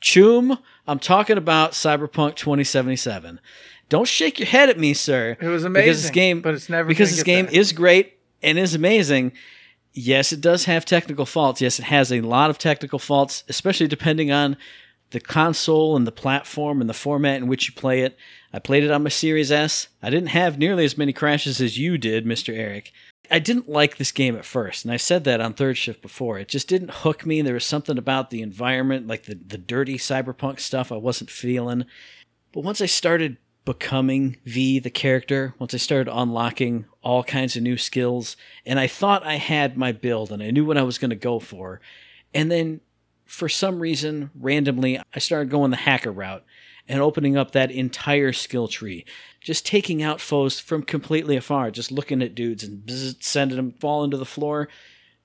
Choom, 0.00 0.58
I'm 0.86 0.98
talking 0.98 1.38
about 1.38 1.72
Cyberpunk 1.72 2.36
2077. 2.36 3.40
Don't 3.88 4.06
shake 4.06 4.38
your 4.38 4.46
head 4.46 4.68
at 4.68 4.78
me, 4.78 4.94
sir. 4.94 5.36
It 5.40 5.48
was 5.48 5.64
amazing. 5.64 5.86
Because 5.86 6.02
this 6.02 6.10
game, 6.10 6.40
but 6.40 6.54
it's 6.54 6.68
never 6.68 6.88
because 6.88 7.10
this 7.10 7.22
game 7.22 7.46
that. 7.46 7.54
is 7.54 7.72
great 7.72 8.18
and 8.42 8.58
is 8.58 8.74
amazing. 8.74 9.32
Yes, 9.92 10.32
it 10.32 10.40
does 10.40 10.66
have 10.66 10.84
technical 10.84 11.26
faults. 11.26 11.60
Yes, 11.60 11.78
it 11.78 11.86
has 11.86 12.12
a 12.12 12.20
lot 12.20 12.50
of 12.50 12.58
technical 12.58 12.98
faults, 12.98 13.42
especially 13.48 13.88
depending 13.88 14.30
on 14.30 14.56
the 15.10 15.20
console 15.20 15.96
and 15.96 16.06
the 16.06 16.12
platform 16.12 16.80
and 16.80 16.88
the 16.88 16.94
format 16.94 17.36
in 17.36 17.48
which 17.48 17.68
you 17.68 17.74
play 17.74 18.02
it. 18.02 18.16
I 18.52 18.58
played 18.58 18.84
it 18.84 18.90
on 18.90 19.02
my 19.02 19.08
Series 19.08 19.50
S. 19.50 19.88
I 20.02 20.10
didn't 20.10 20.28
have 20.28 20.58
nearly 20.58 20.84
as 20.84 20.98
many 20.98 21.12
crashes 21.12 21.60
as 21.60 21.78
you 21.78 21.98
did, 21.98 22.26
Mr. 22.26 22.56
Eric. 22.56 22.92
I 23.30 23.38
didn't 23.38 23.68
like 23.68 23.96
this 23.96 24.12
game 24.12 24.36
at 24.36 24.44
first, 24.44 24.84
and 24.84 24.92
I 24.92 24.96
said 24.96 25.24
that 25.24 25.40
on 25.40 25.52
third 25.52 25.76
shift 25.76 26.00
before. 26.00 26.38
It 26.38 26.48
just 26.48 26.68
didn't 26.68 26.90
hook 26.90 27.26
me. 27.26 27.42
There 27.42 27.54
was 27.54 27.66
something 27.66 27.98
about 27.98 28.30
the 28.30 28.40
environment, 28.40 29.06
like 29.06 29.24
the, 29.24 29.34
the 29.34 29.58
dirty 29.58 29.98
cyberpunk 29.98 30.60
stuff, 30.60 30.90
I 30.90 30.96
wasn't 30.96 31.30
feeling. 31.30 31.84
But 32.52 32.64
once 32.64 32.80
I 32.80 32.86
started 32.86 33.36
becoming 33.66 34.38
V, 34.46 34.78
the 34.78 34.88
character, 34.88 35.54
once 35.58 35.74
I 35.74 35.76
started 35.76 36.10
unlocking 36.10 36.86
all 37.02 37.22
kinds 37.22 37.54
of 37.54 37.62
new 37.62 37.76
skills, 37.76 38.34
and 38.64 38.80
I 38.80 38.86
thought 38.86 39.26
I 39.26 39.34
had 39.34 39.76
my 39.76 39.92
build 39.92 40.32
and 40.32 40.42
I 40.42 40.50
knew 40.50 40.64
what 40.64 40.78
I 40.78 40.82
was 40.82 40.96
going 40.96 41.10
to 41.10 41.16
go 41.16 41.38
for, 41.38 41.82
and 42.32 42.50
then 42.50 42.80
for 43.28 43.48
some 43.48 43.78
reason, 43.78 44.30
randomly, 44.34 44.98
I 45.14 45.18
started 45.18 45.50
going 45.50 45.70
the 45.70 45.76
hacker 45.76 46.10
route 46.10 46.44
and 46.88 47.00
opening 47.00 47.36
up 47.36 47.52
that 47.52 47.70
entire 47.70 48.32
skill 48.32 48.66
tree, 48.66 49.04
just 49.42 49.66
taking 49.66 50.02
out 50.02 50.20
foes 50.20 50.58
from 50.58 50.82
completely 50.82 51.36
afar, 51.36 51.70
just 51.70 51.92
looking 51.92 52.22
at 52.22 52.34
dudes 52.34 52.64
and 52.64 52.86
bzz, 52.86 53.22
sending 53.22 53.56
them 53.58 53.74
fall 53.80 54.02
into 54.02 54.16
the 54.16 54.24
floor. 54.24 54.68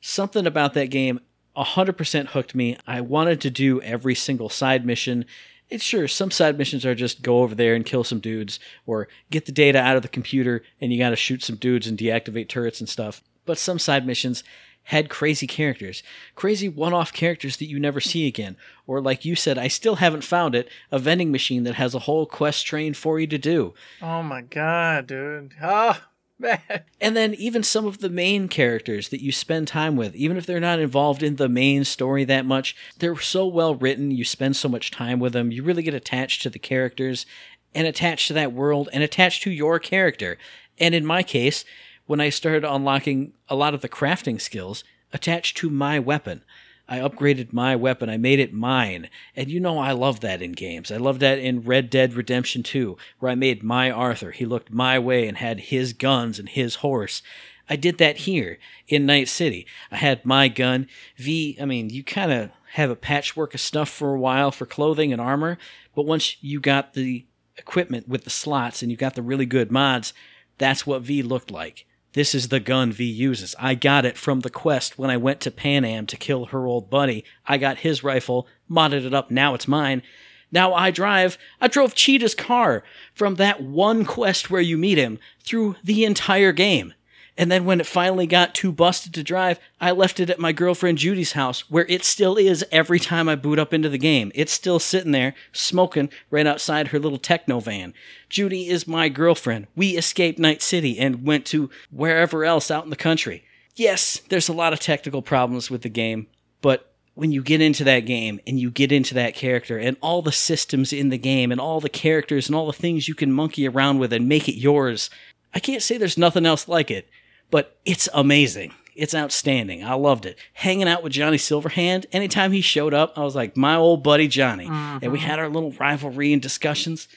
Something 0.02 0.46
about 0.46 0.74
that 0.74 0.88
game 0.88 1.22
100% 1.56 2.28
hooked 2.28 2.54
me. 2.54 2.78
I 2.86 3.00
wanted 3.00 3.40
to 3.42 3.50
do 3.50 3.82
every 3.82 4.16
single 4.16 4.50
side 4.50 4.86
mission. 4.86 5.24
It's 5.70 5.84
sure 5.84 6.10
some 6.10 6.30
side 6.30 6.58
missions 6.58 6.86
are 6.86 6.94
just 6.94 7.22
go 7.22 7.40
over 7.42 7.56
there 7.56 7.74
and 7.74 7.86
kill 7.86 8.04
some 8.04 8.20
dudes 8.20 8.60
or 8.86 9.08
get 9.32 9.46
the 9.46 9.54
data 9.54 9.80
out 9.80 9.96
of 9.96 10.02
the 10.02 10.10
computer 10.10 10.62
and 10.82 10.92
you 10.92 11.00
got 11.00 11.12
to 11.12 11.16
shoot 11.16 11.42
some 11.42 11.56
dudes 11.56 11.88
and 11.88 11.98
deactivate 11.98 12.50
turrets 12.50 12.82
and 12.82 12.90
stuff. 12.90 13.24
But 13.46 13.58
some 13.58 13.80
side 13.80 14.06
missions 14.06 14.44
had 14.84 15.10
crazy 15.10 15.48
characters, 15.48 16.04
crazy 16.36 16.68
one 16.68 16.94
off 16.94 17.14
characters 17.14 17.58
that 17.58 17.70
you 17.70 17.80
never 17.80 18.02
see 18.02 18.28
again. 18.28 18.58
Or, 18.86 19.02
like 19.02 19.24
you 19.24 19.36
said, 19.36 19.58
I 19.58 19.68
still 19.68 19.96
haven't 19.96 20.24
found 20.24 20.56
it 20.56 20.70
a 20.92 21.00
vending 21.00 21.32
machine 21.32 21.64
that 21.64 21.76
has 21.76 21.96
a 21.96 22.00
whole 22.00 22.26
quest 22.26 22.66
train 22.66 22.94
for 22.94 23.20
you 23.20 23.28
to 23.28 23.38
do. 23.38 23.74
Oh 24.02 24.24
my 24.24 24.42
god, 24.42 25.08
dude. 25.08 25.54
Oh 25.62 26.02
man. 26.40 26.60
And 27.00 27.16
then 27.16 27.34
even 27.36 27.64
some 27.64 27.86
of 27.86 28.00
the 28.00 28.10
main 28.10 28.48
characters 28.50 29.10
that 29.10 29.22
you 29.22 29.32
spend 29.32 29.68
time 29.68 29.96
with, 29.96 30.16
even 30.16 30.36
if 30.36 30.46
they're 30.46 30.60
not 30.60 30.80
involved 30.80 31.24
in 31.24 31.38
the 31.38 31.50
main 31.50 31.86
story 31.86 32.26
that 32.26 32.46
much, 32.46 32.76
they're 33.00 33.18
so 33.18 33.48
well 33.48 33.76
written, 33.76 34.12
you 34.12 34.26
spend 34.26 34.56
so 34.56 34.68
much 34.68 34.92
time 34.92 35.20
with 35.20 35.34
them, 35.34 35.52
you 35.52 35.64
really 35.64 35.84
get 35.84 35.94
attached 35.94 36.42
to 36.42 36.50
the 36.50 36.60
characters 36.60 37.26
and 37.74 37.88
attached 37.88 38.28
to 38.28 38.34
that 38.34 38.54
world 38.54 38.90
and 38.92 39.04
attached 39.04 39.44
to 39.44 39.52
your 39.52 39.80
character. 39.80 40.38
And 40.80 40.94
in 40.94 41.06
my 41.06 41.24
case, 41.24 41.66
when 42.14 42.22
I 42.22 42.30
started 42.30 42.64
unlocking 42.64 43.34
a 43.50 43.56
lot 43.56 43.74
of 43.74 43.82
the 43.82 43.90
crafting 43.90 44.40
skills 44.40 44.84
attached 45.14 45.58
to 45.58 45.72
my 45.72 45.98
weapon. 45.98 46.44
I 46.88 47.00
upgraded 47.00 47.52
my 47.52 47.76
weapon. 47.76 48.08
I 48.08 48.18
made 48.18 48.40
it 48.40 48.54
mine. 48.54 49.10
And 49.36 49.50
you 49.50 49.60
know 49.60 49.80
I 49.80 49.94
love 49.94 50.20
that 50.20 50.40
in 50.40 50.52
games. 50.52 50.92
I 50.92 50.98
love 50.98 51.18
that 51.22 51.40
in 51.40 51.64
Red 51.64 51.90
Dead 51.90 52.14
Redemption 52.14 52.62
2, 52.62 52.96
where 53.18 53.32
I 53.32 53.34
made 53.34 53.64
my 53.64 53.90
Arthur. 53.90 54.30
He 54.30 54.46
looked 54.46 54.72
my 54.72 55.00
way 55.00 55.28
and 55.28 55.38
had 55.38 55.60
his 55.60 55.92
guns 55.92 56.38
and 56.38 56.48
his 56.48 56.76
horse. 56.76 57.24
I 57.68 57.78
did 57.78 57.98
that 57.98 58.18
here 58.18 58.60
in 58.88 59.08
Night 59.08 59.28
City. 59.28 59.66
I 59.90 59.96
had 59.96 60.24
my 60.24 60.50
gun. 60.50 60.86
V, 61.18 61.58
I 61.60 61.66
mean, 61.66 61.90
you 61.90 62.04
kind 62.04 62.32
of 62.32 62.52
have 62.74 62.92
a 62.92 62.96
patchwork 62.96 63.56
of 63.56 63.60
stuff 63.60 63.90
for 63.90 64.14
a 64.14 64.20
while 64.20 64.52
for 64.52 64.68
clothing 64.68 65.12
and 65.12 65.20
armor, 65.20 65.58
but 65.96 66.06
once 66.06 66.38
you 66.42 66.60
got 66.60 66.94
the 66.94 67.26
equipment 67.58 68.08
with 68.08 68.24
the 68.24 68.30
slots 68.30 68.84
and 68.84 68.92
you 68.92 68.98
got 68.98 69.16
the 69.16 69.24
really 69.24 69.48
good 69.48 69.72
mods, 69.72 70.14
that's 70.60 70.86
what 70.86 71.02
V 71.02 71.24
looked 71.24 71.50
like. 71.50 71.88
This 72.14 72.36
is 72.36 72.50
the 72.50 72.60
gun 72.60 72.92
V 72.92 73.04
uses. 73.04 73.56
I 73.60 73.74
got 73.76 74.06
it 74.06 74.18
from 74.18 74.42
the 74.42 74.50
quest 74.50 75.00
when 75.00 75.10
I 75.10 75.18
went 75.18 75.42
to 75.42 75.52
Panam 75.52 76.08
to 76.08 76.18
kill 76.18 76.46
her 76.46 76.66
old 76.66 76.90
buddy. 76.90 77.26
I 77.48 77.58
got 77.58 77.80
his 77.80 78.04
rifle, 78.04 78.48
modded 78.70 79.06
it 79.06 79.14
up, 79.14 79.32
now 79.32 79.56
it's 79.56 79.68
mine. 79.68 80.04
Now 80.52 80.76
I 80.76 80.92
drive. 80.92 81.40
I 81.60 81.68
drove 81.68 81.96
Cheetah's 81.96 82.36
car 82.36 82.84
from 83.16 83.36
that 83.36 83.64
one 83.64 84.06
quest 84.06 84.52
where 84.52 84.62
you 84.62 84.78
meet 84.78 85.00
him 85.00 85.18
through 85.44 85.76
the 85.84 86.06
entire 86.06 86.52
game. 86.52 86.94
And 87.36 87.52
then 87.52 87.66
when 87.66 87.80
it 87.80 87.88
finally 87.88 88.28
got 88.28 88.54
too 88.54 88.72
busted 88.72 89.14
to 89.16 89.24
drive, 89.24 89.60
I 89.82 89.92
left 89.92 90.20
it 90.20 90.30
at 90.30 90.40
my 90.40 90.52
girlfriend 90.52 91.00
Judy's 91.00 91.32
house, 91.32 91.70
where 91.70 91.88
it 91.90 92.04
still 92.04 92.38
is 92.38 92.64
every 92.72 93.00
time 93.00 93.28
I 93.28 93.36
boot 93.36 93.58
up 93.58 93.74
into 93.74 93.90
the 93.90 93.98
game. 93.98 94.32
It's 94.36 94.52
still 94.52 94.78
sitting 94.78 95.14
there, 95.14 95.34
smoking 95.52 96.10
right 96.30 96.46
outside 96.46 96.90
her 96.90 97.00
little 97.00 97.18
techno 97.18 97.60
van. 97.60 97.96
Judy 98.30 98.70
is 98.70 98.88
my 98.88 99.10
girlfriend. 99.10 99.66
We 99.76 99.98
escaped 99.98 100.38
Night 100.38 100.62
City 100.62 101.00
and 101.00 101.26
went 101.26 101.46
to 101.48 101.72
wherever 101.90 102.46
else 102.46 102.70
out 102.70 102.84
in 102.84 102.92
the 102.92 102.96
country. 102.96 103.44
Yes, 103.76 104.22
there's 104.30 104.50
a 104.50 104.54
lot 104.54 104.74
of 104.74 104.80
technical 104.80 105.24
problems 105.24 105.72
with 105.72 105.82
the 105.82 105.90
game, 105.90 106.28
but 106.62 106.92
when 107.16 107.32
you 107.32 107.42
get 107.42 107.62
into 107.62 107.84
that 107.84 108.02
game 108.02 108.40
and 108.46 108.60
you 108.60 108.70
get 108.70 108.92
into 108.92 109.16
that 109.16 109.36
character 109.36 109.78
and 109.78 109.98
all 110.02 110.22
the 110.22 110.32
systems 110.32 110.94
in 110.94 111.10
the 111.10 111.18
game 111.18 111.52
and 111.52 111.60
all 111.62 111.80
the 111.80 111.90
characters 111.90 112.48
and 112.48 112.56
all 112.56 112.68
the 112.68 112.74
things 112.74 113.08
you 113.08 113.16
can 113.16 113.32
monkey 113.32 113.68
around 113.68 113.98
with 113.98 114.14
and 114.14 114.30
make 114.30 114.48
it 114.48 114.60
yours, 114.60 115.10
I 115.54 115.60
can't 115.60 115.82
say 115.82 115.98
there's 115.98 116.18
nothing 116.18 116.46
else 116.46 116.68
like 116.68 116.92
it 116.92 117.08
but 117.54 117.78
it's 117.86 118.10
amazing. 118.16 118.74
It's 118.96 119.14
outstanding. 119.14 119.84
I 119.84 119.94
loved 119.94 120.26
it. 120.26 120.40
Hanging 120.54 120.88
out 120.88 121.04
with 121.04 121.14
Johnny 121.14 121.38
Silverhand, 121.38 122.08
anytime 122.12 122.52
he 122.52 122.62
showed 122.62 122.96
up, 122.96 123.16
I 123.16 123.24
was 123.24 123.36
like, 123.36 123.56
my 123.56 123.76
old 123.76 124.02
buddy 124.02 124.28
Johnny. 124.28 124.66
And 124.68 125.12
we 125.12 125.20
had 125.20 125.38
our 125.38 125.50
little 125.50 125.72
rivalry 125.74 126.34
and 126.34 126.42
discussions. 126.42 127.08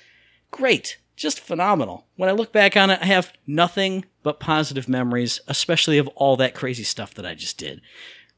Great. 0.50 0.98
Just 1.16 1.40
phenomenal. 1.40 2.04
When 2.16 2.28
I 2.28 2.32
look 2.32 2.52
back 2.52 2.76
on 2.76 2.90
it, 2.90 2.98
I 3.00 3.06
have 3.06 3.32
nothing 3.46 4.04
but 4.22 4.38
positive 4.38 4.90
memories, 4.90 5.40
especially 5.48 5.96
of 5.96 6.06
all 6.08 6.36
that 6.36 6.54
crazy 6.54 6.84
stuff 6.84 7.14
that 7.14 7.24
I 7.24 7.34
just 7.34 7.56
did. 7.56 7.80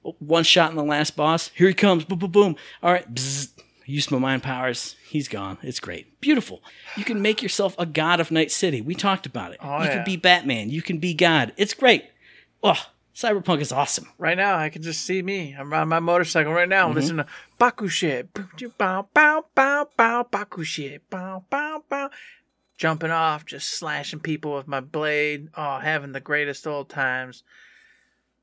One 0.02 0.44
shot 0.44 0.70
in 0.70 0.76
the 0.76 0.84
last 0.84 1.16
boss. 1.16 1.48
Here 1.48 1.66
he 1.66 1.74
comes. 1.74 2.04
Boom, 2.04 2.20
boom, 2.20 2.30
boom. 2.30 2.56
All 2.80 2.92
right. 2.92 3.12
Bzzz. 3.12 3.50
Use 3.90 4.10
my 4.10 4.18
mind 4.18 4.42
powers. 4.42 4.96
He's 5.08 5.28
gone. 5.28 5.56
It's 5.62 5.80
great. 5.80 6.20
Beautiful. 6.20 6.62
You 6.96 7.04
can 7.04 7.22
make 7.22 7.42
yourself 7.42 7.74
a 7.78 7.86
god 7.86 8.20
of 8.20 8.30
Night 8.30 8.50
City. 8.50 8.82
We 8.82 8.94
talked 8.94 9.24
about 9.24 9.52
it. 9.52 9.58
Oh, 9.62 9.78
you 9.78 9.84
yeah. 9.84 9.94
can 9.94 10.04
be 10.04 10.16
Batman. 10.16 10.68
You 10.68 10.82
can 10.82 10.98
be 10.98 11.14
God. 11.14 11.52
It's 11.56 11.72
great. 11.72 12.04
Oh, 12.62 12.76
Cyberpunk 13.14 13.60
is 13.62 13.72
awesome. 13.72 14.08
Right 14.18 14.36
now, 14.36 14.56
I 14.58 14.68
can 14.68 14.82
just 14.82 15.06
see 15.06 15.22
me. 15.22 15.56
I'm 15.58 15.72
on 15.72 15.88
my 15.88 16.00
motorcycle 16.00 16.52
right 16.52 16.68
now, 16.68 16.86
Mm-hmm. 16.88 16.94
listening 16.96 17.24
to 17.24 17.26
Bakushe. 17.58 18.28
Bow, 18.76 19.08
bow, 19.14 19.44
bow, 19.54 19.88
bow, 19.96 20.26
Bakushe. 20.30 21.00
Bow, 21.08 21.44
bow, 21.48 21.82
bow. 21.88 22.10
Jumping 22.76 23.10
off, 23.10 23.46
just 23.46 23.70
slashing 23.78 24.20
people 24.20 24.54
with 24.54 24.68
my 24.68 24.80
blade. 24.80 25.48
Oh, 25.56 25.78
having 25.78 26.12
the 26.12 26.20
greatest 26.20 26.66
old 26.66 26.90
times. 26.90 27.42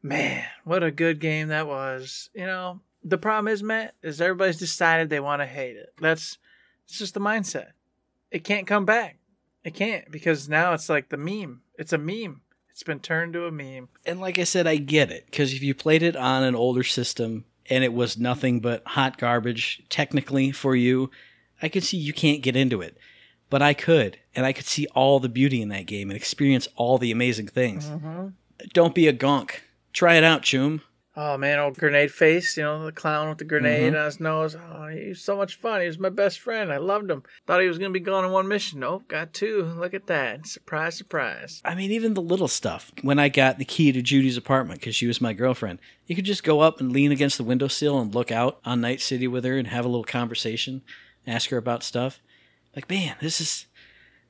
Man, 0.01 0.43
what 0.63 0.83
a 0.83 0.91
good 0.91 1.19
game 1.19 1.49
that 1.49 1.67
was. 1.67 2.29
You 2.33 2.45
know, 2.47 2.81
the 3.05 3.19
problem 3.19 3.47
is, 3.53 3.61
Matt, 3.61 3.93
is 4.01 4.19
everybody's 4.19 4.57
decided 4.57 5.09
they 5.09 5.19
want 5.19 5.41
to 5.41 5.45
hate 5.45 5.77
it. 5.77 5.93
That's 6.01 6.39
it's 6.85 6.97
just 6.97 7.13
the 7.13 7.19
mindset. 7.19 7.69
It 8.31 8.43
can't 8.43 8.67
come 8.67 8.83
back. 8.83 9.17
It 9.63 9.75
can't 9.75 10.11
because 10.11 10.49
now 10.49 10.73
it's 10.73 10.89
like 10.89 11.09
the 11.09 11.17
meme. 11.17 11.61
It's 11.77 11.93
a 11.93 11.97
meme. 11.97 12.41
It's 12.71 12.83
been 12.83 12.99
turned 12.99 13.33
to 13.33 13.45
a 13.45 13.51
meme. 13.51 13.87
And 14.05 14.19
like 14.19 14.37
I 14.39 14.43
said, 14.43 14.67
I 14.67 14.77
get 14.77 15.11
it 15.11 15.25
because 15.27 15.53
if 15.53 15.63
you 15.63 15.73
played 15.73 16.03
it 16.03 16.15
on 16.15 16.43
an 16.43 16.55
older 16.55 16.83
system 16.83 17.45
and 17.69 17.83
it 17.83 17.93
was 17.93 18.17
nothing 18.17 18.59
but 18.59 18.83
hot 18.85 19.17
garbage 19.17 19.83
technically 19.89 20.51
for 20.51 20.75
you, 20.75 21.09
I 21.61 21.69
could 21.69 21.83
see 21.83 21.97
you 21.97 22.13
can't 22.13 22.41
get 22.41 22.55
into 22.55 22.81
it. 22.81 22.97
But 23.49 23.61
I 23.61 23.75
could, 23.75 24.17
and 24.35 24.45
I 24.45 24.53
could 24.53 24.65
see 24.65 24.87
all 24.95 25.19
the 25.19 25.29
beauty 25.29 25.61
in 25.61 25.69
that 25.69 25.85
game 25.85 26.09
and 26.09 26.17
experience 26.17 26.67
all 26.75 26.97
the 26.97 27.11
amazing 27.11 27.47
things. 27.47 27.85
Mm-hmm. 27.85 28.29
Don't 28.73 28.95
be 28.95 29.07
a 29.07 29.13
gonk. 29.13 29.51
Try 29.93 30.15
it 30.15 30.23
out, 30.23 30.41
Choom. 30.41 30.81
Oh 31.17 31.37
man, 31.37 31.59
old 31.59 31.77
grenade 31.77 32.11
face, 32.11 32.57
you 32.57 32.63
know, 32.63 32.85
the 32.85 32.91
clown 32.91 33.29
with 33.29 33.37
the 33.37 33.45
grenade 33.45 33.93
Mm-hmm. 33.93 33.97
on 33.99 34.05
his 34.05 34.19
nose. 34.19 34.55
Oh, 34.55 34.87
he 34.87 35.09
was 35.09 35.21
so 35.21 35.37
much 35.37 35.55
fun. 35.55 35.79
He 35.79 35.87
was 35.87 35.97
my 35.97 36.09
best 36.09 36.39
friend. 36.39 36.73
I 36.73 36.77
loved 36.77 37.09
him. 37.09 37.23
Thought 37.47 37.61
he 37.61 37.67
was 37.69 37.77
gonna 37.77 37.91
be 37.91 37.99
gone 38.01 38.25
on 38.25 38.31
one 38.31 38.47
mission. 38.49 38.81
Nope, 38.81 39.07
got 39.07 39.33
two. 39.33 39.63
Look 39.63 39.93
at 39.93 40.07
that. 40.07 40.45
Surprise, 40.45 40.97
surprise. 40.97 41.61
I 41.63 41.73
mean, 41.73 41.91
even 41.91 42.15
the 42.15 42.21
little 42.21 42.49
stuff. 42.49 42.91
When 43.01 43.17
I 43.17 43.29
got 43.29 43.59
the 43.59 43.65
key 43.65 43.91
to 43.93 44.01
Judy's 44.01 44.35
apartment 44.35 44.81
because 44.81 44.95
she 44.95 45.07
was 45.07 45.21
my 45.21 45.31
girlfriend, 45.31 45.79
you 46.05 46.15
could 46.15 46.25
just 46.25 46.43
go 46.43 46.59
up 46.59 46.81
and 46.81 46.91
lean 46.91 47.11
against 47.13 47.37
the 47.37 47.43
windowsill 47.45 47.99
and 47.99 48.13
look 48.13 48.29
out 48.31 48.59
on 48.65 48.81
Night 48.81 48.99
City 48.99 49.27
with 49.27 49.45
her 49.45 49.57
and 49.57 49.67
have 49.69 49.85
a 49.85 49.89
little 49.89 50.03
conversation, 50.03 50.81
ask 51.25 51.49
her 51.49 51.57
about 51.57 51.81
stuff. 51.83 52.19
Like, 52.75 52.89
man, 52.89 53.15
this 53.21 53.39
is 53.39 53.67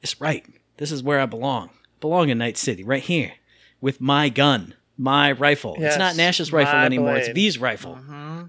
it's 0.04 0.22
right. 0.22 0.46
This 0.78 0.92
is 0.92 1.02
where 1.02 1.20
I 1.20 1.26
belong. 1.26 1.70
I 1.70 2.00
belong 2.00 2.30
in 2.30 2.38
Night 2.38 2.58
City, 2.58 2.84
right 2.84 3.02
here, 3.02 3.34
with 3.82 4.00
my 4.00 4.30
gun, 4.30 4.76
my 4.98 5.32
rifle. 5.34 5.76
it's 5.80 5.98
not 5.98 6.16
Nash's 6.16 6.52
rifle 6.54 6.80
anymore. 6.80 7.16
It's 7.18 7.28
blade. 7.28 7.36
V's 7.36 7.58
rifle. 7.60 7.96
hmm 7.96 8.44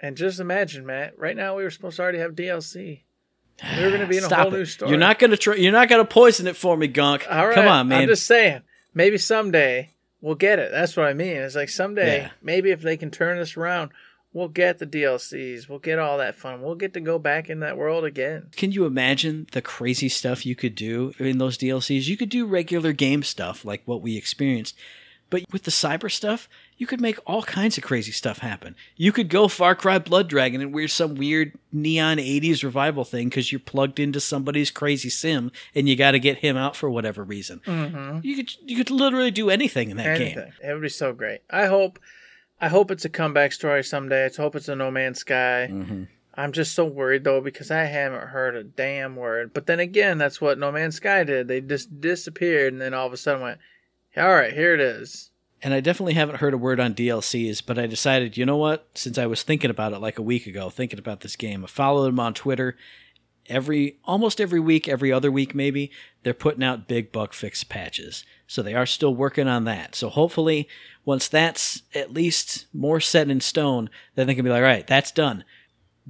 And 0.00 0.16
just 0.16 0.40
imagine, 0.40 0.84
Matt. 0.86 1.18
Right 1.18 1.36
now, 1.36 1.56
we 1.56 1.62
were 1.62 1.70
supposed 1.70 1.96
to 1.96 2.02
already 2.02 2.18
have 2.18 2.32
DLC. 2.32 3.00
We 3.76 3.84
were 3.84 3.90
gonna 3.92 4.06
be 4.08 4.18
in 4.18 4.24
a 4.24 4.34
whole 4.34 4.52
it. 4.52 4.58
new 4.58 4.64
story. 4.64 4.90
You're 4.90 4.98
not 4.98 5.18
gonna 5.18 5.36
try. 5.36 5.54
You're 5.54 5.70
not 5.72 5.88
gonna 5.88 6.04
poison 6.04 6.46
it 6.48 6.56
for 6.56 6.76
me, 6.76 6.88
Gonk. 6.88 7.24
All 7.30 7.46
right. 7.46 7.54
Come 7.54 7.68
on, 7.68 7.88
man. 7.88 8.02
I'm 8.02 8.08
just 8.08 8.26
saying. 8.26 8.62
maybe 8.92 9.16
someday 9.18 9.90
we'll 10.20 10.34
get 10.34 10.58
it. 10.58 10.70
That's 10.72 10.96
what 10.96 11.06
I 11.06 11.12
mean. 11.14 11.36
It's 11.36 11.54
like 11.54 11.68
someday, 11.68 12.22
Yeah. 12.22 12.30
maybe 12.42 12.70
if 12.70 12.80
they 12.82 12.96
can 12.96 13.10
turn 13.10 13.38
this 13.38 13.56
around, 13.56 13.90
we'll 14.32 14.48
get 14.48 14.78
the 14.78 14.86
DLCs. 14.86 15.68
We'll 15.68 15.78
get 15.78 15.98
all 16.00 16.18
that 16.18 16.34
fun. 16.34 16.62
We'll 16.62 16.74
get 16.74 16.94
to 16.94 17.00
go 17.00 17.18
back 17.20 17.48
in 17.48 17.60
that 17.60 17.76
world 17.76 18.04
again. 18.04 18.48
Can 18.56 18.72
you 18.72 18.86
imagine 18.86 19.46
the 19.52 19.62
crazy 19.62 20.08
stuff 20.08 20.44
you 20.46 20.56
could 20.56 20.74
do 20.74 21.12
in 21.18 21.38
those 21.38 21.56
DLCs? 21.58 22.08
You 22.08 22.16
could 22.16 22.30
do 22.30 22.46
regular 22.46 22.92
game 22.92 23.22
stuff 23.22 23.64
like 23.64 23.82
what 23.84 24.02
we 24.02 24.16
experienced, 24.16 24.74
but 25.30 25.42
with 25.52 25.64
the 25.64 25.70
cyber 25.70 26.10
stuff, 26.10 26.48
you 26.76 26.86
could 26.86 27.00
make 27.00 27.18
all 27.26 27.42
kinds 27.42 27.76
of 27.78 27.84
crazy 27.84 28.12
stuff 28.12 28.38
happen. 28.38 28.76
You 28.96 29.10
could 29.12 29.28
go 29.28 29.48
Far 29.48 29.74
Cry 29.74 29.98
Blood 29.98 30.28
Dragon 30.28 30.60
and 30.60 30.72
we're 30.72 30.88
some 30.88 31.14
weird 31.14 31.52
neon 31.72 32.18
80s 32.18 32.62
revival 32.62 33.04
thing 33.04 33.28
because 33.28 33.50
you're 33.50 33.58
plugged 33.60 33.98
into 33.98 34.20
somebody's 34.20 34.70
crazy 34.70 35.08
sim 35.08 35.50
and 35.74 35.88
you 35.88 35.96
got 35.96 36.12
to 36.12 36.18
get 36.18 36.38
him 36.38 36.56
out 36.56 36.76
for 36.76 36.90
whatever 36.90 37.24
reason. 37.24 37.60
Mm-hmm. 37.66 38.20
You 38.22 38.36
could 38.36 38.50
you 38.64 38.76
could 38.76 38.90
literally 38.90 39.30
do 39.30 39.50
anything 39.50 39.90
in 39.90 39.96
that 39.96 40.06
Anything. 40.20 40.34
game. 40.36 40.52
It 40.62 40.72
would 40.72 40.82
be 40.82 40.88
so 40.88 41.12
great. 41.12 41.40
I 41.50 41.66
hope. 41.66 41.98
I 42.60 42.68
hope 42.68 42.90
it's 42.90 43.04
a 43.04 43.10
comeback 43.10 43.52
story 43.52 43.82
someday. 43.82 44.26
I 44.26 44.30
hope 44.40 44.54
it's 44.54 44.68
a 44.68 44.76
No 44.76 44.90
Man's 44.90 45.18
Sky. 45.18 45.68
Mm-hmm. 45.70 46.04
I'm 46.36 46.52
just 46.52 46.74
so 46.74 46.84
worried 46.84 47.24
though 47.24 47.40
because 47.40 47.70
I 47.70 47.84
haven't 47.84 48.28
heard 48.28 48.56
a 48.56 48.64
damn 48.64 49.16
word. 49.16 49.52
But 49.52 49.66
then 49.66 49.80
again, 49.80 50.18
that's 50.18 50.40
what 50.40 50.58
No 50.58 50.72
Man's 50.72 50.96
Sky 50.96 51.24
did. 51.24 51.48
They 51.48 51.60
just 51.60 52.00
disappeared 52.00 52.72
and 52.72 52.80
then 52.82 52.94
all 52.94 53.06
of 53.06 53.12
a 53.12 53.16
sudden 53.16 53.42
went, 53.42 53.58
"All 54.16 54.34
right, 54.34 54.52
here 54.52 54.74
it 54.74 54.80
is." 54.80 55.30
And 55.62 55.72
I 55.72 55.80
definitely 55.80 56.12
haven't 56.12 56.40
heard 56.40 56.52
a 56.52 56.58
word 56.58 56.78
on 56.78 56.94
DLCs, 56.94 57.64
but 57.64 57.78
I 57.78 57.86
decided, 57.86 58.36
you 58.36 58.44
know 58.44 58.58
what? 58.58 58.86
Since 58.94 59.16
I 59.16 59.24
was 59.24 59.42
thinking 59.42 59.70
about 59.70 59.94
it 59.94 59.98
like 59.98 60.18
a 60.18 60.22
week 60.22 60.46
ago, 60.46 60.68
thinking 60.68 60.98
about 60.98 61.20
this 61.20 61.36
game, 61.36 61.64
I 61.64 61.68
followed 61.68 62.06
them 62.06 62.20
on 62.20 62.34
Twitter. 62.34 62.76
Every 63.46 63.98
almost 64.04 64.42
every 64.42 64.60
week, 64.60 64.88
every 64.88 65.10
other 65.10 65.32
week 65.32 65.54
maybe, 65.54 65.90
they're 66.22 66.34
putting 66.34 66.62
out 66.62 66.86
big 66.86 67.12
bug 67.12 67.32
fix 67.32 67.64
patches. 67.64 68.24
So 68.46 68.62
they 68.62 68.74
are 68.74 68.84
still 68.84 69.14
working 69.14 69.48
on 69.48 69.64
that. 69.64 69.94
So 69.94 70.10
hopefully, 70.10 70.68
once 71.06 71.28
that's 71.28 71.82
at 71.94 72.12
least 72.12 72.66
more 72.74 73.00
set 73.00 73.30
in 73.30 73.40
stone, 73.40 73.88
then 74.16 74.26
they 74.26 74.34
can 74.34 74.44
be 74.44 74.50
like, 74.50 74.58
all 74.58 74.64
right, 74.64 74.86
that's 74.86 75.12
done. 75.12 75.44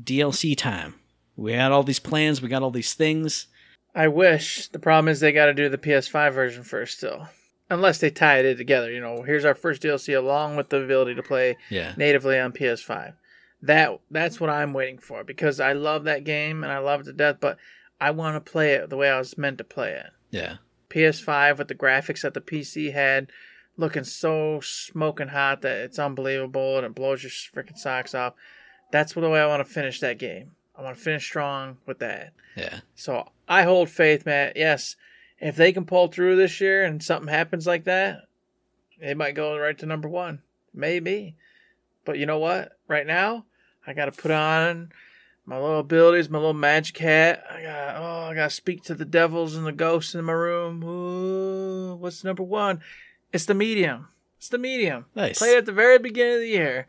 DLC 0.02 0.56
time. 0.56 0.94
We 1.36 1.52
had 1.52 1.70
all 1.70 1.84
these 1.84 2.00
plans, 2.00 2.42
we 2.42 2.48
got 2.48 2.62
all 2.62 2.70
these 2.72 2.94
things. 2.94 3.46
I 3.94 4.08
wish. 4.08 4.68
The 4.68 4.80
problem 4.80 5.08
is 5.08 5.20
they 5.20 5.30
got 5.30 5.46
to 5.46 5.54
do 5.54 5.68
the 5.68 5.78
PS5 5.78 6.32
version 6.32 6.64
first 6.64 6.98
still. 6.98 7.28
Unless 7.70 7.98
they 7.98 8.11
tie 8.11 8.38
it 8.38 8.57
together, 8.57 8.90
you 8.92 9.00
know, 9.00 9.22
here's 9.22 9.44
our 9.44 9.55
first 9.55 9.83
DLC 9.83 10.16
along 10.16 10.57
with 10.57 10.68
the 10.68 10.83
ability 10.83 11.14
to 11.14 11.22
play 11.22 11.57
Yeah. 11.70 11.94
natively 11.96 12.38
on 12.38 12.53
PS5. 12.53 13.14
That 13.62 13.98
that's 14.11 14.38
what 14.38 14.50
I'm 14.50 14.72
waiting 14.74 14.98
for 14.98 15.24
because 15.24 15.61
I 15.61 15.72
love 15.72 16.05
that 16.05 16.24
game 16.24 16.62
and 16.62 16.70
I 16.72 16.79
love 16.79 17.00
it 17.00 17.05
to 17.05 17.12
death, 17.14 17.37
but 17.40 17.57
I 18.00 18.11
want 18.11 18.37
to 18.37 18.50
play 18.53 18.74
it 18.74 18.90
the 18.90 18.96
way 18.98 19.09
I 19.09 19.18
was 19.18 19.38
meant 19.38 19.59
to 19.59 19.64
play 19.64 19.92
it. 19.92 20.11
Yeah. 20.31 20.57
PS5 20.90 21.59
with 21.59 21.68
the 21.68 21.74
graphics 21.74 22.20
that 22.22 22.35
the 22.35 22.40
PC 22.42 22.92
had 22.92 23.31
looking 23.77 24.05
so 24.05 24.61
smoking 24.62 25.29
hot 25.29 25.62
that 25.62 25.79
it's 25.79 25.98
unbelievable 25.98 26.77
and 26.77 26.87
it 26.87 26.94
blows 26.94 27.22
your 27.22 27.31
freaking 27.31 27.79
socks 27.79 28.14
off. 28.14 28.35
That's 28.92 29.14
the 29.14 29.29
way 29.31 29.40
I 29.40 29.46
want 29.46 29.66
to 29.66 29.72
finish 29.72 29.98
that 30.00 30.18
game. 30.18 30.53
I 30.77 30.83
want 30.83 30.96
to 30.96 31.03
finish 31.03 31.24
strong 31.24 31.79
with 31.87 31.98
that. 32.00 32.33
Yeah. 32.57 32.81
So 32.94 33.31
I 33.48 33.62
hold 33.62 33.88
faith, 33.88 34.27
Matt. 34.27 34.57
Yes, 34.57 34.94
if 35.44 35.57
they 35.57 35.74
can 35.74 35.85
pull 35.85 36.09
through 36.09 36.37
this 36.37 36.59
year 36.59 36.85
and 36.85 37.02
something 37.02 37.28
happens 37.28 37.66
like 37.66 37.85
that, 37.85 38.22
they 38.98 39.12
might 39.12 39.35
go 39.35 39.59
right 39.59 39.76
to 39.78 39.85
number 39.85 40.09
one. 40.09 40.40
Maybe. 40.72 41.37
But 42.07 42.18
you 42.18 42.24
know 42.24 42.38
what? 42.38 42.72
Right 42.88 43.07
now, 43.07 43.44
I 43.87 43.92
got 43.92 44.07
to 44.07 44.12
put 44.12 44.30
on 44.30 44.90
my 45.44 45.61
little 45.61 45.80
abilities, 45.80 46.30
my 46.30 46.38
little 46.38 46.54
magic 46.54 46.96
hat. 46.96 47.44
I 47.50 47.61
got 47.61 47.96
oh, 47.96 48.30
I 48.30 48.35
got 48.35 48.48
to 48.48 48.57
speak 48.57 48.85
to 48.85 48.94
the 48.94 49.04
devils 49.04 49.54
and 49.54 49.66
the 49.66 49.72
ghosts 49.72 50.14
in 50.14 50.24
my 50.24 50.33
room. 50.33 50.83
Ooh, 50.83 51.96
what's 51.96 52.24
number 52.24 52.42
one? 52.42 52.80
It's 53.30 53.44
the 53.44 53.52
medium. 53.52 54.09
It's 54.38 54.48
the 54.48 54.57
medium. 54.57 55.04
Nice. 55.14 55.38
Played 55.38 55.59
at 55.59 55.66
the 55.66 55.72
very 55.72 55.98
beginning 55.98 56.37
of 56.37 56.40
the 56.40 56.48
year, 56.48 56.87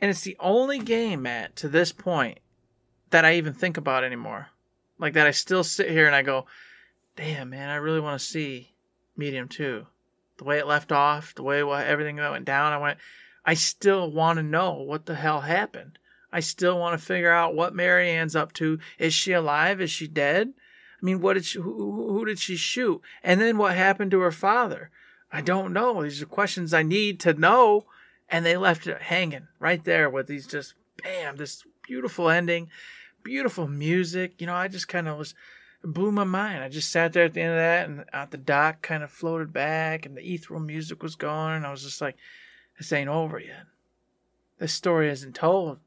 and 0.00 0.10
it's 0.10 0.22
the 0.22 0.38
only 0.40 0.78
game, 0.78 1.22
Matt, 1.22 1.54
to 1.56 1.68
this 1.68 1.92
point 1.92 2.40
that 3.10 3.26
I 3.26 3.34
even 3.34 3.52
think 3.52 3.76
about 3.76 4.04
anymore. 4.04 4.48
Like 4.98 5.12
that, 5.12 5.26
I 5.26 5.32
still 5.32 5.64
sit 5.64 5.90
here 5.90 6.06
and 6.06 6.16
I 6.16 6.22
go, 6.22 6.46
"Damn, 7.16 7.50
man, 7.50 7.68
I 7.68 7.76
really 7.76 8.00
want 8.00 8.20
to 8.20 8.26
see 8.26 8.72
Medium 9.16 9.48
Two. 9.48 9.86
The 10.38 10.44
way 10.44 10.58
it 10.58 10.66
left 10.66 10.90
off, 10.92 11.34
the 11.34 11.42
way 11.42 11.60
everything 11.60 12.16
that 12.16 12.30
went 12.30 12.46
down. 12.46 12.72
I 12.72 12.78
went, 12.78 12.98
I 13.44 13.54
still 13.54 14.10
want 14.10 14.38
to 14.38 14.42
know 14.42 14.72
what 14.74 15.06
the 15.06 15.14
hell 15.14 15.42
happened. 15.42 15.98
I 16.32 16.40
still 16.40 16.78
want 16.78 16.98
to 16.98 17.04
figure 17.04 17.32
out 17.32 17.54
what 17.54 17.74
Marianne's 17.74 18.36
up 18.36 18.52
to. 18.54 18.78
Is 18.98 19.12
she 19.12 19.32
alive? 19.32 19.80
Is 19.80 19.90
she 19.90 20.06
dead? 20.06 20.52
I 21.00 21.04
mean, 21.04 21.20
what 21.20 21.34
did 21.34 21.44
she? 21.44 21.58
Who 21.58 22.12
who 22.12 22.24
did 22.24 22.38
she 22.38 22.56
shoot? 22.56 23.00
And 23.22 23.40
then 23.40 23.58
what 23.58 23.76
happened 23.76 24.10
to 24.12 24.20
her 24.20 24.32
father? 24.32 24.90
I 25.32 25.40
don't 25.40 25.72
know. 25.72 26.02
These 26.02 26.22
are 26.22 26.26
questions 26.26 26.74
I 26.74 26.82
need 26.82 27.20
to 27.20 27.34
know. 27.34 27.86
And 28.28 28.46
they 28.46 28.56
left 28.56 28.86
it 28.86 29.02
hanging 29.02 29.48
right 29.58 29.82
there 29.82 30.08
with 30.08 30.28
these 30.28 30.46
just 30.46 30.74
bam, 31.02 31.36
this 31.36 31.64
beautiful 31.82 32.28
ending, 32.28 32.68
beautiful 33.24 33.66
music. 33.66 34.40
You 34.40 34.46
know, 34.46 34.54
I 34.54 34.68
just 34.68 34.88
kind 34.88 35.08
of 35.08 35.18
was 35.18 35.34
it 35.82 35.92
blew 35.92 36.12
my 36.12 36.24
mind. 36.24 36.62
I 36.62 36.68
just 36.68 36.90
sat 36.90 37.12
there 37.12 37.24
at 37.24 37.34
the 37.34 37.40
end 37.40 37.52
of 37.52 37.58
that, 37.58 37.88
and 37.88 38.04
out 38.12 38.30
the 38.30 38.38
dock 38.38 38.82
kind 38.82 39.02
of 39.02 39.10
floated 39.10 39.52
back, 39.52 40.04
and 40.04 40.16
the 40.16 40.22
ethereal 40.22 40.60
music 40.60 41.02
was 41.02 41.16
gone 41.16 41.52
and 41.52 41.66
I 41.66 41.70
was 41.70 41.82
just 41.82 42.00
like, 42.00 42.16
"This 42.78 42.92
ain't 42.92 43.08
over 43.08 43.38
yet. 43.38 43.66
This 44.58 44.74
story 44.74 45.08
isn't 45.08 45.34
told. 45.34 45.80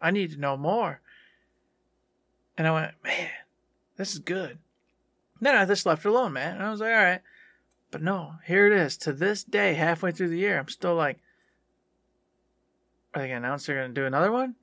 I 0.00 0.10
need 0.10 0.32
to 0.32 0.40
know 0.40 0.56
more." 0.56 1.00
And 2.58 2.66
I 2.66 2.72
went, 2.72 3.02
"Man, 3.02 3.30
this 3.96 4.12
is 4.12 4.18
good." 4.18 4.58
Then 5.40 5.56
I 5.56 5.64
just 5.64 5.86
left 5.86 6.04
alone, 6.04 6.34
man. 6.34 6.56
And 6.56 6.62
I 6.62 6.70
was 6.70 6.80
like, 6.80 6.92
"All 6.92 7.02
right," 7.02 7.22
but 7.90 8.02
no, 8.02 8.36
here 8.44 8.66
it 8.66 8.72
is. 8.72 8.98
To 8.98 9.12
this 9.12 9.42
day, 9.42 9.74
halfway 9.74 10.12
through 10.12 10.28
the 10.28 10.38
year, 10.38 10.58
I'm 10.58 10.68
still 10.68 10.94
like, 10.94 11.18
"Are 13.14 13.22
they 13.22 13.28
gonna 13.28 13.38
announce 13.38 13.64
they're 13.64 13.80
gonna 13.80 13.94
do 13.94 14.04
another 14.04 14.30
one?" 14.30 14.56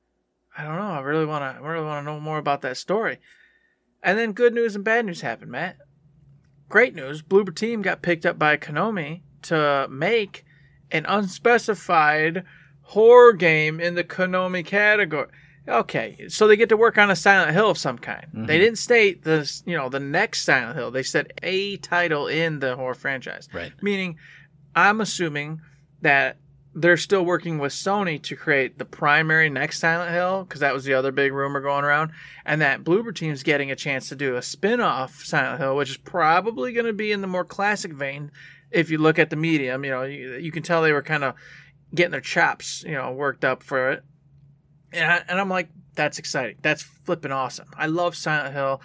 I 0.56 0.64
don't 0.64 0.76
know. 0.76 0.92
I 0.92 1.02
really 1.02 1.26
want 1.26 1.42
to. 1.42 1.64
I 1.64 1.68
really 1.68 1.86
want 1.86 2.06
to 2.06 2.12
know 2.12 2.20
more 2.20 2.38
about 2.38 2.62
that 2.62 2.78
story. 2.78 3.20
And 4.08 4.18
then 4.18 4.32
good 4.32 4.54
news 4.54 4.74
and 4.74 4.86
bad 4.86 5.06
news 5.06 5.20
happened, 5.20 5.52
Matt. 5.52 5.76
Great 6.70 6.96
news: 6.96 7.22
Bloober 7.22 7.54
Team 7.54 7.82
got 7.82 8.02
picked 8.02 8.26
up 8.26 8.40
by 8.40 8.56
Konami 8.56 9.20
to 9.42 9.86
make 9.90 10.46
an 10.92 11.06
unspecified 11.06 12.46
horror 12.84 13.34
game 13.34 13.82
in 13.82 13.96
the 13.96 14.06
Konami 14.06 14.66
category. 14.66 15.28
Okay, 15.68 16.30
so 16.30 16.48
they 16.48 16.56
get 16.56 16.70
to 16.70 16.78
work 16.78 16.98
on 16.98 17.12
a 17.12 17.18
Silent 17.18 17.52
Hill 17.52 17.70
of 17.70 17.78
some 17.78 17.98
kind. 17.98 18.26
They 18.32 18.40
mm-hmm. 18.40 18.48
didn't 18.48 18.78
state 18.78 19.26
the 19.26 19.62
you 19.66 19.76
know 19.76 19.90
the 19.90 20.00
next 20.00 20.44
Silent 20.44 20.78
Hill. 20.78 20.90
They 20.90 21.04
said 21.04 21.34
a 21.44 21.76
title 21.76 22.28
in 22.28 22.60
the 22.60 22.78
horror 22.78 22.94
franchise. 22.94 23.50
Right. 23.52 23.74
Meaning, 23.82 24.20
I'm 24.74 25.02
assuming 25.02 25.60
that 26.02 26.38
they're 26.80 26.96
still 26.96 27.26
working 27.26 27.58
with 27.58 27.74
Sony 27.74 28.22
to 28.22 28.36
create 28.36 28.78
the 28.78 28.86
primary 28.86 29.50
next 29.50 29.80
Silent 29.80 30.12
Hill, 30.12 30.44
because 30.44 30.60
that 30.62 30.76
was 30.76 30.84
the 30.84 30.94
other 30.94 31.12
big 31.12 31.34
rumor 31.34 31.60
going 31.60 31.84
around, 31.84 32.12
and 32.46 32.62
that 32.62 32.84
Bloober 32.84 33.14
Team's 33.14 33.42
getting 33.42 33.72
a 33.72 33.76
chance 33.76 34.10
to 34.10 34.16
do 34.16 34.36
a 34.36 34.44
spin 34.44 34.80
off 34.80 35.24
Silent 35.24 35.60
Hill, 35.60 35.76
which 35.76 35.90
is 35.90 35.98
probably 35.98 36.74
going 36.74 36.86
to 36.86 36.94
be 36.94 37.12
in 37.12 37.22
the 37.22 37.28
more 37.28 37.44
classic 37.44 37.94
vein. 37.94 38.32
If 38.70 38.92
you 38.92 39.00
look 39.00 39.18
at 39.18 39.32
the 39.32 39.36
medium, 39.36 39.84
you 39.84 39.92
know, 39.92 40.04
you, 40.04 40.36
you 40.36 40.52
can 40.52 40.62
tell 40.62 40.84
they 40.84 40.94
were 40.94 41.02
kind 41.02 41.24
of 41.24 41.34
getting 41.96 42.12
their 42.12 42.22
chops, 42.22 42.84
you 42.84 42.94
know, 42.94 43.12
worked 43.12 43.44
up 43.44 43.64
for 43.64 43.92
it. 43.92 44.04
And, 44.92 45.12
I, 45.12 45.24
and 45.28 45.40
I'm 45.40 45.50
like, 45.50 45.70
that's 45.96 46.20
exciting. 46.20 46.58
That's 46.62 46.84
flipping 46.84 47.32
awesome. 47.32 47.70
I 47.76 47.88
love 47.88 48.16
Silent 48.16 48.54
Hill. 48.54 48.82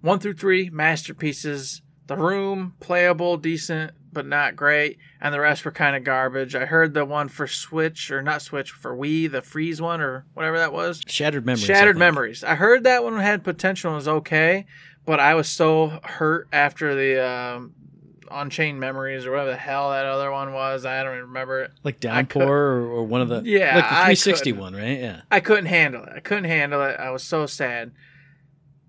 One 0.00 0.18
through 0.18 0.34
three, 0.34 0.68
masterpieces. 0.70 1.82
The 2.08 2.16
Room, 2.16 2.74
playable, 2.80 3.36
decent, 3.36 3.92
but 4.16 4.26
not 4.26 4.56
great. 4.56 4.96
And 5.20 5.32
the 5.34 5.40
rest 5.40 5.66
were 5.66 5.70
kind 5.70 5.94
of 5.94 6.02
garbage. 6.02 6.54
I 6.54 6.64
heard 6.64 6.94
the 6.94 7.04
one 7.04 7.28
for 7.28 7.46
Switch, 7.46 8.10
or 8.10 8.22
not 8.22 8.40
Switch, 8.40 8.70
for 8.70 8.96
Wii, 8.96 9.30
the 9.30 9.42
Freeze 9.42 9.78
one, 9.78 10.00
or 10.00 10.24
whatever 10.32 10.56
that 10.56 10.72
was. 10.72 11.02
Shattered 11.06 11.44
memories. 11.44 11.64
I 11.68 11.74
Shattered 11.74 11.96
think. 11.96 11.98
Memories. 11.98 12.42
I 12.42 12.54
heard 12.54 12.84
that 12.84 13.04
one 13.04 13.18
had 13.18 13.44
potential 13.44 13.90
and 13.90 13.96
was 13.96 14.08
okay, 14.08 14.64
but 15.04 15.20
I 15.20 15.34
was 15.34 15.50
so 15.50 16.00
hurt 16.02 16.48
after 16.50 16.94
the 16.94 17.28
um, 17.28 17.74
Unchained 18.30 18.80
Memories 18.80 19.26
or 19.26 19.32
whatever 19.32 19.50
the 19.50 19.56
hell 19.58 19.90
that 19.90 20.06
other 20.06 20.32
one 20.32 20.54
was. 20.54 20.86
I 20.86 21.02
don't 21.02 21.12
even 21.12 21.26
remember 21.26 21.60
it. 21.60 21.72
Like 21.84 22.00
Downpour 22.00 22.42
or, 22.42 22.86
or 22.86 23.04
one 23.04 23.20
of 23.20 23.28
the 23.28 23.42
Yeah, 23.44 23.76
like 23.76 23.84
the 23.84 23.92
I 23.92 24.14
360 24.14 24.52
one, 24.52 24.74
right? 24.74 24.98
Yeah. 24.98 25.20
I 25.30 25.40
couldn't 25.40 25.66
handle 25.66 26.04
it. 26.04 26.12
I 26.16 26.20
couldn't 26.20 26.44
handle 26.44 26.82
it. 26.82 26.98
I 26.98 27.10
was 27.10 27.22
so 27.22 27.44
sad. 27.44 27.92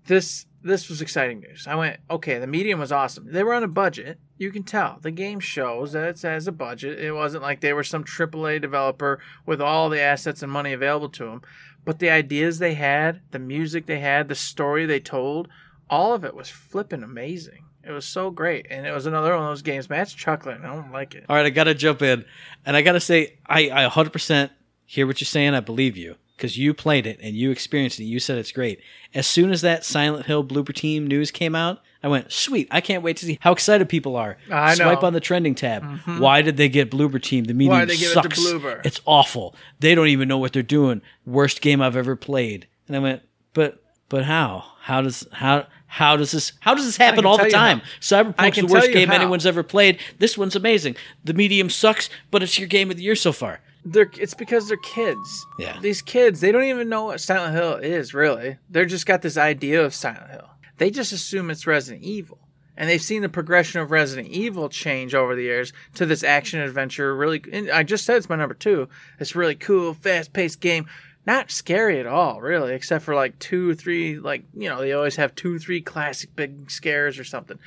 This 0.06 0.46
this 0.62 0.88
was 0.88 1.00
exciting 1.00 1.40
news. 1.40 1.66
I 1.66 1.76
went, 1.76 2.00
okay, 2.10 2.38
the 2.38 2.46
medium 2.46 2.80
was 2.80 2.92
awesome. 2.92 3.30
They 3.30 3.44
were 3.44 3.54
on 3.54 3.62
a 3.62 3.68
budget. 3.68 4.18
You 4.36 4.50
can 4.50 4.64
tell. 4.64 4.98
The 5.00 5.10
game 5.10 5.40
shows 5.40 5.92
that 5.92 6.08
it 6.08 6.22
has 6.22 6.48
a 6.48 6.52
budget. 6.52 6.98
It 6.98 7.12
wasn't 7.12 7.42
like 7.42 7.60
they 7.60 7.72
were 7.72 7.84
some 7.84 8.04
AAA 8.04 8.60
developer 8.60 9.20
with 9.46 9.60
all 9.60 9.88
the 9.88 10.00
assets 10.00 10.42
and 10.42 10.50
money 10.50 10.72
available 10.72 11.08
to 11.10 11.26
them. 11.26 11.42
But 11.84 12.00
the 12.00 12.10
ideas 12.10 12.58
they 12.58 12.74
had, 12.74 13.22
the 13.30 13.38
music 13.38 13.86
they 13.86 14.00
had, 14.00 14.28
the 14.28 14.34
story 14.34 14.84
they 14.84 15.00
told, 15.00 15.48
all 15.88 16.12
of 16.12 16.24
it 16.24 16.34
was 16.34 16.50
flipping 16.50 17.02
amazing. 17.02 17.64
It 17.84 17.92
was 17.92 18.04
so 18.04 18.30
great. 18.30 18.66
And 18.68 18.86
it 18.86 18.92
was 18.92 19.06
another 19.06 19.34
one 19.34 19.44
of 19.44 19.48
those 19.48 19.62
games. 19.62 19.88
Matt's 19.88 20.12
chuckling. 20.12 20.62
I 20.62 20.74
don't 20.74 20.92
like 20.92 21.14
it. 21.14 21.24
All 21.28 21.36
right, 21.36 21.46
I 21.46 21.50
got 21.50 21.64
to 21.64 21.74
jump 21.74 22.02
in. 22.02 22.24
And 22.66 22.76
I 22.76 22.82
got 22.82 22.92
to 22.92 23.00
say, 23.00 23.38
I, 23.46 23.70
I 23.70 23.88
100% 23.88 24.50
hear 24.84 25.06
what 25.06 25.20
you're 25.20 25.26
saying. 25.26 25.54
I 25.54 25.60
believe 25.60 25.96
you 25.96 26.16
because 26.38 26.56
you 26.56 26.72
played 26.72 27.06
it 27.06 27.18
and 27.20 27.34
you 27.34 27.50
experienced 27.50 27.98
it. 27.98 28.04
You 28.04 28.20
said 28.20 28.38
it's 28.38 28.52
great. 28.52 28.80
As 29.12 29.26
soon 29.26 29.50
as 29.50 29.60
that 29.62 29.84
Silent 29.84 30.26
Hill 30.26 30.44
Bloober 30.44 30.72
Team 30.72 31.06
news 31.06 31.30
came 31.32 31.54
out, 31.56 31.82
I 32.02 32.06
went, 32.06 32.30
sweet. 32.30 32.68
I 32.70 32.80
can't 32.80 33.02
wait 33.02 33.16
to 33.18 33.26
see 33.26 33.38
how 33.40 33.50
excited 33.50 33.88
people 33.88 34.14
are. 34.14 34.38
I 34.50 34.74
Swipe 34.74 34.86
know. 34.86 34.94
Mm-hmm. 34.94 35.04
on 35.06 35.12
the 35.12 35.20
trending 35.20 35.56
tab. 35.56 35.84
Why 36.06 36.42
did 36.42 36.56
they 36.56 36.68
get 36.68 36.92
Bloober 36.92 37.20
Team? 37.20 37.44
The 37.44 37.54
medium 37.54 37.72
Why 37.72 37.80
did 37.84 37.90
they 37.90 37.96
give 37.96 38.12
it 38.12 38.14
to 38.14 38.22
sucks. 38.22 38.40
Bloober? 38.40 38.86
It's 38.86 39.00
awful. 39.04 39.56
They 39.80 39.96
don't 39.96 40.06
even 40.06 40.28
know 40.28 40.38
what 40.38 40.52
they're 40.52 40.62
doing. 40.62 41.02
Worst 41.26 41.60
game 41.60 41.82
I've 41.82 41.96
ever 41.96 42.14
played. 42.14 42.68
And 42.86 42.96
I 42.96 43.00
went, 43.00 43.22
but 43.52 43.82
but 44.08 44.24
how? 44.24 44.64
How 44.80 45.02
does 45.02 45.26
how 45.32 45.66
how 45.86 46.16
does 46.16 46.30
this 46.30 46.52
how 46.60 46.74
does 46.74 46.86
this 46.86 46.96
happen 46.96 47.26
all 47.26 47.36
the 47.36 47.50
time? 47.50 47.82
Cyberpunk's 48.00 48.58
the 48.58 48.66
worst 48.66 48.92
game 48.92 49.08
how. 49.08 49.16
anyone's 49.16 49.44
ever 49.44 49.62
played. 49.62 49.98
This 50.18 50.38
one's 50.38 50.54
amazing. 50.54 50.96
The 51.24 51.34
medium 51.34 51.68
sucks, 51.68 52.08
but 52.30 52.42
it's 52.42 52.58
your 52.58 52.68
game 52.68 52.90
of 52.90 52.96
the 52.96 53.02
year 53.02 53.16
so 53.16 53.32
far. 53.32 53.60
They're 53.90 54.10
it's 54.18 54.34
because 54.34 54.68
they're 54.68 54.76
kids. 54.78 55.46
Yeah. 55.58 55.78
These 55.80 56.02
kids, 56.02 56.40
they 56.40 56.52
don't 56.52 56.64
even 56.64 56.88
know 56.88 57.04
what 57.04 57.20
Silent 57.20 57.54
Hill 57.54 57.74
is 57.74 58.14
really. 58.14 58.58
They're 58.70 58.86
just 58.86 59.06
got 59.06 59.22
this 59.22 59.36
idea 59.36 59.84
of 59.84 59.94
Silent 59.94 60.30
Hill. 60.30 60.48
They 60.78 60.90
just 60.90 61.12
assume 61.12 61.50
it's 61.50 61.66
Resident 61.66 62.04
Evil. 62.04 62.38
And 62.76 62.88
they've 62.88 63.02
seen 63.02 63.22
the 63.22 63.28
progression 63.28 63.80
of 63.80 63.90
Resident 63.90 64.28
Evil 64.28 64.68
change 64.68 65.12
over 65.12 65.34
the 65.34 65.42
years 65.42 65.72
to 65.94 66.06
this 66.06 66.22
action 66.22 66.60
adventure. 66.60 67.14
Really, 67.14 67.42
and 67.52 67.70
I 67.70 67.82
just 67.82 68.04
said 68.04 68.16
it's 68.16 68.28
my 68.28 68.36
number 68.36 68.54
two. 68.54 68.88
It's 69.18 69.34
really 69.34 69.56
cool, 69.56 69.94
fast 69.94 70.32
paced 70.32 70.60
game. 70.60 70.86
Not 71.26 71.50
scary 71.50 71.98
at 71.98 72.06
all, 72.06 72.40
really, 72.40 72.72
except 72.72 73.04
for 73.04 73.14
like 73.14 73.38
two, 73.38 73.74
three, 73.74 74.18
like, 74.18 74.44
you 74.54 74.68
know, 74.68 74.80
they 74.80 74.92
always 74.92 75.16
have 75.16 75.34
two, 75.34 75.58
three 75.58 75.80
classic 75.82 76.34
big 76.36 76.70
scares 76.70 77.18
or 77.18 77.24
something. 77.24 77.58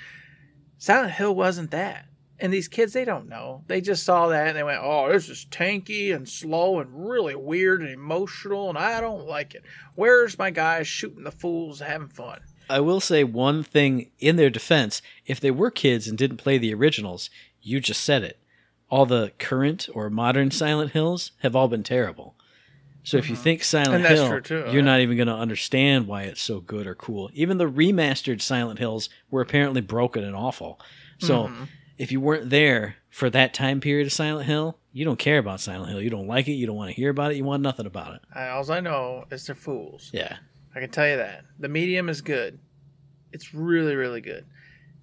Silent 0.78 1.12
Hill 1.12 1.36
wasn't 1.36 1.72
that. 1.72 2.06
And 2.42 2.52
these 2.52 2.68
kids, 2.68 2.92
they 2.92 3.06
don't 3.06 3.30
know. 3.30 3.64
They 3.68 3.82
just 3.82 4.04
saw 4.04 4.28
that 4.30 4.48
and 4.48 4.58
they 4.58 4.64
went, 4.64 4.82
oh, 4.82 5.12
this 5.12 5.30
is 5.30 5.46
tanky 5.52 6.14
and 6.14 6.28
slow 6.28 6.80
and 6.80 7.08
really 7.08 7.36
weird 7.36 7.82
and 7.82 7.92
emotional, 7.92 8.68
and 8.68 8.78
I 8.80 9.00
don't 9.00 9.28
like 9.28 9.54
it. 9.54 9.64
Where's 9.94 10.40
my 10.40 10.50
guys 10.50 10.88
shooting 10.88 11.24
the 11.24 11.32
fools, 11.32 11.80
having 11.80 12.08
fun? 12.08 12.40
I 12.68 12.80
will 12.80 13.00
say 13.00 13.24
one 13.24 13.62
thing 13.62 14.10
in 14.20 14.38
their 14.38 14.50
defense. 14.50 15.04
If 15.28 15.40
they 15.40 15.52
were 15.52 15.70
kids 15.70 16.08
and 16.08 16.18
didn't 16.18 16.38
play 16.38 16.58
the 16.58 16.74
originals, 16.74 17.30
you 17.62 17.80
just 17.80 18.02
said 18.02 18.24
it. 18.24 18.40
All 18.90 19.06
the 19.06 19.34
current 19.38 19.88
or 19.94 20.10
modern 20.10 20.50
Silent 20.50 20.92
Hills 20.92 21.34
have 21.44 21.56
all 21.56 21.68
been 21.68 21.84
terrible. 21.84 22.36
So 23.04 23.18
if 23.18 23.30
you 23.30 23.36
think 23.36 23.64
Silent 23.64 24.04
Mm-hmm. 24.04 24.06
And 24.06 24.06
that's 24.06 24.30
Hill, 24.30 24.42
too, 24.42 24.72
you're 24.72 24.78
yeah. 24.78 24.82
not 24.82 25.00
even 25.00 25.16
going 25.18 25.28
to 25.28 25.34
understand 25.36 26.08
why 26.08 26.24
it's 26.24 26.42
so 26.42 26.60
good 26.60 26.88
or 26.88 26.96
cool. 26.96 27.30
Even 27.34 27.58
the 27.58 27.70
remastered 27.70 28.42
Silent 28.42 28.80
Hills 28.80 29.10
were 29.30 29.42
apparently 29.42 29.82
broken 29.82 30.24
and 30.24 30.36
awful. 30.36 30.80
So 31.20 31.44
Mm-hmm. 31.44 31.64
If 32.02 32.12
you 32.12 32.20
weren't 32.20 32.50
there 32.50 32.96
for 33.12 33.30
that 33.30 33.54
time 33.54 33.80
period 33.80 34.08
of 34.08 34.12
Silent 34.12 34.48
Hill, 34.48 34.76
you 34.92 35.06
don't 35.06 35.20
care 35.20 35.38
about 35.38 35.62
Silent 35.62 35.92
Hill. 35.92 36.02
You 36.02 36.10
don't 36.10 36.26
like 36.26 36.48
it. 36.48 36.54
You 36.54 36.66
don't 36.66 36.76
want 36.76 36.90
to 36.90 36.96
hear 36.96 37.12
about 37.12 37.32
it. 37.32 37.38
You 37.38 37.44
want 37.44 37.62
nothing 37.62 37.86
about 37.86 38.16
it. 38.16 38.22
I, 38.34 38.48
all 38.48 38.70
I 38.72 38.80
know 38.80 39.26
is 39.30 39.46
they're 39.46 39.56
fools. 39.56 40.10
Yeah. 40.12 40.38
I 40.76 40.80
can 40.80 40.90
tell 40.90 41.08
you 41.08 41.18
that. 41.18 41.44
The 41.60 41.70
medium 41.70 42.10
is 42.10 42.22
good. 42.22 42.58
It's 43.32 43.54
really, 43.54 43.96
really 43.96 44.20
good. 44.20 44.48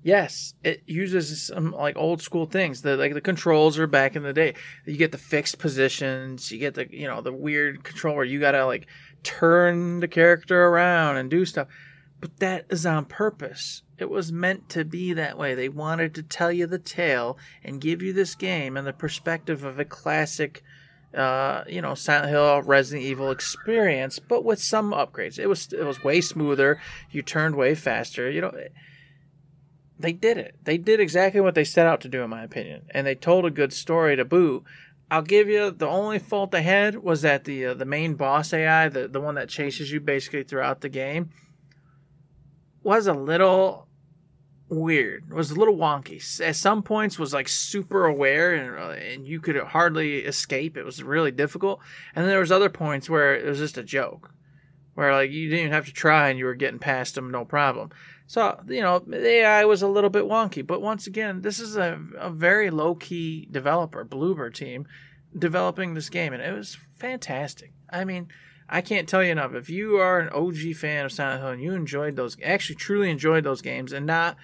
Yes, 0.02 0.54
it 0.64 0.82
uses 0.86 1.46
some 1.46 1.70
like 1.70 1.96
old 1.96 2.20
school 2.20 2.46
things. 2.46 2.82
The 2.82 2.96
like 2.96 3.14
the 3.14 3.20
controls 3.20 3.78
are 3.78 3.86
back 3.86 4.16
in 4.16 4.24
the 4.24 4.32
day. 4.32 4.54
You 4.84 4.96
get 4.96 5.12
the 5.12 5.18
fixed 5.18 5.60
positions. 5.60 6.50
You 6.50 6.58
get 6.58 6.74
the 6.74 6.88
you 6.90 7.06
know 7.06 7.20
the 7.20 7.32
weird 7.32 7.84
control 7.84 8.16
where 8.16 8.24
you 8.24 8.40
gotta 8.40 8.66
like 8.66 8.88
turn 9.22 10.00
the 10.00 10.08
character 10.08 10.66
around 10.66 11.18
and 11.18 11.30
do 11.30 11.44
stuff. 11.44 11.68
But 12.20 12.38
that 12.38 12.66
is 12.70 12.86
on 12.86 13.04
purpose. 13.04 13.82
It 13.98 14.10
was 14.10 14.32
meant 14.32 14.68
to 14.70 14.84
be 14.84 15.12
that 15.12 15.36
way. 15.36 15.54
They 15.54 15.68
wanted 15.68 16.14
to 16.14 16.22
tell 16.22 16.52
you 16.52 16.66
the 16.66 16.78
tale 16.78 17.36
and 17.64 17.80
give 17.80 18.02
you 18.02 18.12
this 18.12 18.34
game 18.34 18.76
and 18.76 18.86
the 18.86 18.92
perspective 18.92 19.64
of 19.64 19.78
a 19.78 19.84
classic 19.84 20.62
uh, 21.14 21.64
you 21.66 21.80
know, 21.80 21.94
Silent 21.94 22.30
Hill, 22.30 22.62
Resident 22.62 23.06
Evil 23.06 23.30
experience, 23.30 24.18
but 24.18 24.44
with 24.44 24.60
some 24.60 24.92
upgrades. 24.92 25.38
It 25.38 25.46
was 25.46 25.72
it 25.72 25.84
was 25.84 26.04
way 26.04 26.20
smoother. 26.20 26.80
You 27.10 27.22
turned 27.22 27.56
way 27.56 27.74
faster. 27.74 28.30
You 28.30 28.42
know, 28.42 28.54
they 29.98 30.12
did 30.12 30.36
it. 30.38 30.56
They 30.64 30.76
did 30.76 31.00
exactly 31.00 31.40
what 31.40 31.54
they 31.54 31.64
set 31.64 31.86
out 31.86 32.02
to 32.02 32.08
do, 32.08 32.22
in 32.22 32.30
my 32.30 32.44
opinion, 32.44 32.82
and 32.90 33.06
they 33.06 33.14
told 33.14 33.46
a 33.46 33.50
good 33.50 33.72
story 33.72 34.16
to 34.16 34.24
boot. 34.24 34.64
I'll 35.10 35.22
give 35.22 35.48
you 35.48 35.70
the 35.70 35.88
only 35.88 36.18
fault 36.18 36.50
they 36.50 36.62
had 36.62 36.96
was 36.96 37.22
that 37.22 37.44
the 37.44 37.66
uh, 37.66 37.74
the 37.74 37.86
main 37.86 38.14
boss 38.14 38.52
AI, 38.52 38.88
the 38.90 39.08
the 39.08 39.20
one 39.20 39.36
that 39.36 39.48
chases 39.48 39.90
you 39.90 40.00
basically 40.00 40.44
throughout 40.44 40.82
the 40.82 40.90
game, 40.90 41.30
was 42.82 43.06
a 43.06 43.14
little 43.14 43.87
weird. 44.68 45.24
It 45.30 45.34
was 45.34 45.50
a 45.50 45.54
little 45.54 45.76
wonky. 45.76 46.40
At 46.40 46.56
some 46.56 46.82
points, 46.82 47.18
was 47.18 47.32
like 47.32 47.48
super 47.48 48.04
aware, 48.04 48.54
and 48.54 48.78
uh, 48.78 48.90
and 48.90 49.26
you 49.26 49.40
could 49.40 49.56
hardly 49.56 50.18
escape. 50.18 50.76
It 50.76 50.84
was 50.84 51.02
really 51.02 51.30
difficult. 51.30 51.80
And 52.14 52.24
then 52.24 52.30
there 52.30 52.40
was 52.40 52.52
other 52.52 52.68
points 52.68 53.08
where 53.08 53.34
it 53.34 53.46
was 53.46 53.58
just 53.58 53.78
a 53.78 53.82
joke, 53.82 54.30
where 54.94 55.12
like 55.12 55.30
you 55.30 55.48
didn't 55.48 55.60
even 55.60 55.72
have 55.72 55.86
to 55.86 55.92
try, 55.92 56.28
and 56.28 56.38
you 56.38 56.44
were 56.44 56.54
getting 56.54 56.78
past 56.78 57.14
them 57.14 57.30
no 57.30 57.44
problem. 57.44 57.90
So 58.26 58.60
you 58.68 58.82
know 58.82 58.98
the 58.98 59.26
AI 59.26 59.64
was 59.64 59.82
a 59.82 59.88
little 59.88 60.10
bit 60.10 60.24
wonky. 60.24 60.66
But 60.66 60.82
once 60.82 61.06
again, 61.06 61.42
this 61.42 61.58
is 61.58 61.76
a 61.76 62.00
a 62.18 62.30
very 62.30 62.70
low 62.70 62.94
key 62.94 63.48
developer, 63.50 64.04
Bloober 64.04 64.52
team, 64.52 64.86
developing 65.36 65.94
this 65.94 66.10
game, 66.10 66.32
and 66.32 66.42
it 66.42 66.54
was 66.54 66.78
fantastic. 66.98 67.72
I 67.90 68.04
mean. 68.04 68.28
I 68.70 68.82
can't 68.82 69.08
tell 69.08 69.24
you 69.24 69.32
enough. 69.32 69.54
If 69.54 69.70
you 69.70 69.96
are 69.96 70.20
an 70.20 70.28
OG 70.28 70.76
fan 70.76 71.06
of 71.06 71.10
Silent 71.10 71.40
Hill 71.40 71.52
and 71.52 71.62
you 71.62 71.72
enjoyed 71.72 72.16
those, 72.16 72.36
actually 72.44 72.74
truly 72.74 73.08
enjoyed 73.08 73.42
those 73.42 73.62
games, 73.62 73.94
and 73.94 74.04
not 74.04 74.36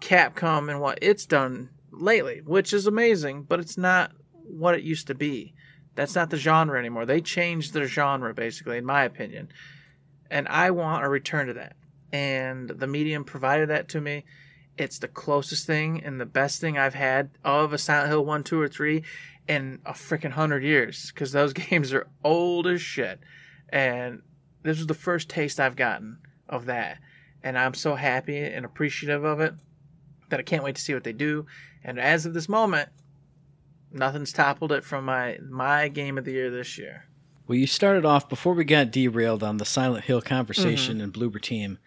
Capcom 0.00 0.70
and 0.70 0.80
what 0.80 0.98
it's 1.02 1.26
done 1.26 1.70
lately, 1.92 2.40
which 2.44 2.72
is 2.72 2.86
amazing, 2.86 3.42
but 3.42 3.60
it's 3.60 3.78
not 3.78 4.12
what 4.32 4.74
it 4.74 4.82
used 4.82 5.06
to 5.08 5.14
be. 5.14 5.54
That's 5.94 6.14
not 6.14 6.30
the 6.30 6.36
genre 6.36 6.78
anymore. 6.78 7.06
They 7.06 7.20
changed 7.20 7.74
their 7.74 7.86
genre, 7.86 8.32
basically, 8.32 8.78
in 8.78 8.84
my 8.84 9.04
opinion. 9.04 9.48
And 10.30 10.48
I 10.48 10.70
want 10.70 11.04
a 11.04 11.08
return 11.08 11.48
to 11.48 11.54
that. 11.54 11.76
And 12.12 12.70
the 12.70 12.86
medium 12.86 13.24
provided 13.24 13.68
that 13.70 13.88
to 13.90 14.00
me. 14.00 14.24
It's 14.78 14.98
the 14.98 15.08
closest 15.08 15.66
thing 15.66 16.02
and 16.02 16.20
the 16.20 16.26
best 16.26 16.60
thing 16.60 16.78
I've 16.78 16.94
had 16.94 17.30
of 17.44 17.72
a 17.72 17.78
Silent 17.78 18.08
Hill 18.08 18.24
1, 18.24 18.44
2, 18.44 18.60
or 18.60 18.68
3 18.68 19.02
in 19.48 19.80
a 19.84 19.92
freaking 19.92 20.32
hundred 20.32 20.64
years. 20.64 21.10
Because 21.12 21.32
those 21.32 21.52
games 21.70 21.92
are 21.92 22.08
old 22.24 22.66
as 22.66 22.80
shit. 22.80 23.20
And 23.68 24.22
this 24.62 24.78
was 24.78 24.86
the 24.86 24.94
first 24.94 25.28
taste 25.28 25.60
I've 25.60 25.76
gotten 25.76 26.18
of 26.48 26.66
that. 26.66 26.98
And 27.42 27.58
I'm 27.58 27.74
so 27.74 27.94
happy 27.94 28.38
and 28.38 28.64
appreciative 28.64 29.24
of 29.24 29.40
it 29.40 29.54
that 30.30 30.40
I 30.40 30.44
can't 30.44 30.62
wait 30.64 30.76
to 30.76 30.82
see 30.82 30.94
what 30.94 31.04
they 31.04 31.12
do. 31.12 31.46
And 31.84 31.98
as 31.98 32.26
of 32.26 32.34
this 32.34 32.48
moment, 32.48 32.88
nothing's 33.92 34.32
toppled 34.32 34.72
it 34.72 34.84
from 34.84 35.04
my 35.04 35.38
my 35.48 35.88
game 35.88 36.18
of 36.18 36.24
the 36.24 36.32
year 36.32 36.50
this 36.50 36.78
year. 36.78 37.04
Well, 37.46 37.58
you 37.58 37.66
started 37.66 38.04
off 38.04 38.28
before 38.28 38.54
we 38.54 38.64
got 38.64 38.92
derailed 38.92 39.42
on 39.42 39.56
the 39.56 39.64
Silent 39.64 40.04
Hill 40.04 40.20
conversation 40.22 40.96
Mm-hmm. 40.98 41.04
and 41.04 41.12
Bloober 41.12 41.40
Team. 41.40 41.78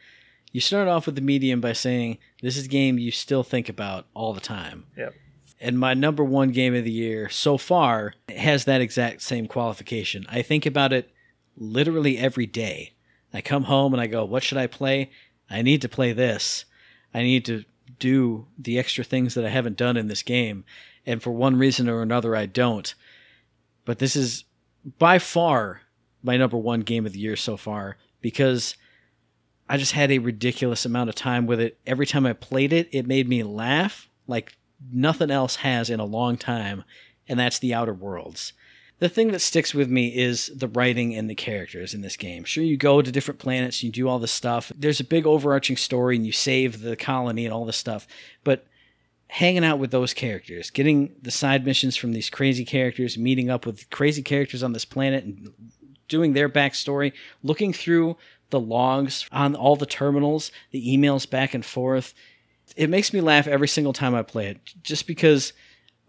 You 0.51 0.59
started 0.61 0.91
off 0.91 1.05
with 1.05 1.15
the 1.15 1.21
medium 1.21 1.61
by 1.61 1.73
saying 1.73 2.17
this 2.41 2.57
is 2.57 2.65
a 2.65 2.69
game 2.69 2.99
you 2.99 3.11
still 3.11 3.43
think 3.43 3.69
about 3.69 4.05
all 4.13 4.33
the 4.33 4.41
time. 4.41 4.85
Yep. 4.97 5.13
And 5.59 5.79
my 5.79 5.93
number 5.93 6.23
one 6.23 6.51
game 6.51 6.75
of 6.75 6.83
the 6.83 6.91
year 6.91 7.29
so 7.29 7.57
far 7.57 8.13
has 8.35 8.65
that 8.65 8.81
exact 8.81 9.21
same 9.21 9.47
qualification. 9.47 10.25
I 10.29 10.41
think 10.41 10.65
about 10.65 10.91
it 10.93 11.09
literally 11.55 12.17
every 12.17 12.45
day. 12.45 12.93
I 13.33 13.41
come 13.41 13.63
home 13.63 13.93
and 13.93 14.01
I 14.01 14.07
go, 14.07 14.25
what 14.25 14.43
should 14.43 14.57
I 14.57 14.67
play? 14.67 15.09
I 15.49 15.61
need 15.61 15.81
to 15.83 15.89
play 15.89 16.11
this. 16.13 16.65
I 17.13 17.23
need 17.23 17.45
to 17.45 17.63
do 17.99 18.47
the 18.57 18.79
extra 18.79 19.03
things 19.03 19.33
that 19.33 19.45
I 19.45 19.49
haven't 19.49 19.77
done 19.77 19.97
in 19.97 20.07
this 20.07 20.23
game. 20.23 20.65
And 21.05 21.21
for 21.21 21.31
one 21.31 21.57
reason 21.57 21.89
or 21.89 22.01
another, 22.01 22.35
I 22.35 22.45
don't. 22.45 22.93
But 23.85 23.99
this 23.99 24.15
is 24.15 24.45
by 24.97 25.19
far 25.19 25.81
my 26.21 26.37
number 26.37 26.57
one 26.57 26.81
game 26.81 27.05
of 27.05 27.13
the 27.13 27.19
year 27.19 27.35
so 27.35 27.57
far 27.57 27.97
because 28.21 28.75
I 29.67 29.77
just 29.77 29.91
had 29.93 30.11
a 30.11 30.19
ridiculous 30.19 30.85
amount 30.85 31.09
of 31.09 31.15
time 31.15 31.45
with 31.45 31.59
it. 31.59 31.79
Every 31.85 32.05
time 32.05 32.25
I 32.25 32.33
played 32.33 32.73
it, 32.73 32.89
it 32.91 33.07
made 33.07 33.27
me 33.27 33.43
laugh 33.43 34.09
like 34.27 34.57
nothing 34.91 35.31
else 35.31 35.57
has 35.57 35.89
in 35.89 35.99
a 35.99 36.05
long 36.05 36.37
time, 36.37 36.83
and 37.27 37.39
that's 37.39 37.59
The 37.59 37.73
Outer 37.73 37.93
Worlds. 37.93 38.53
The 39.03 39.09
thing 39.09 39.33
that 39.33 39.39
sticks 39.39 39.73
with 39.73 39.89
me 39.89 40.15
is 40.15 40.49
the 40.55 40.69
writing 40.69 41.13
and 41.13 41.29
the 41.29 41.35
characters 41.35 41.93
in 41.93 41.99
this 41.99 42.15
game. 42.15 42.45
Sure, 42.45 42.63
you 42.63 42.77
go 42.77 43.01
to 43.01 43.11
different 43.11 43.37
planets, 43.37 43.83
you 43.83 43.91
do 43.91 44.07
all 44.07 44.17
this 44.17 44.31
stuff. 44.31 44.71
There's 44.73 45.01
a 45.01 45.03
big 45.03 45.27
overarching 45.27 45.75
story, 45.75 46.15
and 46.15 46.25
you 46.25 46.31
save 46.31 46.79
the 46.79 46.95
colony 46.95 47.43
and 47.43 47.53
all 47.53 47.65
this 47.65 47.75
stuff. 47.75 48.07
But 48.45 48.65
hanging 49.27 49.65
out 49.65 49.77
with 49.77 49.91
those 49.91 50.13
characters, 50.13 50.69
getting 50.69 51.13
the 51.21 51.31
side 51.31 51.65
missions 51.65 51.97
from 51.97 52.13
these 52.13 52.29
crazy 52.29 52.63
characters, 52.63 53.17
meeting 53.17 53.49
up 53.49 53.65
with 53.65 53.89
crazy 53.89 54.21
characters 54.21 54.63
on 54.63 54.71
this 54.71 54.85
planet, 54.85 55.25
and 55.25 55.51
doing 56.07 56.31
their 56.31 56.47
backstory, 56.47 57.11
looking 57.43 57.73
through 57.73 58.15
the 58.51 58.59
logs 58.61 59.27
on 59.33 59.53
all 59.53 59.75
the 59.75 59.85
terminals, 59.85 60.49
the 60.71 60.97
emails 60.97 61.29
back 61.29 61.53
and 61.53 61.65
forth. 61.65 62.13
It 62.77 62.89
makes 62.89 63.11
me 63.11 63.19
laugh 63.19 63.47
every 63.47 63.67
single 63.67 63.91
time 63.91 64.15
I 64.15 64.21
play 64.21 64.47
it, 64.47 64.61
just 64.81 65.07
because 65.07 65.51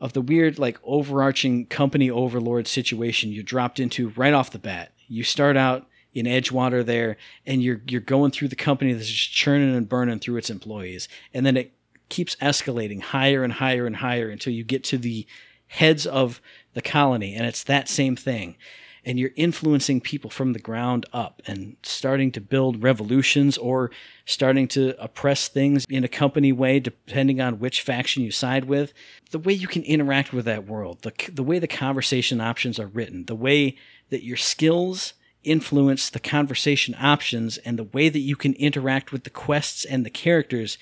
of 0.05 0.13
the 0.13 0.21
weird, 0.21 0.59
like, 0.59 0.79
overarching 0.85 1.65
company 1.65 2.11
overlord 2.11 2.69
situation 2.69 3.33
you're 3.33 3.43
dropped 3.43 3.81
into 3.81 4.11
right 4.11 4.35
off 4.35 4.51
the 4.51 4.59
bat. 4.59 4.93
You 5.09 5.25
start 5.25 5.57
out 5.57 5.89
in 6.13 6.27
Edgewater 6.27 6.85
there, 6.85 7.17
and 7.47 7.63
you're 7.63 7.81
you're 7.89 8.03
going 8.03 8.31
through 8.31 8.49
the 8.49 8.55
company 8.55 8.93
that's 8.93 9.09
just 9.09 9.33
churning 9.33 9.75
and 9.75 9.89
burning 9.89 10.19
through 10.19 10.37
its 10.37 10.51
employees, 10.51 11.09
and 11.33 11.47
then 11.47 11.57
it 11.57 11.73
keeps 12.11 12.37
escalating 12.37 13.01
higher 13.01 13.43
and 13.43 13.55
higher 13.55 13.87
and 13.87 13.97
higher 13.97 14.29
until 14.29 14.53
you 14.53 14.63
get 14.63 14.85
to 14.85 14.99
the 14.99 15.27
heads 15.69 16.07
of 16.07 16.43
the 16.75 16.83
colony, 16.83 17.35
and 17.35 17.47
it's 17.47 17.65
that 17.65 17.89
same 17.89 18.15
thing. 18.15 18.57
And 19.05 19.19
you're 19.19 19.31
influencing 19.37 20.01
people 20.01 20.31
from 20.31 20.53
the 20.53 20.59
ground 20.59 21.07
up 21.13 21.43
and 21.47 21.77
starting 21.83 22.33
to 22.33 22.41
build 22.41 22.83
revolutions 22.83 23.59
or 23.59 23.91
starting 24.25 24.67
to 24.69 24.95
oppress 25.03 25.49
things 25.49 25.85
in 25.89 26.05
a 26.05 26.09
company 26.09 26.53
way 26.53 26.81
depending 26.81 27.41
on 27.41 27.59
which 27.59 27.83
faction 27.83 28.23
you 28.23 28.31
side 28.31 28.65
with. 28.65 28.93
The 29.31 29.39
way 29.39 29.53
you 29.53 29.67
can 29.67 29.83
interact 29.83 30.33
with 30.33 30.45
that 30.47 30.67
world 30.67 31.03
the, 31.03 31.13
the 31.33 31.43
way 31.43 31.59
the 31.59 31.69
conversation 31.69 32.41
options 32.41 32.79
are 32.79 32.87
written 32.87 33.25
the 33.27 33.35
way 33.35 33.77
that 34.11 34.25
your 34.25 34.37
skills 34.37 35.15
influence 35.43 36.09
the 36.09 36.21
conversation 36.21 36.97
options 36.99 37.59
and 37.59 37.79
the 37.79 37.85
way 37.85 38.09
that 38.09 38.21
you 38.21 38.37
can 38.37 38.55
interact 38.55 39.13
with 39.13 39.25
the 39.25 39.31
quests 39.31 39.85
and 39.85 40.05
the 40.05 40.11
characters 40.11 40.79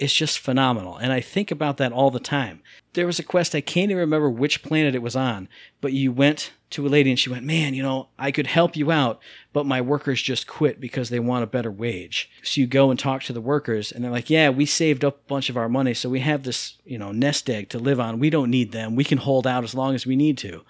is 0.00 0.12
just 0.12 0.38
phenomenal. 0.38 0.96
And 0.96 1.12
I 1.12 1.20
think 1.20 1.50
about 1.50 1.76
that 1.76 1.92
all 1.92 2.10
the 2.10 2.20
time. 2.20 2.60
There 2.94 3.06
was 3.06 3.18
a 3.18 3.24
quest, 3.24 3.54
I 3.54 3.60
can't 3.60 3.90
even 3.90 3.98
remember 3.98 4.30
which 4.30 4.62
planet 4.62 4.94
it 4.94 5.02
was 5.02 5.16
on, 5.16 5.48
but 5.80 5.92
you 5.92 6.10
went 6.10 6.52
to 6.70 6.86
a 6.86 6.88
lady 6.88 7.10
and 7.10 7.18
she 7.18 7.30
went, 7.30 7.44
Man, 7.44 7.74
you 7.74 7.82
know, 7.82 8.08
I 8.18 8.30
could 8.30 8.46
help 8.46 8.76
you 8.76 8.90
out, 8.90 9.20
but 9.52 9.66
my 9.66 9.80
workers 9.80 10.20
just 10.20 10.46
quit 10.46 10.80
because 10.80 11.08
they 11.08 11.20
want 11.20 11.44
a 11.44 11.48
better 11.48 11.70
wage. 11.70 12.30
So 12.42 12.60
you 12.60 12.66
go 12.66 12.90
and 12.90 12.98
talk 12.98 13.22
to 13.24 13.32
the 13.32 13.40
workers 13.40 13.92
and 13.92 14.02
they're 14.02 14.10
like, 14.10 14.30
Yeah, 14.30 14.50
we 14.50 14.66
saved 14.66 15.04
up 15.04 15.16
a 15.16 15.28
bunch 15.28 15.48
of 15.48 15.56
our 15.56 15.68
money, 15.68 15.94
so 15.94 16.08
we 16.08 16.20
have 16.20 16.42
this, 16.42 16.76
you 16.84 16.98
know, 16.98 17.12
nest 17.12 17.48
egg 17.48 17.68
to 17.70 17.78
live 17.78 18.00
on. 18.00 18.18
We 18.18 18.30
don't 18.30 18.50
need 18.50 18.72
them. 18.72 18.96
We 18.96 19.04
can 19.04 19.18
hold 19.18 19.46
out 19.46 19.64
as 19.64 19.74
long 19.74 19.94
as 19.94 20.06
we 20.06 20.16
need 20.16 20.38
to. 20.38 20.64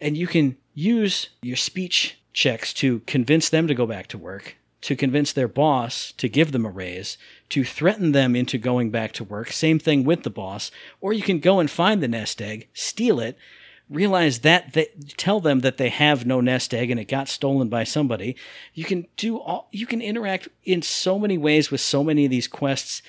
And 0.00 0.16
you 0.16 0.26
can 0.26 0.56
use 0.74 1.28
your 1.42 1.56
speech 1.56 2.18
checks 2.32 2.72
to 2.74 3.00
convince 3.00 3.48
them 3.48 3.66
to 3.68 3.74
go 3.74 3.86
back 3.86 4.08
to 4.08 4.18
work 4.18 4.56
to 4.84 4.94
convince 4.94 5.32
their 5.32 5.48
boss 5.48 6.12
to 6.12 6.28
give 6.28 6.52
them 6.52 6.66
a 6.66 6.70
raise, 6.70 7.16
to 7.48 7.64
threaten 7.64 8.12
them 8.12 8.36
into 8.36 8.58
going 8.58 8.90
back 8.90 9.12
to 9.12 9.24
work. 9.24 9.50
Same 9.50 9.78
thing 9.78 10.04
with 10.04 10.24
the 10.24 10.30
boss. 10.30 10.70
Or 11.00 11.14
you 11.14 11.22
can 11.22 11.38
go 11.38 11.58
and 11.58 11.70
find 11.70 12.02
the 12.02 12.08
nest 12.08 12.42
egg, 12.42 12.68
steal 12.74 13.18
it, 13.18 13.38
realize 13.88 14.40
that 14.40 14.74
they 14.74 14.88
tell 15.16 15.40
them 15.40 15.60
that 15.60 15.78
they 15.78 15.88
have 15.88 16.26
no 16.26 16.42
nest 16.42 16.74
egg 16.74 16.90
and 16.90 17.00
it 17.00 17.06
got 17.06 17.28
stolen 17.28 17.70
by 17.70 17.84
somebody. 17.84 18.36
You 18.74 18.84
can 18.84 19.06
do 19.16 19.38
all 19.38 19.68
you 19.72 19.86
can 19.86 20.02
interact 20.02 20.48
in 20.64 20.82
so 20.82 21.18
many 21.18 21.38
ways 21.38 21.70
with 21.70 21.80
so 21.80 22.04
many 22.04 22.26
of 22.26 22.30
these 22.30 22.48
quests 22.48 23.00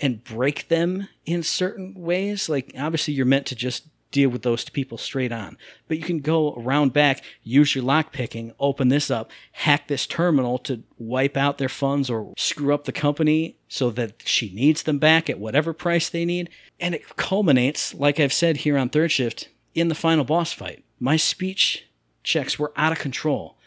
and 0.00 0.22
break 0.22 0.68
them 0.68 1.08
in 1.26 1.42
certain 1.42 1.94
ways. 1.96 2.48
Like 2.48 2.72
obviously 2.78 3.12
you're 3.12 3.26
meant 3.26 3.46
to 3.46 3.56
just 3.56 3.88
deal 4.14 4.30
with 4.30 4.42
those 4.42 4.64
people 4.68 4.96
straight 4.96 5.32
on. 5.32 5.58
But 5.88 5.98
you 5.98 6.04
can 6.04 6.20
go 6.20 6.54
around 6.54 6.92
back, 6.92 7.22
use 7.42 7.74
your 7.74 7.82
lock 7.84 8.12
picking, 8.12 8.52
open 8.60 8.88
this 8.88 9.10
up, 9.10 9.30
hack 9.52 9.88
this 9.88 10.06
terminal 10.06 10.56
to 10.60 10.84
wipe 10.96 11.36
out 11.36 11.58
their 11.58 11.68
funds 11.68 12.08
or 12.08 12.32
screw 12.36 12.72
up 12.72 12.84
the 12.84 12.92
company 12.92 13.58
so 13.68 13.90
that 13.90 14.22
she 14.24 14.54
needs 14.54 14.84
them 14.84 14.98
back 14.98 15.28
at 15.28 15.40
whatever 15.40 15.72
price 15.72 16.08
they 16.08 16.24
need. 16.24 16.48
And 16.78 16.94
it 16.94 17.16
culminates, 17.16 17.92
like 17.92 18.20
I've 18.20 18.32
said 18.32 18.58
here 18.58 18.78
on 18.78 18.88
Third 18.88 19.10
Shift, 19.10 19.48
in 19.74 19.88
the 19.88 19.94
final 19.96 20.24
boss 20.24 20.52
fight. 20.52 20.84
My 21.00 21.16
speech 21.16 21.88
checks 22.22 22.56
were 22.56 22.72
out 22.76 22.92
of 22.92 23.00
control. 23.00 23.58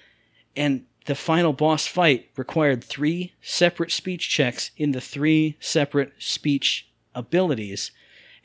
And 0.55 0.85
the 1.05 1.15
final 1.15 1.51
boss 1.51 1.85
fight 1.87 2.29
required 2.37 2.83
three 2.83 3.33
separate 3.41 3.91
speech 3.91 4.29
checks 4.29 4.71
in 4.77 4.93
the 4.93 5.01
three 5.01 5.57
separate 5.59 6.13
speech 6.19 6.89
abilities 7.13 7.91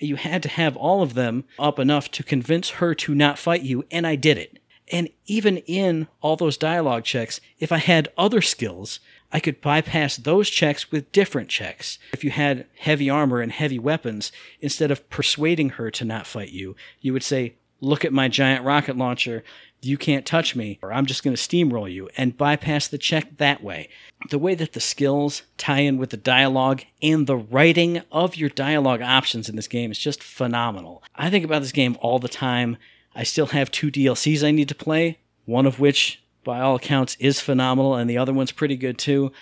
you 0.04 0.16
had 0.16 0.42
to 0.42 0.48
have 0.48 0.76
all 0.76 1.02
of 1.02 1.14
them 1.14 1.44
up 1.58 1.78
enough 1.78 2.10
to 2.12 2.22
convince 2.22 2.70
her 2.70 2.94
to 2.94 3.14
not 3.14 3.38
fight 3.38 3.62
you, 3.62 3.84
and 3.90 4.06
I 4.06 4.16
did 4.16 4.38
it. 4.38 4.58
And 4.90 5.08
even 5.26 5.58
in 5.58 6.08
all 6.20 6.36
those 6.36 6.56
dialogue 6.56 7.04
checks, 7.04 7.40
if 7.58 7.72
I 7.72 7.78
had 7.78 8.08
other 8.18 8.42
skills, 8.42 9.00
I 9.32 9.40
could 9.40 9.60
bypass 9.62 10.16
those 10.16 10.50
checks 10.50 10.92
with 10.92 11.10
different 11.12 11.48
checks. 11.48 11.98
If 12.12 12.22
you 12.22 12.30
had 12.30 12.66
heavy 12.76 13.08
armor 13.08 13.40
and 13.40 13.50
heavy 13.50 13.78
weapons, 13.78 14.30
instead 14.60 14.90
of 14.90 15.08
persuading 15.08 15.70
her 15.70 15.90
to 15.92 16.04
not 16.04 16.26
fight 16.26 16.50
you, 16.50 16.76
you 17.00 17.12
would 17.12 17.22
say, 17.22 17.54
Look 17.80 18.04
at 18.04 18.12
my 18.12 18.28
giant 18.28 18.64
rocket 18.64 18.96
launcher 18.96 19.42
you 19.84 19.98
can't 19.98 20.24
touch 20.24 20.54
me, 20.54 20.78
or 20.82 20.92
I'm 20.92 21.06
just 21.06 21.24
going 21.24 21.36
to 21.36 21.42
steamroll 21.42 21.92
you, 21.92 22.08
and 22.16 22.36
bypass 22.36 22.88
the 22.88 22.98
check 22.98 23.38
that 23.38 23.62
way. 23.62 23.88
The 24.30 24.38
way 24.38 24.54
that 24.54 24.72
the 24.72 24.80
skills 24.80 25.42
tie 25.58 25.80
in 25.80 25.98
with 25.98 26.10
the 26.10 26.16
dialogue 26.16 26.82
and 27.02 27.26
the 27.26 27.36
writing 27.36 28.02
of 28.12 28.36
your 28.36 28.48
dialogue 28.48 29.02
options 29.02 29.48
in 29.48 29.56
this 29.56 29.68
game 29.68 29.90
is 29.90 29.98
just 29.98 30.22
phenomenal. 30.22 31.02
I 31.14 31.30
think 31.30 31.44
about 31.44 31.62
this 31.62 31.72
game 31.72 31.96
all 32.00 32.18
the 32.18 32.28
time. 32.28 32.76
I 33.14 33.24
still 33.24 33.46
have 33.46 33.70
two 33.70 33.90
DLCs 33.90 34.46
I 34.46 34.52
need 34.52 34.68
to 34.68 34.74
play, 34.74 35.18
one 35.44 35.66
of 35.66 35.80
which, 35.80 36.22
by 36.44 36.60
all 36.60 36.76
accounts, 36.76 37.16
is 37.18 37.40
phenomenal, 37.40 37.94
and 37.94 38.08
the 38.08 38.18
other 38.18 38.32
one's 38.32 38.52
pretty 38.52 38.76
good 38.76 38.98
too. 38.98 39.32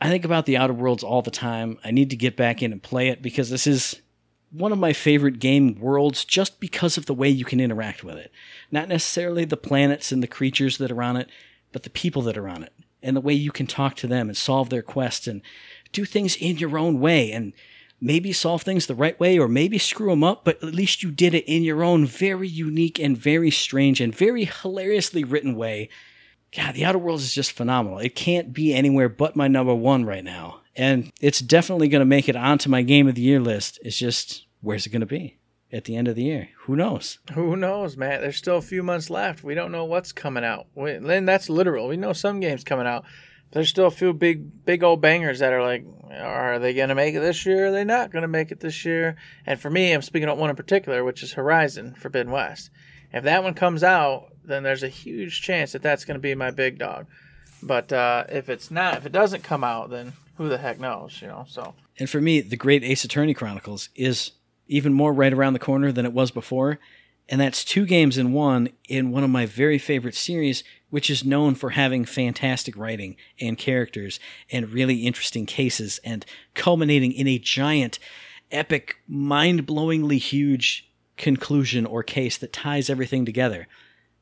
I 0.00 0.08
think 0.08 0.24
about 0.24 0.46
the 0.46 0.56
Outer 0.56 0.72
Worlds 0.72 1.02
all 1.02 1.22
the 1.22 1.30
time. 1.30 1.78
I 1.84 1.90
need 1.90 2.10
to 2.10 2.16
get 2.16 2.36
back 2.36 2.62
in 2.62 2.72
and 2.72 2.82
play 2.82 3.08
it 3.08 3.20
because 3.20 3.50
this 3.50 3.66
is 3.66 4.00
one 4.50 4.72
of 4.72 4.78
my 4.78 4.92
favorite 4.92 5.38
game 5.38 5.78
worlds 5.78 6.24
just 6.24 6.60
because 6.60 6.96
of 6.96 7.06
the 7.06 7.14
way 7.14 7.28
you 7.28 7.44
can 7.44 7.60
interact 7.60 8.02
with 8.02 8.16
it. 8.16 8.32
Not 8.70 8.88
necessarily 8.88 9.44
the 9.44 9.56
planets 9.56 10.10
and 10.12 10.22
the 10.22 10.26
creatures 10.28 10.78
that 10.78 10.90
are 10.90 11.02
on 11.02 11.16
it, 11.16 11.28
but 11.72 11.84
the 11.84 11.90
people 11.90 12.22
that 12.22 12.36
are 12.36 12.48
on 12.48 12.62
it 12.62 12.72
and 13.02 13.16
the 13.16 13.20
way 13.20 13.32
you 13.32 13.52
can 13.52 13.66
talk 13.66 13.96
to 13.96 14.06
them 14.06 14.28
and 14.28 14.36
solve 14.36 14.68
their 14.70 14.82
quests 14.82 15.26
and 15.26 15.42
do 15.92 16.04
things 16.04 16.36
in 16.36 16.58
your 16.58 16.76
own 16.76 17.00
way 17.00 17.32
and 17.32 17.52
maybe 18.00 18.32
solve 18.32 18.62
things 18.62 18.86
the 18.86 18.94
right 18.94 19.18
way 19.20 19.38
or 19.38 19.48
maybe 19.48 19.78
screw 19.78 20.10
them 20.10 20.24
up, 20.24 20.44
but 20.44 20.62
at 20.62 20.74
least 20.74 21.02
you 21.02 21.10
did 21.10 21.34
it 21.34 21.44
in 21.44 21.62
your 21.62 21.82
own 21.82 22.06
very 22.06 22.48
unique 22.48 22.98
and 22.98 23.16
very 23.16 23.50
strange 23.50 24.00
and 24.00 24.14
very 24.14 24.44
hilariously 24.44 25.22
written 25.22 25.54
way. 25.54 25.88
God, 26.56 26.74
The 26.74 26.84
Outer 26.84 26.98
Worlds 26.98 27.22
is 27.22 27.34
just 27.34 27.52
phenomenal. 27.52 27.98
It 27.98 28.14
can't 28.14 28.52
be 28.52 28.74
anywhere 28.74 29.08
but 29.08 29.36
my 29.36 29.48
number 29.48 29.74
one 29.74 30.04
right 30.04 30.24
now 30.24 30.60
and 30.76 31.12
it's 31.20 31.40
definitely 31.40 31.88
going 31.88 32.00
to 32.00 32.06
make 32.06 32.28
it 32.28 32.36
onto 32.36 32.70
my 32.70 32.82
game 32.82 33.08
of 33.08 33.14
the 33.14 33.20
year 33.20 33.40
list. 33.40 33.78
It's 33.82 33.98
just 33.98 34.46
where's 34.60 34.86
it 34.86 34.90
going 34.90 35.00
to 35.00 35.06
be 35.06 35.38
at 35.72 35.84
the 35.84 35.96
end 35.96 36.08
of 36.08 36.16
the 36.16 36.22
year? 36.22 36.48
Who 36.60 36.74
knows? 36.76 37.18
Who 37.34 37.56
knows, 37.56 37.96
man? 37.96 38.20
There's 38.20 38.36
still 38.36 38.56
a 38.56 38.62
few 38.62 38.82
months 38.82 39.10
left. 39.10 39.44
We 39.44 39.54
don't 39.54 39.72
know 39.72 39.84
what's 39.84 40.12
coming 40.12 40.44
out. 40.44 40.66
And 40.76 41.28
that's 41.28 41.50
literal. 41.50 41.88
We 41.88 41.96
know 41.96 42.12
some 42.12 42.40
games 42.40 42.64
coming 42.64 42.86
out. 42.86 43.04
There's 43.52 43.68
still 43.68 43.86
a 43.86 43.90
few 43.90 44.12
big, 44.12 44.64
big 44.64 44.84
old 44.84 45.00
bangers 45.00 45.40
that 45.40 45.52
are 45.52 45.62
like, 45.62 45.84
are 46.12 46.58
they 46.60 46.72
going 46.72 46.88
to 46.88 46.94
make 46.94 47.14
it 47.14 47.20
this 47.20 47.44
year? 47.44 47.66
Are 47.66 47.72
they 47.72 47.84
not 47.84 48.12
going 48.12 48.22
to 48.22 48.28
make 48.28 48.52
it 48.52 48.60
this 48.60 48.84
year? 48.84 49.16
And 49.44 49.60
for 49.60 49.68
me, 49.68 49.92
I'm 49.92 50.02
speaking 50.02 50.28
of 50.28 50.38
one 50.38 50.50
in 50.50 50.56
particular, 50.56 51.04
which 51.04 51.22
is 51.22 51.32
Horizon 51.32 51.94
Forbidden 51.94 52.32
West. 52.32 52.70
If 53.12 53.24
that 53.24 53.42
one 53.42 53.54
comes 53.54 53.82
out, 53.82 54.29
then 54.44 54.62
there's 54.62 54.82
a 54.82 54.88
huge 54.88 55.42
chance 55.42 55.72
that 55.72 55.82
that's 55.82 56.04
going 56.04 56.16
to 56.16 56.20
be 56.20 56.34
my 56.34 56.50
big 56.50 56.78
dog. 56.78 57.06
But 57.62 57.92
uh, 57.92 58.24
if 58.28 58.48
it's 58.48 58.70
not, 58.70 58.96
if 58.96 59.06
it 59.06 59.12
doesn't 59.12 59.44
come 59.44 59.64
out, 59.64 59.90
then 59.90 60.12
who 60.36 60.48
the 60.48 60.58
heck 60.58 60.80
knows, 60.80 61.20
you 61.20 61.28
know? 61.28 61.44
So. 61.48 61.74
And 61.98 62.08
for 62.08 62.20
me, 62.20 62.40
the 62.40 62.56
Great 62.56 62.82
Ace 62.82 63.04
Attorney 63.04 63.34
Chronicles 63.34 63.90
is 63.94 64.32
even 64.68 64.92
more 64.92 65.12
right 65.12 65.32
around 65.32 65.52
the 65.52 65.58
corner 65.58 65.92
than 65.92 66.06
it 66.06 66.12
was 66.12 66.30
before, 66.30 66.78
and 67.28 67.40
that's 67.40 67.64
two 67.64 67.84
games 67.84 68.16
in 68.16 68.32
one 68.32 68.70
in 68.88 69.10
one 69.10 69.24
of 69.24 69.30
my 69.30 69.44
very 69.44 69.78
favorite 69.78 70.14
series, 70.14 70.64
which 70.88 71.10
is 71.10 71.24
known 71.24 71.54
for 71.54 71.70
having 71.70 72.04
fantastic 72.04 72.76
writing 72.76 73.16
and 73.40 73.58
characters 73.58 74.18
and 74.50 74.70
really 74.70 75.06
interesting 75.06 75.44
cases, 75.44 76.00
and 76.04 76.24
culminating 76.54 77.12
in 77.12 77.28
a 77.28 77.38
giant, 77.38 77.98
epic, 78.50 78.96
mind-blowingly 79.06 80.18
huge 80.18 80.90
conclusion 81.16 81.84
or 81.84 82.02
case 82.02 82.38
that 82.38 82.52
ties 82.52 82.88
everything 82.88 83.24
together. 83.26 83.68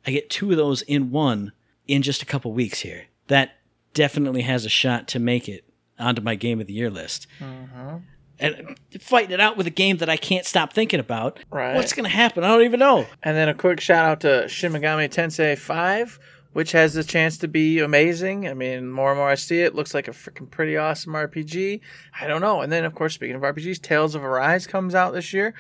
I 0.08 0.10
get 0.10 0.30
two 0.30 0.50
of 0.50 0.56
those 0.56 0.80
in 0.80 1.10
one 1.10 1.52
in 1.86 2.00
just 2.00 2.22
a 2.22 2.24
couple 2.24 2.50
weeks 2.54 2.80
here. 2.80 3.08
That 3.26 3.58
definitely 3.92 4.40
has 4.40 4.64
a 4.64 4.70
shot 4.70 5.06
to 5.08 5.18
make 5.18 5.50
it 5.50 5.64
onto 5.98 6.22
my 6.22 6.34
game 6.34 6.62
of 6.62 6.66
the 6.66 6.72
year 6.72 6.88
list. 6.88 7.26
Mm-hmm. 7.38 7.96
And 8.38 8.78
fighting 9.02 9.32
it 9.32 9.40
out 9.40 9.58
with 9.58 9.66
a 9.66 9.70
game 9.70 9.98
that 9.98 10.08
I 10.08 10.16
can't 10.16 10.46
stop 10.46 10.72
thinking 10.72 10.98
about. 10.98 11.40
Right. 11.50 11.74
What's 11.76 11.92
going 11.92 12.08
to 12.08 12.16
happen? 12.16 12.42
I 12.42 12.48
don't 12.48 12.62
even 12.62 12.80
know. 12.80 13.06
And 13.22 13.36
then 13.36 13.50
a 13.50 13.54
quick 13.54 13.80
shout 13.80 14.06
out 14.06 14.20
to 14.20 14.48
Shin 14.48 14.72
Megami 14.72 15.10
Tensei 15.10 15.58
5, 15.58 16.18
which 16.54 16.72
has 16.72 16.94
the 16.94 17.04
chance 17.04 17.36
to 17.38 17.46
be 17.46 17.80
amazing. 17.80 18.48
I 18.48 18.54
mean, 18.54 18.90
more 18.90 19.10
and 19.10 19.18
more 19.18 19.28
I 19.28 19.34
see 19.34 19.60
it, 19.60 19.74
looks 19.74 19.92
like 19.92 20.08
a 20.08 20.12
freaking 20.12 20.50
pretty 20.50 20.78
awesome 20.78 21.12
RPG. 21.12 21.82
I 22.18 22.26
don't 22.26 22.40
know. 22.40 22.62
And 22.62 22.72
then, 22.72 22.86
of 22.86 22.94
course, 22.94 23.12
speaking 23.12 23.36
of 23.36 23.42
RPGs, 23.42 23.82
Tales 23.82 24.14
of 24.14 24.24
Arise 24.24 24.66
comes 24.66 24.94
out 24.94 25.12
this 25.12 25.34
year. 25.34 25.52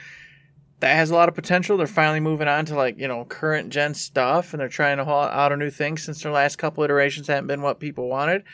That 0.80 0.94
has 0.94 1.10
a 1.10 1.14
lot 1.14 1.28
of 1.28 1.34
potential. 1.34 1.76
They're 1.76 1.88
finally 1.88 2.20
moving 2.20 2.46
on 2.46 2.64
to 2.66 2.76
like 2.76 2.98
you 2.98 3.08
know 3.08 3.24
current 3.24 3.70
gen 3.70 3.94
stuff, 3.94 4.52
and 4.52 4.60
they're 4.60 4.68
trying 4.68 4.98
to 4.98 5.04
haul 5.04 5.24
out 5.24 5.52
a 5.52 5.56
new 5.56 5.70
thing 5.70 5.96
since 5.96 6.22
their 6.22 6.32
last 6.32 6.56
couple 6.56 6.84
iterations 6.84 7.26
haven't 7.26 7.48
been 7.48 7.62
what 7.62 7.80
people 7.80 8.08
wanted 8.08 8.44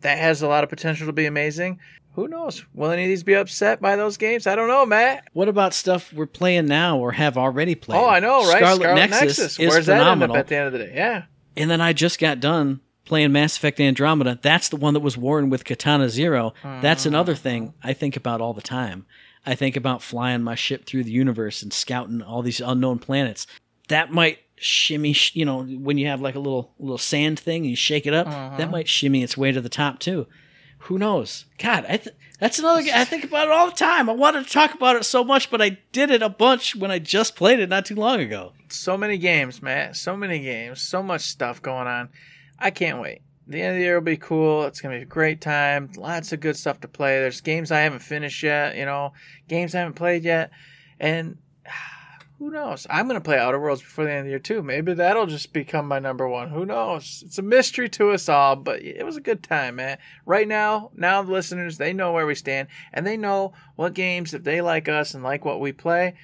that 0.00 0.18
has 0.18 0.42
a 0.42 0.48
lot 0.48 0.64
of 0.64 0.70
potential 0.70 1.06
to 1.06 1.12
be 1.12 1.26
amazing. 1.26 1.78
Who 2.14 2.26
knows? 2.26 2.64
Will 2.74 2.90
any 2.90 3.04
of 3.04 3.08
these 3.08 3.22
be 3.22 3.34
upset 3.34 3.80
by 3.80 3.96
those 3.96 4.16
games? 4.16 4.46
I 4.46 4.56
don't 4.56 4.68
know, 4.68 4.84
Matt. 4.84 5.28
What 5.32 5.48
about 5.48 5.74
stuff 5.74 6.12
we're 6.12 6.26
playing 6.26 6.66
now 6.66 6.98
or 6.98 7.12
have 7.12 7.38
already 7.38 7.76
played? 7.76 7.98
Oh, 7.98 8.08
I 8.08 8.18
know, 8.18 8.40
right? 8.48 8.58
Scarlet, 8.58 8.80
Scarlet 8.82 8.94
Nexus, 8.96 9.20
Nexus. 9.20 9.58
Is 9.60 9.68
Where's 9.68 9.84
phenomenal. 9.84 10.18
that 10.18 10.22
end 10.22 10.32
up 10.32 10.36
at 10.38 10.46
the 10.48 10.56
end 10.56 10.66
of 10.66 10.72
the 10.72 10.78
day? 10.78 10.92
Yeah. 10.94 11.22
And 11.56 11.70
then 11.70 11.80
I 11.80 11.92
just 11.92 12.18
got 12.18 12.40
done 12.40 12.80
playing 13.04 13.32
Mass 13.32 13.56
Effect 13.56 13.80
Andromeda. 13.80 14.38
That's 14.42 14.68
the 14.68 14.76
one 14.76 14.94
that 14.94 15.00
was 15.00 15.16
warring 15.16 15.50
with 15.50 15.64
Katana 15.64 16.08
0 16.08 16.52
mm-hmm. 16.62 16.80
That's 16.80 17.06
another 17.06 17.34
thing 17.34 17.74
I 17.82 17.92
think 17.92 18.16
about 18.16 18.40
all 18.40 18.54
the 18.54 18.60
time. 18.60 19.06
I 19.46 19.54
think 19.54 19.76
about 19.76 20.02
flying 20.02 20.42
my 20.42 20.54
ship 20.54 20.84
through 20.84 21.04
the 21.04 21.10
universe 21.10 21.62
and 21.62 21.72
scouting 21.72 22.22
all 22.22 22.42
these 22.42 22.60
unknown 22.60 22.98
planets. 22.98 23.46
That 23.88 24.12
might 24.12 24.38
shimmy, 24.56 25.16
you 25.32 25.44
know, 25.44 25.62
when 25.62 25.98
you 25.98 26.06
have 26.06 26.20
like 26.20 26.34
a 26.34 26.40
little 26.40 26.72
little 26.78 26.98
sand 26.98 27.40
thing 27.40 27.62
and 27.62 27.70
you 27.70 27.76
shake 27.76 28.06
it 28.06 28.14
up, 28.14 28.26
uh-huh. 28.26 28.56
that 28.58 28.70
might 28.70 28.88
shimmy 28.88 29.22
its 29.22 29.36
way 29.36 29.52
to 29.52 29.60
the 29.60 29.68
top 29.68 29.98
too. 29.98 30.26
who 30.84 30.98
knows? 30.98 31.46
God, 31.58 31.84
I 31.88 31.96
th- 31.98 32.16
that's 32.38 32.58
another. 32.58 32.82
I 32.94 33.04
think 33.04 33.24
about 33.24 33.48
it 33.48 33.52
all 33.52 33.66
the 33.66 33.76
time. 33.76 34.08
I 34.08 34.14
wanted 34.14 34.46
to 34.46 34.52
talk 34.52 34.74
about 34.74 34.96
it 34.96 35.04
so 35.04 35.22
much, 35.24 35.50
but 35.50 35.60
I 35.60 35.78
did 35.92 36.10
it 36.10 36.22
a 36.22 36.28
bunch 36.28 36.74
when 36.74 36.90
I 36.90 36.98
just 36.98 37.36
played 37.36 37.60
it 37.60 37.68
not 37.68 37.86
too 37.86 37.94
long 37.94 38.20
ago. 38.20 38.52
So 38.68 38.96
many 38.96 39.18
games, 39.18 39.62
Matt. 39.62 39.96
So 39.96 40.16
many 40.16 40.40
games. 40.40 40.80
So 40.80 41.02
much 41.02 41.22
stuff 41.22 41.60
going 41.60 41.86
on. 41.86 42.08
I 42.58 42.70
can't 42.70 43.00
wait. 43.00 43.22
The 43.50 43.60
end 43.60 43.70
of 43.70 43.78
the 43.78 43.82
year 43.82 43.96
will 43.96 44.04
be 44.04 44.16
cool. 44.16 44.62
It's 44.62 44.80
gonna 44.80 44.98
be 44.98 45.02
a 45.02 45.06
great 45.06 45.40
time. 45.40 45.90
Lots 45.96 46.32
of 46.32 46.38
good 46.38 46.56
stuff 46.56 46.80
to 46.82 46.88
play. 46.88 47.18
There's 47.18 47.40
games 47.40 47.72
I 47.72 47.80
haven't 47.80 47.98
finished 47.98 48.44
yet. 48.44 48.76
You 48.76 48.84
know, 48.84 49.12
games 49.48 49.74
I 49.74 49.80
haven't 49.80 49.94
played 49.94 50.22
yet, 50.22 50.52
and 51.00 51.36
who 52.38 52.52
knows? 52.52 52.86
I'm 52.88 53.08
gonna 53.08 53.20
play 53.20 53.38
Outer 53.38 53.58
Worlds 53.58 53.82
before 53.82 54.04
the 54.04 54.12
end 54.12 54.20
of 54.20 54.24
the 54.26 54.30
year 54.30 54.38
too. 54.38 54.62
Maybe 54.62 54.94
that'll 54.94 55.26
just 55.26 55.52
become 55.52 55.88
my 55.88 55.98
number 55.98 56.28
one. 56.28 56.50
Who 56.50 56.64
knows? 56.64 57.24
It's 57.26 57.38
a 57.38 57.42
mystery 57.42 57.88
to 57.88 58.12
us 58.12 58.28
all, 58.28 58.54
but 58.54 58.82
it 58.84 59.04
was 59.04 59.16
a 59.16 59.20
good 59.20 59.42
time, 59.42 59.76
man. 59.76 59.98
Right 60.26 60.46
now, 60.46 60.92
now 60.94 61.20
the 61.24 61.32
listeners 61.32 61.76
they 61.76 61.92
know 61.92 62.12
where 62.12 62.26
we 62.26 62.36
stand, 62.36 62.68
and 62.92 63.04
they 63.04 63.16
know 63.16 63.52
what 63.74 63.94
games 63.94 64.32
if 64.32 64.44
they 64.44 64.60
like 64.60 64.88
us 64.88 65.12
and 65.12 65.24
like 65.24 65.44
what 65.44 65.58
we 65.58 65.72
play, 65.72 66.14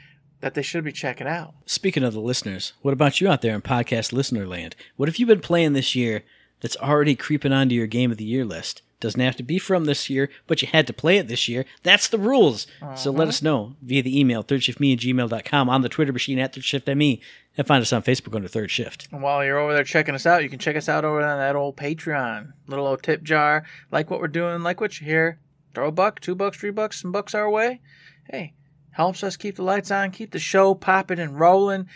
that 0.43 0.55
they 0.55 0.63
should 0.63 0.85
be 0.85 0.93
checking 0.93 1.27
out. 1.27 1.55
Speaking 1.65 2.05
of 2.05 2.15
the 2.15 2.21
listeners, 2.21 2.75
what 2.83 2.93
about 2.95 3.21
you 3.21 3.29
out 3.29 3.43
there 3.43 3.57
in 3.57 3.63
podcast 3.63 4.13
listener 4.13 4.47
land? 4.47 4.77
What 4.95 5.09
have 5.09 5.17
you 5.17 5.27
been 5.27 5.41
playing 5.41 5.73
this 5.73 5.97
year 5.97 6.23
that's 6.67 6.77
already 6.79 7.15
creeping 7.15 7.53
onto 7.53 7.77
your 7.77 7.87
game 7.87 8.11
of 8.11 8.17
the 8.17 8.25
year 8.25 8.45
list? 8.45 8.83
Doesn't 8.99 9.21
have 9.21 9.37
to 9.37 9.45
be 9.45 9.57
from 9.57 9.85
this 9.85 10.11
year, 10.11 10.29
but 10.49 10.61
you 10.61 10.67
had 10.67 10.89
to 10.89 10.93
play 10.93 11.17
it 11.17 11.29
this 11.29 11.47
year. 11.47 11.65
That's 11.85 12.09
the 12.09 12.19
rules. 12.19 12.67
So 12.97 13.13
let 13.13 13.21
uh-huh. 13.21 13.29
us 13.29 13.41
know 13.41 13.77
via 13.81 14.03
the 14.03 14.19
email, 14.19 14.43
thirdshiftme 14.43 14.95
at 14.95 14.99
gmail.com, 14.99 15.71
on 15.71 15.83
the 15.83 15.89
Twitter 15.89 16.13
machine 16.13 16.41
at 16.41 16.53
thirdshiftme, 16.53 17.21
and 17.57 17.67
find 17.69 17.83
us 17.83 17.93
on 17.93 18.03
Facebook 18.03 18.35
under 18.35 18.49
Third 18.49 18.73
Shift. 18.73 19.07
And 19.13 19.23
while 19.23 19.45
you're 19.45 19.61
over 19.61 19.75
there 19.75 19.85
checking 19.85 20.17
us 20.17 20.27
out, 20.27 20.43
you 20.43 20.49
can 20.49 20.59
check 20.59 20.75
us 20.75 20.89
out 20.89 21.05
over 21.05 21.23
on 21.23 21.39
that 21.39 21.55
old 21.55 21.77
Patreon. 21.77 22.53
Little 22.67 22.89
old 22.89 23.05
tip 23.05 23.23
jar. 23.23 23.63
Like 23.93 24.11
what 24.11 24.19
we're 24.19 24.27
doing, 24.27 24.65
like 24.65 24.81
what 24.81 25.01
you 25.01 25.07
hear. 25.07 25.39
Throw 25.73 25.87
a 25.87 25.93
buck, 25.93 26.19
two 26.19 26.35
bucks, 26.35 26.59
three 26.59 26.73
bucks, 26.73 27.01
some 27.01 27.13
bucks 27.13 27.33
our 27.33 27.49
way. 27.49 27.81
Hey, 28.29 28.55
helps 28.91 29.23
us 29.23 29.37
keep 29.37 29.55
the 29.55 29.63
lights 29.63 29.93
on, 29.93 30.11
keep 30.11 30.33
the 30.33 30.41
show 30.41 30.75
popping 30.75 31.21
and 31.21 31.39
rolling. 31.39 31.87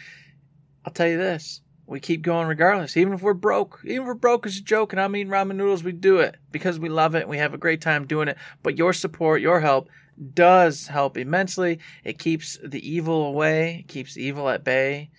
I'll 0.84 0.92
tell 0.92 1.08
you 1.08 1.18
this. 1.18 1.60
We 1.90 1.98
keep 1.98 2.22
going 2.22 2.46
regardless. 2.46 2.96
Even 2.96 3.14
if 3.14 3.20
we're 3.20 3.34
broke. 3.34 3.80
Even 3.82 4.02
if 4.02 4.06
we're 4.06 4.14
broke 4.14 4.46
as 4.46 4.56
a 4.56 4.62
joke 4.62 4.92
and 4.92 5.00
I'm 5.00 5.16
eating 5.16 5.32
ramen 5.32 5.56
noodles, 5.56 5.82
we 5.82 5.90
do 5.90 6.18
it 6.18 6.36
because 6.52 6.78
we 6.78 6.88
love 6.88 7.16
it. 7.16 7.22
and 7.22 7.28
We 7.28 7.38
have 7.38 7.52
a 7.52 7.58
great 7.58 7.80
time 7.80 8.06
doing 8.06 8.28
it. 8.28 8.38
But 8.62 8.78
your 8.78 8.92
support, 8.92 9.40
your 9.40 9.58
help 9.58 9.88
does 10.32 10.86
help 10.86 11.18
immensely. 11.18 11.80
It 12.04 12.20
keeps 12.20 12.56
the 12.62 12.88
evil 12.88 13.26
away, 13.26 13.84
keeps 13.88 14.16
evil 14.16 14.48
at 14.48 14.62
bay. 14.62 15.10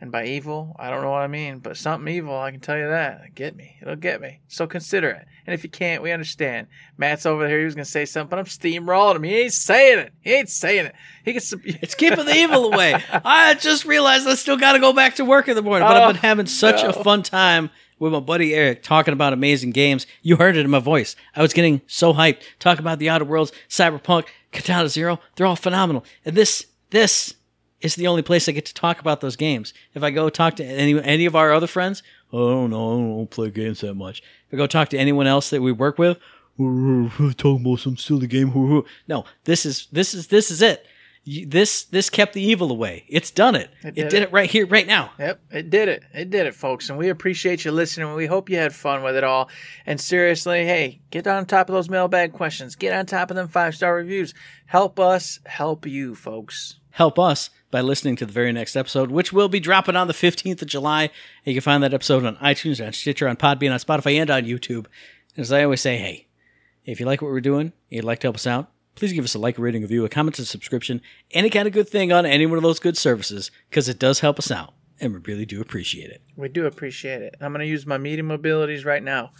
And 0.00 0.10
by 0.12 0.26
evil, 0.26 0.76
I 0.78 0.90
don't 0.90 1.00
know 1.02 1.10
what 1.12 1.22
I 1.22 1.28
mean, 1.28 1.60
but 1.60 1.76
something 1.78 2.12
evil, 2.12 2.38
I 2.38 2.50
can 2.50 2.60
tell 2.60 2.76
you 2.76 2.88
that. 2.88 3.34
Get 3.34 3.56
me. 3.56 3.76
It'll 3.80 3.96
get 3.96 4.20
me. 4.20 4.40
So 4.48 4.66
consider 4.66 5.08
it. 5.08 5.24
And 5.46 5.54
if 5.54 5.64
you 5.64 5.70
can't, 5.70 6.02
we 6.02 6.12
understand. 6.12 6.66
Matt's 6.98 7.24
over 7.24 7.48
here. 7.48 7.60
He 7.60 7.64
was 7.64 7.74
going 7.74 7.84
to 7.84 7.90
say 7.90 8.04
something, 8.04 8.28
but 8.28 8.38
I'm 8.38 8.44
steamrolling 8.44 9.16
him. 9.16 9.22
He 9.22 9.34
ain't 9.36 9.52
saying 9.52 9.98
it. 10.00 10.12
He 10.20 10.34
ain't 10.34 10.50
saying 10.50 10.86
it. 10.86 10.94
He 11.24 11.32
can. 11.32 11.40
sub- 11.40 11.60
It's 11.64 11.94
keeping 11.94 12.24
the 12.26 12.34
evil 12.34 12.72
away. 12.74 13.02
I 13.24 13.54
just 13.54 13.84
realized 13.86 14.26
I 14.26 14.34
still 14.34 14.56
got 14.58 14.72
to 14.72 14.78
go 14.78 14.92
back 14.92 15.14
to 15.16 15.24
work 15.24 15.48
in 15.48 15.54
the 15.56 15.62
morning, 15.62 15.88
but 15.88 15.96
I've 15.96 16.08
been 16.08 16.16
Oh, 16.18 16.20
having 16.28 16.46
such 16.46 16.82
no. 16.82 16.90
a 16.90 16.92
fun 17.04 17.22
time 17.22 17.70
with 17.98 18.12
my 18.12 18.20
buddy 18.20 18.52
Eric 18.54 18.82
talking 18.82 19.12
about 19.14 19.32
amazing 19.32 19.70
games. 19.70 20.06
You 20.22 20.36
heard 20.36 20.56
it 20.56 20.64
in 20.64 20.70
my 20.70 20.80
voice. 20.80 21.14
I 21.36 21.40
was 21.40 21.52
getting 21.54 21.80
so 21.86 22.12
hyped. 22.12 22.42
Talking 22.58 22.80
about 22.82 22.98
the 22.98 23.08
Outer 23.08 23.24
Worlds, 23.24 23.52
Cyberpunk, 23.70 24.26
Katana 24.52 24.88
Zero. 24.88 25.20
They're 25.36 25.46
all 25.46 25.56
phenomenal. 25.56 26.04
And 26.24 26.36
this, 26.36 26.66
this 26.90 27.34
is 27.84 27.94
the 27.96 28.06
only 28.06 28.22
place 28.22 28.48
I 28.48 28.52
get 28.52 28.66
to 28.66 28.74
talk 28.74 29.00
about 29.00 29.20
those 29.20 29.36
games. 29.36 29.74
If 29.94 30.02
I 30.02 30.10
go 30.10 30.28
talk 30.30 30.56
to 30.56 30.64
any 30.64 31.00
any 31.02 31.26
of 31.26 31.36
our 31.36 31.52
other 31.52 31.66
friends, 31.66 32.02
oh 32.32 32.66
no, 32.66 32.94
I 32.94 32.96
don't 32.98 33.30
play 33.30 33.50
games 33.50 33.80
that 33.80 33.94
much. 33.94 34.22
If 34.48 34.54
I 34.54 34.56
go 34.56 34.66
talk 34.66 34.88
to 34.90 34.98
anyone 34.98 35.26
else 35.26 35.50
that 35.50 35.62
we 35.62 35.72
work 35.72 35.98
with, 35.98 36.18
talking 36.58 37.60
about 37.64 37.80
some 37.80 37.96
silly 37.96 38.26
game. 38.26 38.84
No, 39.08 39.24
this 39.44 39.66
is 39.66 39.88
this 39.92 40.14
is 40.14 40.28
this 40.28 40.50
is 40.50 40.62
it. 40.62 40.86
This 41.26 41.84
this 41.84 42.10
kept 42.10 42.34
the 42.34 42.42
evil 42.42 42.70
away. 42.70 43.06
It's 43.08 43.30
done 43.30 43.54
it. 43.54 43.70
It 43.82 43.88
It, 43.88 43.94
did 43.94 44.08
did 44.10 44.14
it. 44.14 44.22
it 44.24 44.32
right 44.32 44.50
here, 44.50 44.66
right 44.66 44.86
now. 44.86 45.10
Yep, 45.18 45.40
it 45.52 45.70
did 45.70 45.88
it. 45.88 46.02
It 46.12 46.28
did 46.28 46.46
it, 46.46 46.54
folks. 46.54 46.90
And 46.90 46.98
we 46.98 47.08
appreciate 47.08 47.64
you 47.64 47.72
listening. 47.72 48.12
We 48.14 48.26
hope 48.26 48.50
you 48.50 48.58
had 48.58 48.74
fun 48.74 49.02
with 49.02 49.16
it 49.16 49.24
all. 49.24 49.48
And 49.86 49.98
seriously, 49.98 50.66
hey, 50.66 51.00
get 51.10 51.26
on 51.26 51.46
top 51.46 51.70
of 51.70 51.74
those 51.74 51.88
mailbag 51.88 52.34
questions. 52.34 52.76
Get 52.76 52.92
on 52.92 53.06
top 53.06 53.30
of 53.30 53.36
them 53.36 53.48
five 53.48 53.74
star 53.74 53.94
reviews. 53.94 54.34
Help 54.66 55.00
us 55.00 55.40
help 55.46 55.86
you, 55.86 56.14
folks. 56.14 56.78
Help 56.90 57.18
us 57.18 57.48
by 57.74 57.80
listening 57.80 58.14
to 58.14 58.24
the 58.24 58.32
very 58.32 58.52
next 58.52 58.76
episode, 58.76 59.10
which 59.10 59.32
will 59.32 59.48
be 59.48 59.58
dropping 59.58 59.96
on 59.96 60.06
the 60.06 60.12
15th 60.12 60.62
of 60.62 60.68
July. 60.68 61.10
You 61.42 61.54
can 61.54 61.60
find 61.60 61.82
that 61.82 61.92
episode 61.92 62.24
on 62.24 62.36
iTunes, 62.36 62.80
on 62.86 62.92
Stitcher, 62.92 63.26
on 63.26 63.34
Podbean, 63.34 63.72
on 63.72 63.80
Spotify, 63.80 64.14
and 64.20 64.30
on 64.30 64.44
YouTube. 64.44 64.86
And 65.34 65.38
As 65.40 65.50
I 65.50 65.64
always 65.64 65.80
say, 65.80 65.96
hey, 65.96 66.28
if 66.84 67.00
you 67.00 67.06
like 67.06 67.20
what 67.20 67.32
we're 67.32 67.40
doing, 67.40 67.72
you'd 67.88 68.04
like 68.04 68.20
to 68.20 68.26
help 68.26 68.36
us 68.36 68.46
out, 68.46 68.70
please 68.94 69.12
give 69.12 69.24
us 69.24 69.34
a 69.34 69.40
like, 69.40 69.58
a 69.58 69.60
rating, 69.60 69.82
a 69.82 69.86
review, 69.86 70.04
a 70.04 70.08
comment, 70.08 70.38
a 70.38 70.44
subscription, 70.44 71.00
any 71.32 71.50
kind 71.50 71.66
of 71.66 71.74
good 71.74 71.88
thing 71.88 72.12
on 72.12 72.24
any 72.24 72.46
one 72.46 72.58
of 72.58 72.62
those 72.62 72.78
good 72.78 72.96
services, 72.96 73.50
because 73.68 73.88
it 73.88 73.98
does 73.98 74.20
help 74.20 74.38
us 74.38 74.52
out, 74.52 74.74
and 75.00 75.12
we 75.12 75.18
really 75.24 75.44
do 75.44 75.60
appreciate 75.60 76.10
it. 76.10 76.22
We 76.36 76.48
do 76.50 76.66
appreciate 76.66 77.22
it. 77.22 77.34
I'm 77.40 77.50
going 77.50 77.58
to 77.58 77.66
use 77.66 77.86
my 77.86 77.98
medium 77.98 78.30
abilities 78.30 78.84
right 78.84 79.02
now. 79.02 79.32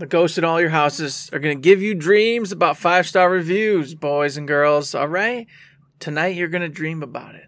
The 0.00 0.06
ghosts 0.06 0.38
in 0.38 0.44
all 0.44 0.58
your 0.58 0.70
houses 0.70 1.28
are 1.30 1.38
going 1.38 1.58
to 1.58 1.60
give 1.60 1.82
you 1.82 1.94
dreams 1.94 2.52
about 2.52 2.78
five 2.78 3.06
star 3.06 3.28
reviews, 3.28 3.94
boys 3.94 4.38
and 4.38 4.48
girls. 4.48 4.94
All 4.94 5.06
right? 5.06 5.46
Tonight 5.98 6.36
you're 6.36 6.48
going 6.48 6.62
to 6.62 6.70
dream 6.70 7.02
about 7.02 7.34
it 7.34 7.44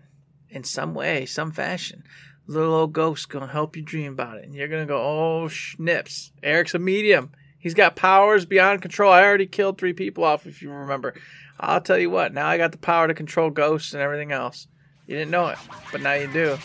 in 0.50 0.62
some 0.62 0.92
way, 0.92 1.24
some 1.24 1.50
fashion. 1.50 2.04
Little 2.46 2.74
old 2.74 2.92
ghost 2.92 3.30
going 3.30 3.46
to 3.46 3.50
help 3.50 3.74
you 3.74 3.82
dream 3.82 4.12
about 4.12 4.36
it. 4.36 4.44
And 4.44 4.54
you're 4.54 4.68
going 4.68 4.86
to 4.86 4.86
go, 4.86 5.00
oh, 5.00 5.48
schnips. 5.48 6.30
Eric's 6.42 6.74
a 6.74 6.78
medium. 6.78 7.30
He's 7.58 7.72
got 7.72 7.96
powers 7.96 8.44
beyond 8.44 8.82
control. 8.82 9.10
I 9.10 9.22
already 9.22 9.46
killed 9.46 9.78
three 9.78 9.94
people 9.94 10.22
off, 10.22 10.46
if 10.46 10.60
you 10.60 10.70
remember. 10.70 11.14
I'll 11.58 11.80
tell 11.80 11.96
you 11.96 12.10
what, 12.10 12.34
now 12.34 12.48
I 12.48 12.58
got 12.58 12.72
the 12.72 12.76
power 12.76 13.08
to 13.08 13.14
control 13.14 13.48
ghosts 13.48 13.94
and 13.94 14.02
everything 14.02 14.30
else. 14.30 14.66
You 15.06 15.16
didn't 15.16 15.30
know 15.30 15.46
it, 15.46 15.58
but 15.90 16.02
now 16.02 16.12
you 16.12 16.30
do. 16.30 16.58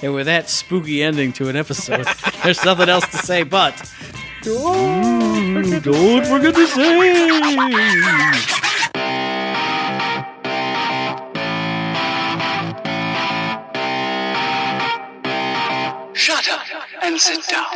And 0.00 0.14
with 0.14 0.24
that 0.26 0.48
spooky 0.48 1.02
ending 1.02 1.34
to 1.34 1.50
an 1.50 1.56
episode, 1.56 2.06
there's 2.42 2.64
nothing 2.64 2.88
else 2.88 3.06
to 3.08 3.18
say 3.18 3.42
but. 3.42 3.74
Don't 4.42 5.82
Don't 5.82 6.26
forget 6.26 6.54
to 6.54 6.66
say. 6.66 7.30
Shut 16.14 16.48
up 16.48 16.62
and 17.02 17.20
sit 17.20 17.46
down. 17.48 17.66